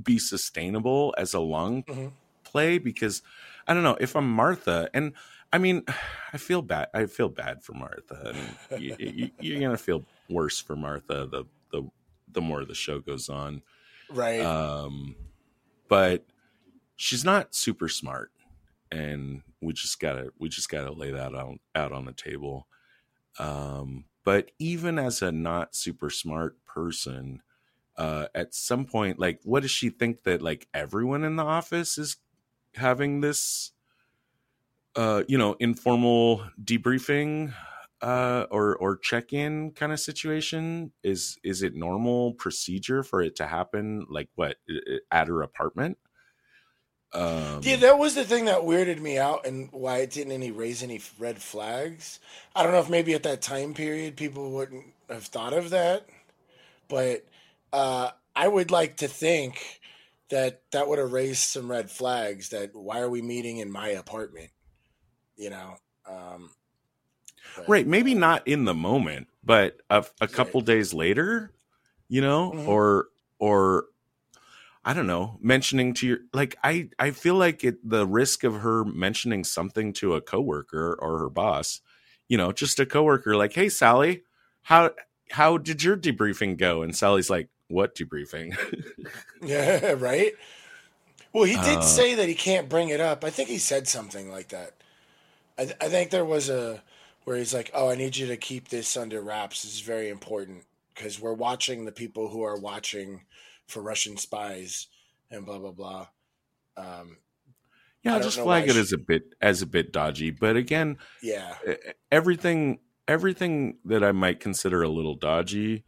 be 0.00 0.18
sustainable 0.18 1.14
as 1.16 1.34
a 1.34 1.40
long 1.40 1.82
mm-hmm. 1.84 2.08
play 2.44 2.78
because 2.78 3.22
I 3.66 3.74
don't 3.74 3.82
know 3.82 3.96
if 4.00 4.14
I'm 4.14 4.30
Martha 4.30 4.88
and 4.92 5.12
I 5.52 5.58
mean 5.58 5.82
I 6.32 6.38
feel 6.38 6.62
bad 6.62 6.88
I 6.94 7.06
feel 7.06 7.28
bad 7.28 7.62
for 7.62 7.72
Martha 7.72 8.34
you, 8.78 9.30
you're 9.40 9.60
gonna 9.60 9.76
feel 9.76 10.04
worse 10.28 10.60
for 10.60 10.76
Martha 10.76 11.26
the 11.26 11.44
the 11.72 11.88
the 12.30 12.40
more 12.40 12.64
the 12.64 12.74
show 12.74 13.00
goes 13.00 13.28
on. 13.28 13.62
Right. 14.10 14.40
Um 14.40 15.16
but 15.88 16.24
she's 16.96 17.24
not 17.24 17.54
super 17.54 17.88
smart 17.88 18.30
and 18.92 19.42
we 19.62 19.72
just 19.72 19.98
gotta 19.98 20.30
we 20.38 20.48
just 20.48 20.68
gotta 20.68 20.92
lay 20.92 21.12
that 21.12 21.34
out 21.34 21.58
out 21.74 21.92
on 21.92 22.04
the 22.04 22.12
table. 22.12 22.66
Um 23.38 24.04
but 24.26 24.52
even 24.60 25.00
as 25.00 25.22
a 25.22 25.32
not 25.32 25.76
super 25.76 26.10
smart 26.10 26.58
person, 26.66 27.42
uh, 27.96 28.28
at 28.34 28.54
some 28.54 28.86
point, 28.86 29.20
like, 29.20 29.40
what 29.44 29.62
does 29.62 29.72
she 29.72 29.90
think 29.90 30.24
that 30.24 30.42
like 30.42 30.68
everyone 30.74 31.24
in 31.24 31.36
the 31.36 31.44
office 31.44 31.98
is 31.98 32.18
having 32.74 33.20
this, 33.22 33.72
uh, 34.94 35.22
you 35.28 35.36
know, 35.38 35.54
informal 35.60 36.44
debriefing 36.62 37.54
uh, 38.02 38.46
or 38.50 38.76
or 38.76 38.96
check 38.96 39.32
in 39.32 39.72
kind 39.72 39.92
of 39.92 40.00
situation? 40.00 40.92
Is 41.02 41.38
is 41.44 41.62
it 41.62 41.74
normal 41.74 42.34
procedure 42.34 43.02
for 43.02 43.20
it 43.22 43.36
to 43.36 43.46
happen? 43.46 44.06
Like 44.08 44.28
what 44.34 44.56
at 45.10 45.28
her 45.28 45.42
apartment? 45.42 45.98
Um, 47.12 47.60
yeah, 47.62 47.76
that 47.76 47.98
was 47.98 48.14
the 48.14 48.24
thing 48.24 48.46
that 48.46 48.60
weirded 48.60 49.00
me 49.00 49.18
out, 49.18 49.46
and 49.46 49.68
why 49.72 49.98
it 49.98 50.10
didn't 50.10 50.32
any 50.32 50.50
raise 50.50 50.82
any 50.82 51.00
red 51.18 51.38
flags. 51.40 52.20
I 52.54 52.62
don't 52.62 52.72
know 52.72 52.80
if 52.80 52.90
maybe 52.90 53.14
at 53.14 53.22
that 53.22 53.42
time 53.42 53.74
period 53.74 54.16
people 54.16 54.50
wouldn't 54.50 54.84
have 55.08 55.24
thought 55.24 55.52
of 55.52 55.70
that, 55.70 56.06
but 56.88 57.24
uh, 57.72 58.10
I 58.34 58.48
would 58.48 58.70
like 58.70 58.96
to 58.98 59.08
think 59.08 59.80
that 60.28 60.60
that 60.72 60.88
would 60.88 60.98
have 60.98 61.12
raised 61.12 61.48
some 61.48 61.70
red 61.70 61.90
flags. 61.90 62.50
That 62.50 62.74
why 62.74 63.00
are 63.00 63.10
we 63.10 63.22
meeting 63.22 63.58
in 63.58 63.70
my 63.70 63.88
apartment? 63.88 64.50
You 65.36 65.50
know, 65.50 65.76
um, 66.08 66.50
but, 67.56 67.68
right? 67.68 67.86
Maybe 67.86 68.14
uh, 68.14 68.18
not 68.18 68.46
in 68.46 68.64
the 68.64 68.74
moment, 68.74 69.28
but 69.44 69.80
a, 69.88 70.04
a 70.20 70.28
couple 70.28 70.60
right. 70.60 70.66
days 70.66 70.92
later, 70.92 71.52
you 72.08 72.20
know, 72.20 72.52
mm-hmm. 72.52 72.68
or 72.68 73.06
or 73.38 73.86
I 74.86 74.92
don't 74.92 75.08
know, 75.08 75.36
mentioning 75.42 75.94
to 75.94 76.06
your 76.06 76.18
like 76.32 76.54
I 76.62 76.90
I 76.96 77.10
feel 77.10 77.34
like 77.34 77.64
it 77.64 77.76
the 77.82 78.06
risk 78.06 78.44
of 78.44 78.60
her 78.60 78.84
mentioning 78.84 79.42
something 79.42 79.92
to 79.94 80.14
a 80.14 80.20
coworker 80.20 80.96
or 81.00 81.18
her 81.18 81.28
boss, 81.28 81.80
you 82.28 82.38
know, 82.38 82.52
just 82.52 82.78
a 82.78 82.86
coworker 82.86 83.34
like, 83.34 83.52
"Hey 83.52 83.68
Sally, 83.68 84.22
how 84.62 84.92
how 85.32 85.58
did 85.58 85.82
your 85.82 85.96
debriefing 85.96 86.56
go?" 86.56 86.82
And 86.82 86.94
Sally's 86.94 87.28
like, 87.28 87.48
"What 87.66 87.96
debriefing?" 87.96 88.56
yeah, 89.42 89.90
right? 89.98 90.34
Well, 91.32 91.44
he 91.44 91.56
did 91.56 91.78
uh, 91.78 91.82
say 91.82 92.14
that 92.14 92.28
he 92.28 92.36
can't 92.36 92.68
bring 92.68 92.90
it 92.90 93.00
up. 93.00 93.24
I 93.24 93.30
think 93.30 93.48
he 93.48 93.58
said 93.58 93.88
something 93.88 94.30
like 94.30 94.48
that. 94.50 94.70
I 95.58 95.62
I 95.80 95.88
think 95.88 96.10
there 96.10 96.24
was 96.24 96.48
a 96.48 96.80
where 97.24 97.36
he's 97.36 97.52
like, 97.52 97.72
"Oh, 97.74 97.90
I 97.90 97.96
need 97.96 98.16
you 98.16 98.28
to 98.28 98.36
keep 98.36 98.68
this 98.68 98.96
under 98.96 99.20
wraps. 99.20 99.64
This 99.64 99.74
is 99.74 99.80
very 99.80 100.10
important 100.10 100.62
because 100.94 101.20
we're 101.20 101.32
watching 101.32 101.86
the 101.86 101.92
people 101.92 102.28
who 102.28 102.44
are 102.44 102.56
watching 102.56 103.22
for 103.66 103.82
Russian 103.82 104.16
spies 104.16 104.88
and 105.30 105.44
blah 105.44 105.58
blah 105.58 105.72
blah. 105.72 106.06
Um, 106.76 107.18
yeah, 108.02 108.14
I'll 108.14 108.22
just 108.22 108.38
flag 108.38 108.68
it 108.68 108.74
she... 108.74 108.80
as 108.80 108.92
a 108.92 108.98
bit 108.98 109.34
as 109.40 109.62
a 109.62 109.66
bit 109.66 109.92
dodgy, 109.92 110.30
but 110.30 110.56
again, 110.56 110.98
yeah, 111.22 111.54
everything 112.10 112.78
everything 113.08 113.78
that 113.84 114.02
I 114.02 114.12
might 114.12 114.40
consider 114.40 114.82
a 114.82 114.88
little 114.88 115.14
dodgy 115.14 115.84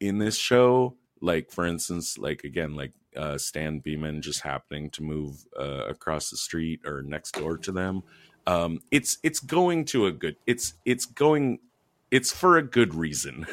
in 0.00 0.18
this 0.18 0.36
show, 0.36 0.96
like 1.20 1.50
for 1.50 1.64
instance, 1.66 2.18
like 2.18 2.44
again, 2.44 2.74
like 2.74 2.92
uh, 3.16 3.38
Stan 3.38 3.78
Beeman 3.78 4.22
just 4.22 4.42
happening 4.42 4.90
to 4.90 5.02
move 5.02 5.44
uh, 5.58 5.86
across 5.86 6.30
the 6.30 6.36
street 6.36 6.80
or 6.86 7.02
next 7.02 7.32
door 7.32 7.56
to 7.58 7.72
them. 7.72 8.02
Um, 8.46 8.80
it's 8.90 9.18
it's 9.22 9.40
going 9.40 9.86
to 9.86 10.06
a 10.06 10.12
good. 10.12 10.36
It's 10.46 10.74
it's 10.84 11.06
going 11.06 11.60
it's 12.14 12.30
for 12.30 12.56
a 12.56 12.62
good 12.62 12.94
reason, 12.94 13.44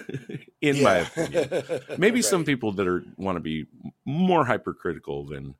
in 0.62 0.76
yeah. 0.76 0.84
my 0.84 0.95
opinion. 0.97 1.63
Maybe 1.97 2.17
right. 2.17 2.24
some 2.24 2.45
people 2.45 2.71
that 2.74 2.88
are 2.88 3.04
want 3.17 3.38
to 3.38 3.39
be 3.39 3.65
more 4.06 4.45
hypercritical 4.45 5.26
than 5.26 5.56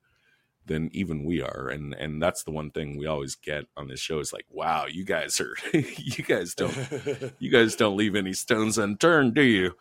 than 0.68 0.92
even 0.94 1.26
we 1.26 1.42
are, 1.42 1.68
and 1.70 1.96
and 1.96 2.22
that's 2.22 2.44
the 2.44 2.52
one 2.52 2.70
thing 2.70 2.98
we 2.98 3.08
always 3.08 3.34
get 3.34 3.66
on 3.76 3.88
this 3.88 4.00
show 4.00 4.20
is 4.20 4.32
like, 4.32 4.46
wow, 4.52 4.86
you 4.86 5.04
guys 5.04 5.42
are, 5.42 5.56
you 5.74 6.24
guys 6.24 6.54
don't, 6.54 7.34
you 7.40 7.50
guys 7.50 7.76
don't 7.76 7.98
leave 7.98 8.16
any 8.16 8.34
stones 8.34 8.78
unturned, 8.78 9.34
do 9.34 9.42
you? 9.42 9.74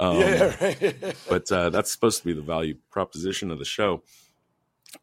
Um, 0.00 0.18
yeah, 0.18 0.56
right. 0.60 1.16
but 1.28 1.52
uh, 1.52 1.70
that's 1.70 1.92
supposed 1.92 2.18
to 2.22 2.26
be 2.26 2.32
the 2.32 2.42
value 2.42 2.74
proposition 2.90 3.52
of 3.52 3.60
the 3.60 3.64
show. 3.64 4.02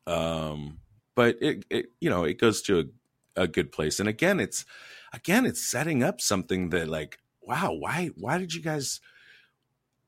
Um, 0.05 0.79
but 1.15 1.37
it, 1.41 1.63
it, 1.69 1.85
you 2.01 2.09
know, 2.09 2.25
it 2.25 2.37
goes 2.37 2.61
to 2.63 2.79
a, 2.79 3.43
a 3.43 3.47
good 3.47 3.71
place, 3.71 4.01
and 4.01 4.09
again, 4.09 4.41
it's 4.41 4.65
again, 5.13 5.45
it's 5.45 5.65
setting 5.65 6.03
up 6.03 6.19
something 6.19 6.71
that 6.71 6.89
like 6.89 7.17
wow, 7.41 7.73
why 7.73 8.09
why 8.15 8.37
did 8.37 8.53
you 8.53 8.61
guys 8.61 8.99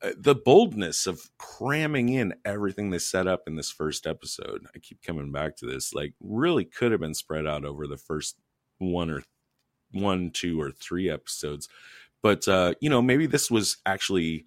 uh, 0.03 0.11
the 0.17 0.35
boldness 0.35 1.07
of 1.07 1.29
cramming 1.37 2.09
in 2.09 2.33
everything 2.43 2.89
they 2.89 2.99
set 2.99 3.25
up 3.25 3.43
in 3.47 3.55
this 3.55 3.71
first 3.71 4.05
episode. 4.05 4.65
I 4.75 4.79
keep 4.79 5.01
coming 5.01 5.31
back 5.31 5.55
to 5.57 5.65
this. 5.65 5.93
Like 5.93 6.13
really 6.19 6.65
could 6.65 6.91
have 6.91 6.99
been 6.99 7.13
spread 7.13 7.47
out 7.47 7.63
over 7.63 7.87
the 7.87 7.97
first 7.97 8.37
one 8.79 9.09
or 9.09 9.23
one, 9.91 10.31
two 10.31 10.59
or 10.59 10.71
three 10.71 11.09
episodes. 11.09 11.69
But 12.21 12.47
uh, 12.47 12.73
you 12.81 12.89
know, 12.89 13.01
maybe 13.01 13.27
this 13.27 13.49
was 13.49 13.77
actually 13.85 14.45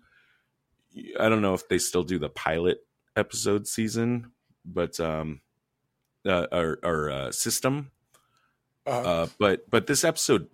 I 1.19 1.29
don't 1.29 1.43
know 1.43 1.55
if 1.55 1.69
they 1.69 1.79
still 1.79 2.05
do 2.05 2.19
the 2.19 2.29
pilot 2.29 2.79
episode 3.17 3.67
season, 3.67 4.33
but 4.65 5.01
um 5.01 5.41
uh, 6.27 6.47
or, 6.53 6.79
or 6.83 7.11
uh, 7.11 7.33
system. 7.33 7.93
Uh-huh. 8.85 9.01
Uh, 9.01 9.27
but 9.39 9.71
but 9.71 9.87
this 9.87 10.05
episode 10.05 10.49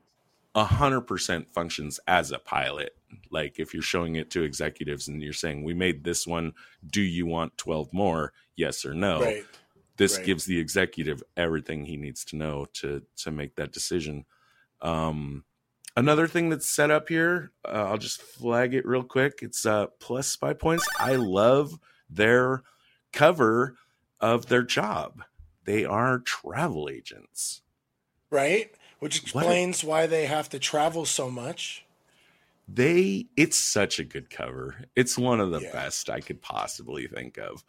100% 0.54 1.46
functions 1.52 2.00
as 2.06 2.30
a 2.30 2.38
pilot. 2.38 2.96
Like 3.30 3.58
if 3.58 3.72
you're 3.72 3.82
showing 3.82 4.16
it 4.16 4.30
to 4.30 4.42
executives 4.42 5.08
and 5.08 5.22
you're 5.22 5.32
saying, 5.32 5.64
we 5.64 5.74
made 5.74 6.04
this 6.04 6.26
one, 6.26 6.52
do 6.86 7.00
you 7.00 7.26
want 7.26 7.56
12 7.58 7.92
more? 7.92 8.32
Yes 8.56 8.84
or 8.84 8.94
no. 8.94 9.22
Right. 9.22 9.44
This 9.96 10.16
right. 10.16 10.26
gives 10.26 10.44
the 10.44 10.58
executive 10.58 11.22
everything 11.36 11.84
he 11.84 11.96
needs 11.96 12.24
to 12.26 12.36
know 12.36 12.66
to 12.74 13.02
to 13.18 13.30
make 13.30 13.56
that 13.56 13.72
decision. 13.72 14.24
Um, 14.80 15.44
another 15.96 16.26
thing 16.26 16.48
that's 16.48 16.66
set 16.66 16.90
up 16.90 17.08
here, 17.08 17.52
uh, 17.64 17.86
I'll 17.88 17.98
just 17.98 18.20
flag 18.22 18.74
it 18.74 18.86
real 18.86 19.04
quick. 19.04 19.40
It's 19.42 19.64
uh, 19.66 19.88
plus 20.00 20.28
spy 20.28 20.54
points. 20.54 20.88
I 20.98 21.16
love 21.16 21.78
their 22.08 22.62
cover 23.12 23.76
of 24.20 24.46
their 24.46 24.62
job. 24.62 25.22
They 25.64 25.84
are 25.84 26.18
travel 26.18 26.88
agents. 26.90 27.62
Right? 28.30 28.74
Which 29.02 29.20
explains 29.20 29.82
why 29.82 30.06
they 30.06 30.26
have 30.26 30.48
to 30.48 30.60
travel 30.60 31.04
so 31.04 31.28
much. 31.28 31.84
They 32.68 33.26
it's 33.36 33.58
such 33.58 33.98
a 33.98 34.04
good 34.04 34.30
cover. 34.30 34.84
It's 34.94 35.18
one 35.18 35.40
of 35.40 35.50
the 35.50 35.58
yeah. 35.58 35.72
best 35.72 36.08
I 36.08 36.20
could 36.20 36.40
possibly 36.40 37.08
think 37.08 37.36
of. 37.36 37.64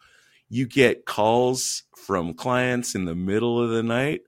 You 0.48 0.68
get 0.68 1.06
calls 1.06 1.82
from 1.96 2.34
clients 2.34 2.94
in 2.94 3.04
the 3.04 3.16
middle 3.16 3.60
of 3.60 3.70
the 3.70 3.82
night. 3.82 4.22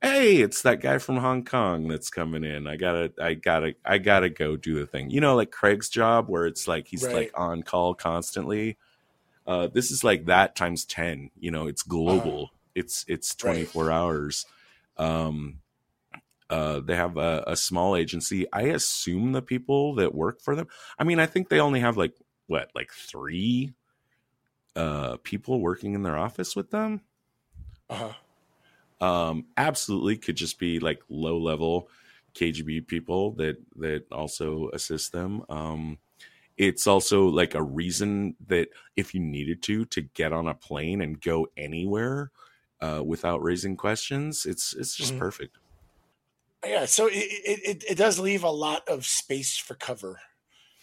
Hey, 0.00 0.38
it's 0.38 0.62
that 0.62 0.80
guy 0.80 0.96
from 0.96 1.18
Hong 1.18 1.44
Kong 1.44 1.86
that's 1.86 2.08
coming 2.08 2.44
in. 2.44 2.66
I 2.66 2.76
gotta, 2.76 3.12
I 3.20 3.34
gotta, 3.34 3.74
I 3.84 3.98
gotta 3.98 4.30
go 4.30 4.56
do 4.56 4.80
the 4.80 4.86
thing. 4.86 5.10
You 5.10 5.20
know, 5.20 5.36
like 5.36 5.50
Craig's 5.50 5.90
job, 5.90 6.30
where 6.30 6.46
it's 6.46 6.66
like 6.66 6.86
he's 6.88 7.04
right. 7.04 7.14
like 7.14 7.32
on 7.34 7.62
call 7.62 7.94
constantly. 7.94 8.78
Uh, 9.46 9.66
this 9.66 9.90
is 9.90 10.02
like 10.02 10.24
that 10.24 10.56
times 10.56 10.86
ten. 10.86 11.30
You 11.38 11.50
know, 11.50 11.66
it's 11.66 11.82
global. 11.82 12.44
Uh, 12.44 12.56
it's 12.74 13.04
it's 13.06 13.34
twenty 13.34 13.64
four 13.64 13.88
right. 13.88 13.96
hours. 13.98 14.46
Um, 14.96 15.58
uh, 16.50 16.80
they 16.80 16.96
have 16.96 17.16
a, 17.16 17.44
a, 17.46 17.56
small 17.56 17.94
agency. 17.94 18.46
I 18.52 18.62
assume 18.62 19.32
the 19.32 19.42
people 19.42 19.94
that 19.96 20.14
work 20.14 20.40
for 20.40 20.56
them. 20.56 20.66
I 20.98 21.04
mean, 21.04 21.20
I 21.20 21.26
think 21.26 21.48
they 21.48 21.60
only 21.60 21.80
have 21.80 21.96
like 21.96 22.14
what, 22.46 22.70
like 22.74 22.90
three 22.90 23.74
uh, 24.74 25.18
people 25.22 25.60
working 25.60 25.94
in 25.94 26.02
their 26.02 26.16
office 26.16 26.56
with 26.56 26.70
them. 26.70 27.02
Uh 27.90 28.12
huh. 29.00 29.06
Um, 29.06 29.46
absolutely 29.56 30.16
could 30.16 30.36
just 30.36 30.58
be 30.58 30.80
like 30.80 31.00
low 31.08 31.38
level 31.38 31.88
KGB 32.34 32.86
people 32.86 33.32
that 33.32 33.56
that 33.76 34.04
also 34.10 34.70
assist 34.72 35.12
them. 35.12 35.42
Um, 35.48 35.98
it's 36.56 36.86
also 36.86 37.28
like 37.28 37.54
a 37.54 37.62
reason 37.62 38.34
that 38.48 38.68
if 38.96 39.14
you 39.14 39.20
needed 39.20 39.62
to 39.64 39.84
to 39.86 40.00
get 40.00 40.32
on 40.32 40.48
a 40.48 40.54
plane 40.54 41.00
and 41.00 41.20
go 41.20 41.46
anywhere 41.56 42.32
uh, 42.80 43.02
without 43.04 43.42
raising 43.42 43.76
questions, 43.76 44.46
it's 44.46 44.74
it's 44.74 44.96
just 44.96 45.12
mm-hmm. 45.12 45.20
perfect. 45.20 45.58
Yeah, 46.64 46.86
so 46.86 47.06
it, 47.06 47.12
it 47.14 47.84
it 47.90 47.98
does 47.98 48.18
leave 48.18 48.42
a 48.42 48.50
lot 48.50 48.88
of 48.88 49.06
space 49.06 49.56
for 49.56 49.74
cover, 49.74 50.20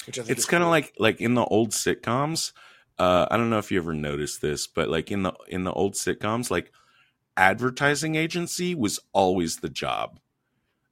which 0.07 0.17
I 0.17 0.23
think 0.23 0.37
it's 0.37 0.45
kind 0.45 0.63
of 0.63 0.67
cool. 0.67 0.71
like 0.71 0.93
like 0.99 1.21
in 1.21 1.33
the 1.33 1.43
old 1.45 1.71
sitcoms. 1.71 2.53
Uh, 2.97 3.27
I 3.29 3.35
don't 3.35 3.49
know 3.49 3.57
if 3.57 3.71
you 3.71 3.77
ever 3.79 3.93
noticed 3.93 4.41
this, 4.41 4.67
but 4.67 4.87
like 4.87 5.11
in 5.11 5.23
the 5.23 5.33
in 5.49 5.65
the 5.65 5.73
old 5.73 5.95
sitcoms, 5.95 6.49
like 6.49 6.71
advertising 7.35 8.15
agency 8.15 8.73
was 8.73 8.99
always 9.11 9.57
the 9.57 9.69
job, 9.69 10.19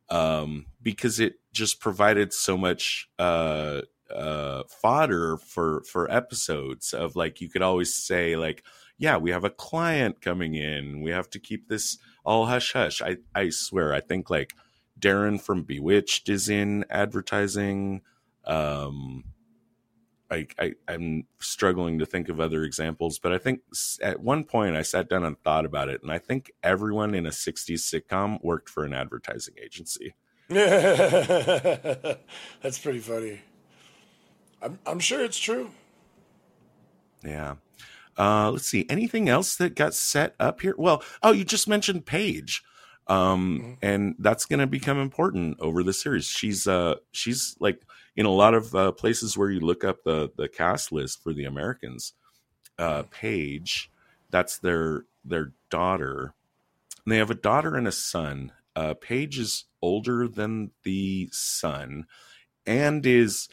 um, 0.10 0.66
because 0.82 1.22
it 1.22 1.36
just 1.54 1.80
provided 1.80 2.34
so 2.34 2.58
much 2.58 3.10
uh, 3.20 3.82
uh, 4.14 4.64
fodder 4.68 5.38
for 5.38 5.84
for 5.84 6.12
episodes 6.12 6.94
of 6.94 7.16
like 7.16 7.40
you 7.40 7.50
could 7.50 7.62
always 7.62 7.96
say 7.96 8.36
like, 8.36 8.64
yeah, 8.98 9.16
we 9.16 9.32
have 9.32 9.46
a 9.46 9.50
client 9.50 10.20
coming 10.20 10.56
in, 10.56 11.02
we 11.02 11.12
have 11.12 11.30
to 11.30 11.40
keep 11.40 11.70
this 11.70 11.98
all 12.26 12.48
hush 12.48 12.74
hush. 12.74 13.02
I 13.02 13.18
I 13.34 13.50
swear, 13.50 13.94
I 13.94 14.02
think 14.02 14.30
like 14.30 14.54
Darren 15.00 15.42
from 15.42 15.64
Bewitched 15.64 16.30
is 16.30 16.50
in 16.50 16.86
advertising. 16.90 18.02
Um, 18.46 19.24
I, 20.32 20.48
I 20.60 20.74
I'm 20.88 21.28
struggling 21.40 22.00
to 22.00 22.06
think 22.06 22.30
of 22.30 22.40
other 22.40 22.64
examples, 22.64 23.20
but 23.20 23.32
I 23.32 23.38
think 23.38 23.62
at 24.02 24.20
one 24.20 24.44
point 24.44 24.76
I 24.76 24.82
sat 24.82 25.10
down 25.10 25.24
and 25.24 25.40
thought 25.44 25.66
about 25.66 25.90
it, 25.90 26.02
and 26.02 26.12
I 26.12 26.18
think 26.18 26.52
everyone 26.64 27.14
in 27.14 27.26
a 27.26 27.30
'60s 27.30 27.80
sitcom 27.80 28.44
worked 28.44 28.70
for 28.70 28.84
an 28.84 28.94
advertising 28.94 29.56
agency. 29.64 30.16
That's 30.50 32.18
pretty 32.82 33.00
funny. 33.00 33.42
I'm 34.62 34.80
I'm 34.86 35.00
sure 35.00 35.24
it's 35.24 35.40
true. 35.40 35.72
Yeah. 37.24 37.56
Uh, 38.18 38.52
let's 38.52 38.68
see. 38.68 38.86
Anything 38.90 39.28
else 39.28 39.56
that 39.56 39.76
got 39.76 39.94
set 39.94 40.36
up 40.40 40.62
here? 40.62 40.76
Well, 40.78 41.04
oh, 41.24 41.32
you 41.32 41.44
just 41.44 41.68
mentioned 41.68 42.06
Paige 42.06 42.64
um 43.08 43.60
mm-hmm. 43.60 43.74
and 43.82 44.16
that's 44.20 44.46
going 44.46 44.60
to 44.60 44.68
become 44.68 44.98
important 44.98 45.58
over 45.60 45.84
the 45.84 45.94
series. 45.94 46.26
She's 46.26 46.68
uh 46.68 46.96
she's 47.12 47.56
like 47.60 47.82
in 48.16 48.26
a 48.26 48.32
lot 48.32 48.54
of 48.54 48.76
uh, 48.76 48.92
places 48.92 49.38
where 49.38 49.50
you 49.50 49.60
look 49.60 49.84
up 49.84 50.04
the 50.04 50.32
the 50.38 50.48
cast 50.48 50.92
list 50.92 51.24
for 51.24 51.34
the 51.34 51.46
americans 51.46 52.14
uh 52.78 53.04
paige 53.12 53.92
that's 54.30 54.58
their 54.58 55.06
their 55.26 55.54
daughter. 55.70 56.34
And 57.06 57.12
they 57.12 57.18
have 57.18 57.32
a 57.32 57.36
daughter 57.36 57.76
and 57.76 57.88
a 57.88 57.92
son. 57.92 58.52
Uh 58.76 58.94
paige 58.94 59.38
is 59.40 59.66
older 59.82 60.28
than 60.28 60.72
the 60.84 61.30
son 61.32 62.06
and 62.66 63.06
is 63.06 63.50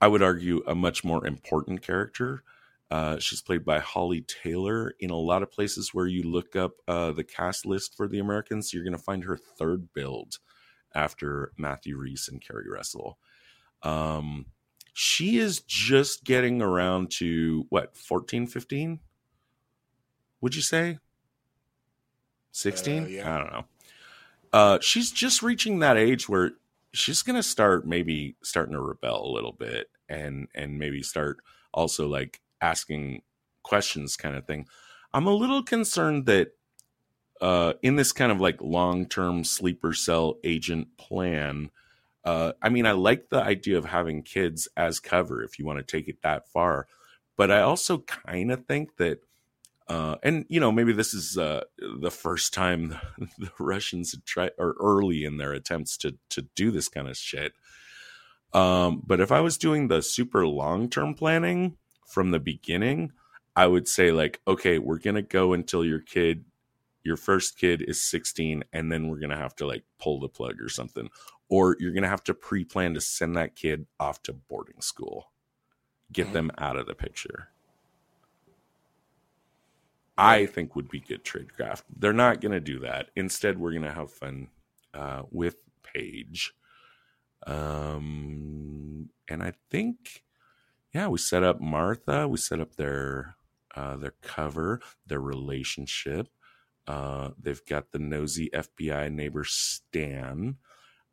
i 0.00 0.08
would 0.08 0.22
argue 0.22 0.62
a 0.66 0.74
much 0.74 1.04
more 1.04 1.26
important 1.26 1.82
character 1.82 2.42
uh, 2.90 3.18
she's 3.18 3.42
played 3.42 3.64
by 3.64 3.78
Holly 3.78 4.22
Taylor. 4.22 4.94
In 5.00 5.10
a 5.10 5.16
lot 5.16 5.42
of 5.42 5.50
places 5.50 5.92
where 5.92 6.06
you 6.06 6.22
look 6.22 6.54
up 6.54 6.72
uh, 6.86 7.12
the 7.12 7.24
cast 7.24 7.66
list 7.66 7.96
for 7.96 8.06
the 8.06 8.18
Americans, 8.18 8.72
you're 8.72 8.84
going 8.84 8.92
to 8.92 8.98
find 8.98 9.24
her 9.24 9.36
third 9.36 9.92
billed 9.92 10.38
after 10.94 11.52
Matthew 11.58 11.96
Rhys 11.96 12.28
and 12.30 12.40
Keri 12.40 12.68
Russell. 12.70 13.18
Um, 13.82 14.46
she 14.92 15.38
is 15.38 15.60
just 15.60 16.24
getting 16.24 16.62
around 16.62 17.10
to 17.18 17.66
what, 17.68 17.96
14, 17.96 18.46
15? 18.46 19.00
Would 20.40 20.54
you 20.54 20.62
say? 20.62 20.98
16? 22.52 23.02
Uh, 23.02 23.06
yeah. 23.06 23.34
I 23.34 23.38
don't 23.38 23.52
know. 23.52 23.64
Uh, 24.52 24.78
she's 24.80 25.10
just 25.10 25.42
reaching 25.42 25.80
that 25.80 25.98
age 25.98 26.28
where 26.28 26.52
she's 26.94 27.22
going 27.22 27.36
to 27.36 27.42
start 27.42 27.86
maybe 27.86 28.36
starting 28.42 28.72
to 28.72 28.80
rebel 28.80 29.22
a 29.24 29.34
little 29.34 29.52
bit 29.52 29.88
and 30.08 30.48
and 30.54 30.78
maybe 30.78 31.02
start 31.02 31.38
also 31.74 32.08
like 32.08 32.40
asking 32.60 33.22
questions 33.62 34.16
kind 34.16 34.36
of 34.36 34.46
thing. 34.46 34.66
I'm 35.12 35.26
a 35.26 35.34
little 35.34 35.62
concerned 35.62 36.26
that 36.26 36.52
uh, 37.40 37.74
in 37.82 37.96
this 37.96 38.12
kind 38.12 38.32
of 38.32 38.40
like 38.40 38.60
long 38.60 39.06
term 39.06 39.44
sleeper 39.44 39.92
cell 39.92 40.36
agent 40.44 40.96
plan, 40.96 41.70
uh, 42.24 42.52
I 42.60 42.68
mean, 42.68 42.86
I 42.86 42.92
like 42.92 43.28
the 43.28 43.42
idea 43.42 43.78
of 43.78 43.84
having 43.84 44.22
kids 44.22 44.68
as 44.76 45.00
cover 45.00 45.42
if 45.42 45.58
you 45.58 45.64
want 45.64 45.78
to 45.78 45.84
take 45.84 46.08
it 46.08 46.22
that 46.22 46.48
far. 46.48 46.88
But 47.36 47.50
I 47.50 47.60
also 47.60 47.98
kind 47.98 48.50
of 48.50 48.66
think 48.66 48.96
that, 48.96 49.20
uh, 49.88 50.16
and 50.22 50.44
you 50.48 50.58
know, 50.58 50.72
maybe 50.72 50.92
this 50.92 51.14
is 51.14 51.38
uh, 51.38 51.62
the 51.78 52.10
first 52.10 52.52
time 52.52 52.96
the 53.38 53.50
Russians 53.58 54.12
had 54.12 54.24
tried, 54.24 54.52
or 54.58 54.74
early 54.80 55.24
in 55.24 55.36
their 55.36 55.52
attempts 55.52 55.96
to 55.98 56.16
to 56.30 56.42
do 56.56 56.70
this 56.70 56.88
kind 56.88 57.08
of 57.08 57.16
shit. 57.16 57.52
Um, 58.52 59.02
but 59.06 59.20
if 59.20 59.30
I 59.30 59.40
was 59.40 59.58
doing 59.58 59.88
the 59.88 60.02
super 60.02 60.46
long 60.46 60.88
term 60.88 61.14
planning, 61.14 61.76
from 62.06 62.30
the 62.30 62.40
beginning, 62.40 63.12
I 63.54 63.66
would 63.66 63.88
say 63.88 64.12
like, 64.12 64.40
okay, 64.46 64.78
we're 64.78 64.98
gonna 64.98 65.22
go 65.22 65.52
until 65.52 65.84
your 65.84 66.00
kid, 66.00 66.44
your 67.02 67.16
first 67.16 67.58
kid 67.58 67.82
is 67.82 68.00
16, 68.02 68.64
and 68.72 68.90
then 68.90 69.08
we're 69.08 69.18
gonna 69.18 69.36
have 69.36 69.54
to 69.56 69.66
like 69.66 69.84
pull 69.98 70.20
the 70.20 70.28
plug 70.28 70.60
or 70.60 70.68
something, 70.68 71.08
or 71.48 71.76
you're 71.78 71.92
gonna 71.92 72.08
have 72.08 72.24
to 72.24 72.34
pre-plan 72.34 72.94
to 72.94 73.00
send 73.00 73.36
that 73.36 73.56
kid 73.56 73.86
off 74.00 74.22
to 74.24 74.32
boarding 74.32 74.80
school, 74.80 75.30
get 76.12 76.26
mm-hmm. 76.26 76.34
them 76.34 76.50
out 76.58 76.76
of 76.76 76.86
the 76.86 76.94
picture. 76.94 77.48
I 80.18 80.46
think 80.46 80.74
would 80.74 80.88
be 80.88 81.00
good 81.00 81.24
tradecraft. 81.24 81.82
They're 81.94 82.12
not 82.12 82.40
going 82.40 82.52
to 82.52 82.60
do 82.60 82.78
that. 82.80 83.10
Instead, 83.16 83.58
we're 83.58 83.72
going 83.72 83.82
to 83.82 83.92
have 83.92 84.10
fun 84.10 84.48
uh, 84.94 85.22
with 85.30 85.56
Paige. 85.82 86.54
Um, 87.46 89.10
and 89.28 89.42
I 89.42 89.52
think 89.70 90.24
yeah, 90.96 91.08
we 91.08 91.18
set 91.18 91.42
up 91.42 91.60
Martha. 91.60 92.26
We 92.26 92.38
set 92.38 92.58
up 92.58 92.76
their 92.76 93.36
uh, 93.74 93.96
their 93.96 94.14
cover, 94.22 94.80
their 95.06 95.20
relationship. 95.20 96.28
Uh, 96.86 97.30
they've 97.38 97.64
got 97.66 97.92
the 97.92 97.98
nosy 97.98 98.48
FBI 98.54 99.12
neighbor 99.12 99.44
Stan, 99.44 100.56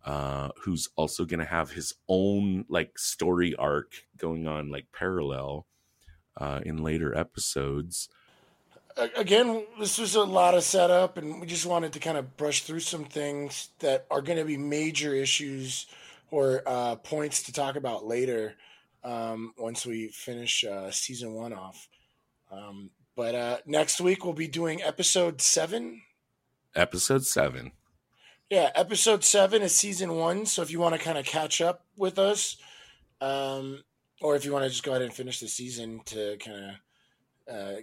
uh, 0.06 0.52
who's 0.62 0.88
also 0.96 1.26
going 1.26 1.42
to 1.42 1.46
have 1.46 1.72
his 1.72 1.96
own 2.08 2.64
like 2.70 2.98
story 2.98 3.56
arc 3.56 4.06
going 4.16 4.48
on, 4.48 4.72
like 4.72 4.86
parallel 4.94 5.68
uh, 6.38 6.62
in 6.66 6.78
later 6.78 7.14
episodes. 7.14 8.08
Again, 9.18 9.66
this 9.80 9.98
was 9.98 10.16
a 10.16 10.24
lot 10.24 10.54
of 10.54 10.64
setup, 10.64 11.18
and 11.18 11.42
we 11.42 11.48
just 11.48 11.66
wanted 11.66 11.92
to 11.92 12.00
kind 12.00 12.18
of 12.18 12.38
brush 12.38 12.62
through 12.62 12.80
some 12.80 13.04
things 13.04 13.68
that 13.80 14.06
are 14.10 14.22
going 14.22 14.38
to 14.40 14.46
be 14.46 14.56
major 14.56 15.14
issues 15.14 15.88
or 16.32 16.64
uh, 16.66 16.96
points 16.96 17.44
to 17.44 17.52
talk 17.52 17.76
about 17.76 18.06
later 18.06 18.56
um, 19.04 19.54
once 19.58 19.86
we 19.86 20.10
finish 20.10 20.64
uh, 20.64 20.92
season 20.92 21.34
one 21.34 21.54
off. 21.54 21.88
Um, 22.52 22.92
but 23.16 23.36
uh, 23.36 23.58
next 23.66 24.02
week 24.02 24.24
we'll 24.24 24.34
be 24.34 24.48
doing 24.48 24.82
episode 24.82 25.42
seven. 25.42 26.02
Episode 26.76 27.26
seven. 27.26 27.72
Yeah, 28.50 28.70
episode 28.76 29.24
seven 29.24 29.62
is 29.62 29.76
season 29.76 30.16
one. 30.16 30.46
So 30.46 30.62
if 30.62 30.72
you 30.72 30.80
want 30.80 30.96
to 30.96 31.02
kind 31.02 31.18
of 31.18 31.26
catch 31.26 31.62
up 31.62 31.86
with 31.96 32.20
us, 32.20 32.58
um, 33.22 33.84
or 34.22 34.36
if 34.36 34.46
you 34.46 34.52
want 34.52 34.64
to 34.64 34.70
just 34.70 34.84
go 34.84 34.92
ahead 34.92 35.02
and 35.02 35.14
finish 35.14 35.40
the 35.40 35.48
season 35.48 36.02
to 36.06 36.38
kind 36.38 36.76
of, 37.48 37.56
uh, 37.56 37.76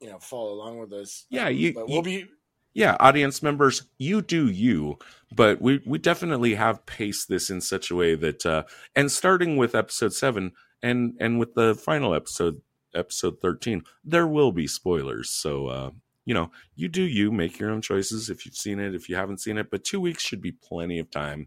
you 0.00 0.08
know, 0.08 0.18
follow 0.18 0.52
along 0.52 0.78
with 0.78 0.92
us. 0.92 1.26
Yeah, 1.30 1.48
you. 1.48 1.72
But 1.74 1.88
we'll 1.88 1.98
you, 1.98 2.02
be. 2.02 2.26
Yeah, 2.72 2.96
audience 3.00 3.42
members, 3.42 3.82
you 3.98 4.22
do 4.22 4.48
you, 4.48 4.98
but 5.34 5.60
we 5.60 5.80
we 5.84 5.98
definitely 5.98 6.54
have 6.54 6.86
paced 6.86 7.28
this 7.28 7.50
in 7.50 7.60
such 7.60 7.90
a 7.90 7.96
way 7.96 8.14
that, 8.14 8.46
uh, 8.46 8.62
and 8.94 9.10
starting 9.10 9.56
with 9.56 9.74
episode 9.74 10.12
seven, 10.12 10.52
and 10.82 11.14
and 11.20 11.38
with 11.38 11.54
the 11.54 11.74
final 11.74 12.14
episode 12.14 12.60
episode 12.94 13.40
13 13.40 13.82
there 14.02 14.26
will 14.26 14.50
be 14.50 14.66
spoilers 14.66 15.30
so 15.30 15.66
uh 15.68 15.90
you 16.24 16.34
know 16.34 16.50
you 16.74 16.88
do 16.88 17.02
you 17.02 17.30
make 17.30 17.58
your 17.58 17.70
own 17.70 17.80
choices 17.80 18.28
if 18.28 18.44
you've 18.44 18.56
seen 18.56 18.80
it 18.80 18.94
if 18.94 19.08
you 19.08 19.14
haven't 19.14 19.40
seen 19.40 19.58
it 19.58 19.70
but 19.70 19.84
two 19.84 20.00
weeks 20.00 20.24
should 20.24 20.40
be 20.40 20.52
plenty 20.52 20.98
of 20.98 21.10
time 21.10 21.46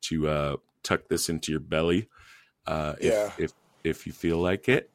to 0.00 0.28
uh 0.28 0.56
tuck 0.82 1.08
this 1.08 1.28
into 1.28 1.50
your 1.50 1.60
belly 1.60 2.08
uh 2.66 2.94
if 3.00 3.12
yeah. 3.12 3.30
if 3.38 3.52
if 3.82 4.06
you 4.06 4.12
feel 4.12 4.38
like 4.38 4.68
it 4.68 4.90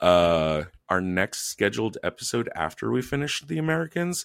uh 0.00 0.64
our 0.88 1.00
next 1.00 1.48
scheduled 1.48 1.98
episode 2.02 2.48
after 2.54 2.90
we 2.90 3.02
finish 3.02 3.42
the 3.42 3.58
americans. 3.58 4.24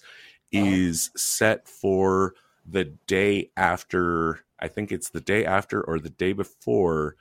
Is 0.54 1.10
set 1.16 1.68
for 1.68 2.34
the 2.66 2.84
day 3.06 3.50
after 3.56 4.40
i 4.60 4.68
think 4.68 4.90
it's 4.92 5.10
the 5.10 5.20
day 5.20 5.44
after 5.44 5.82
or 5.82 5.98
the 5.98 6.10
day 6.10 6.32
before 6.32 7.16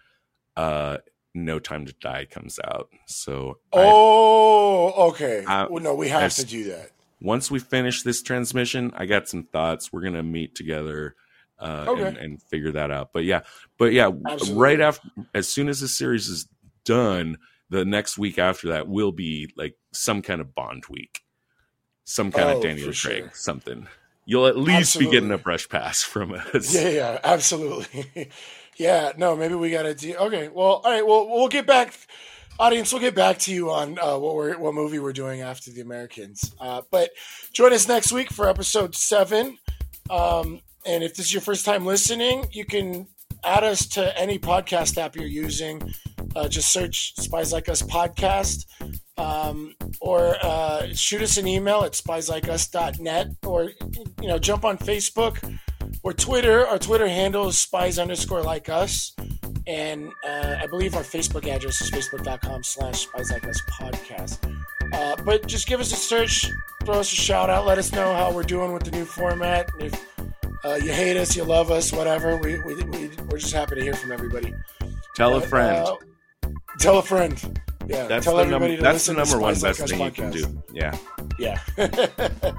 uh 0.55 0.97
No 1.36 1.57
Time 1.57 1.86
to 1.88 1.93
Die 1.93 2.25
comes 2.29 2.59
out. 2.63 2.89
So 3.07 3.57
oh, 3.73 5.09
okay. 5.09 5.43
I- 5.47 5.65
well, 5.65 5.81
no, 5.84 5.95
we 5.95 6.09
have 6.09 6.21
as- 6.23 6.36
to 6.36 6.45
do 6.45 6.65
that. 6.65 6.91
once 7.21 7.49
we 7.49 7.57
finish 7.59 8.03
this 8.03 8.21
transmission, 8.21 8.91
I 8.95 9.05
got 9.07 9.27
some 9.27 9.43
thoughts. 9.45 9.91
We're 9.91 10.01
gonna 10.03 10.21
meet 10.21 10.53
together 10.53 11.15
uh, 11.59 11.86
Okay. 11.88 12.03
and, 12.03 12.17
and 12.17 12.41
figure 12.43 12.71
that 12.73 12.91
out. 12.91 13.13
But 13.13 13.23
yeah, 13.23 13.41
but 13.79 13.93
yeah, 13.93 14.11
Absolutely. 14.27 14.61
right 14.61 14.79
after, 14.81 15.09
as 15.34 15.49
soon 15.49 15.69
as 15.69 15.79
the 15.79 15.88
series 15.88 16.27
is 16.29 16.47
done, 16.86 17.38
the 17.69 17.84
next 17.84 18.17
week 18.19 18.38
after 18.38 18.67
that 18.69 18.88
will 18.88 19.11
be 19.11 19.49
like 19.57 19.75
some 19.91 20.21
kind 20.21 20.39
of 20.39 20.53
Bond 20.53 20.84
week, 20.89 21.21
some 22.06 22.32
kind 22.32 22.49
Oh, 22.49 22.58
of 22.58 22.64
Daniel 22.64 22.86
Craig, 22.88 22.95
sure. 22.95 23.32
something. 23.34 23.88
You'll 24.26 24.47
at 24.47 24.58
least 24.58 24.97
be 24.97 25.10
getting 25.10 25.32
a 25.32 25.38
brush 25.38 25.68
pass 25.68 26.01
from 26.01 26.34
us. 26.34 26.74
Yeah, 26.74 26.89
yeah, 26.89 27.20
absolutely. 27.24 28.30
yeah, 28.78 29.12
no, 29.18 29.36
maybe 29.36 29.56
we 29.56 29.70
got 29.70 29.84
to 29.84 29.93
do. 29.93 30.16
Okay, 30.16 30.47
well, 30.47 30.82
all 30.84 30.91
right, 30.91 31.06
well, 31.06 31.28
we'll 31.28 31.49
get 31.49 31.68
back, 31.68 31.93
audience. 32.58 32.93
We'll 32.93 33.01
get 33.01 33.16
back 33.16 33.38
to 33.39 33.54
you 33.54 33.70
on 33.72 33.99
uh, 33.99 34.18
what 34.18 34.36
we're 34.36 34.58
what 34.58 34.74
movie 34.74 34.99
we're 34.99 35.12
doing 35.14 35.41
after 35.41 35.72
the 35.72 35.82
Americans. 35.82 36.56
Uh, 36.60 36.82
but 36.89 37.10
join 37.51 37.74
us 37.74 37.88
next 37.88 38.12
week 38.14 38.32
for 38.32 38.47
episode 38.47 38.95
seven. 38.95 39.58
Um, 40.10 40.62
and 40.86 41.04
if 41.04 41.16
this 41.16 41.26
is 41.28 41.34
your 41.34 41.41
first 41.41 41.66
time 41.66 41.86
listening, 41.86 42.45
you 42.51 42.64
can 42.66 43.08
add 43.43 43.64
us 43.66 43.86
to 43.88 44.18
any 44.18 44.39
podcast 44.39 44.97
app 44.97 45.16
you're 45.18 45.26
using. 45.26 45.82
Uh, 46.36 46.47
just 46.47 46.72
search 46.72 47.14
Spies 47.18 47.51
Like 47.51 47.68
Us 47.68 47.82
podcast. 47.82 48.66
Um, 49.18 49.76
or 50.01 50.38
uh, 50.41 50.88
shoot 50.93 51.22
us 51.22 51.38
an 51.38 51.47
email 51.47 51.84
at 51.84 51.91
spieslikeus.net 51.91 53.28
or 53.45 53.72
you 54.22 54.28
know 54.28 54.39
jump 54.39 54.66
on 54.66 54.78
Facebook 54.78 55.59
or 56.01 56.14
Twitter. 56.14 56.66
Our 56.66 56.80
Twitter 56.80 57.07
handle 57.07 57.47
is 57.47 57.57
spies 57.57 57.99
underscore 57.99 58.41
like 58.41 58.70
us. 58.70 59.16
And 59.66 60.11
uh, 60.28 60.57
I 60.59 60.68
believe 60.68 60.95
our 60.95 61.03
Facebook 61.03 61.47
address 61.47 61.80
is 61.82 61.89
facebook.com 61.89 62.64
slash 62.64 63.03
spies 63.03 63.32
like 63.32 63.47
us 63.47 63.61
podcast. 63.72 64.39
Uh, 64.93 65.16
but 65.24 65.47
just 65.47 65.68
give 65.68 65.80
us 65.80 65.93
a 65.93 65.95
search, 65.95 66.51
throw 66.84 66.99
us 66.99 67.11
a 67.11 67.16
shout 67.16 67.49
out, 67.49 67.66
let 67.66 67.78
us 67.78 67.91
know 67.93 68.14
how 68.14 68.32
we're 68.32 68.43
doing 68.43 68.74
with 68.74 68.84
the 68.84 68.91
new 68.91 69.05
format. 69.05 69.70
And 69.74 69.84
if 69.84 70.07
uh, 70.66 70.76
you 70.76 70.91
hate 70.91 71.18
us, 71.18 71.36
you 71.36 71.43
love 71.43 71.72
us, 71.72 71.93
whatever, 71.93 72.38
we, 72.38 72.59
we, 72.64 72.76
we, 72.84 73.09
we're 73.30 73.38
just 73.38 73.53
happy 73.53 73.76
to 73.76 73.82
hear 73.82 73.93
from 73.93 74.11
everybody. 74.11 74.53
Tell 75.16 75.36
a 75.36 75.41
friend. 75.41 75.88
uh, 75.88 75.95
tell 76.80 76.97
a 76.97 77.03
friend. 77.03 77.61
Yeah, 77.88 78.07
that's 78.07 78.25
tell 78.25 78.36
the 78.38 78.43
everybody 78.43 78.73
number. 78.73 78.84
That's 78.84 79.05
the 79.05 79.13
number 79.13 79.39
one 79.39 79.59
best 79.59 79.88
thing 79.88 80.01
Us 80.01 80.05
you 80.05 80.11
can 80.11 80.31
do. 80.31 80.63
Yeah. 80.73 80.97
Yeah. 81.39 81.59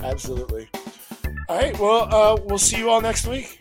Absolutely. 0.00 0.68
All 1.48 1.56
right. 1.56 1.78
Well, 1.78 2.14
uh, 2.14 2.40
we'll 2.44 2.58
see 2.58 2.78
you 2.78 2.90
all 2.90 3.00
next 3.00 3.26
week. 3.26 3.58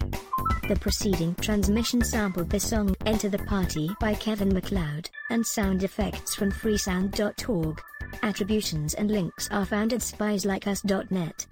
The 0.67 0.77
preceding 0.77 1.35
transmission 1.35 2.01
sampled 2.03 2.49
the 2.49 2.59
song 2.59 2.95
Enter 3.05 3.27
the 3.27 3.39
Party 3.39 3.89
by 3.99 4.13
Kevin 4.13 4.53
MacLeod, 4.53 5.09
and 5.29 5.45
sound 5.45 5.83
effects 5.83 6.35
from 6.35 6.51
freesound.org. 6.51 7.81
Attributions 8.21 8.93
and 8.93 9.11
links 9.11 9.49
are 9.51 9.65
found 9.65 9.91
at 9.91 9.99
spieslikeus.net. 9.99 11.47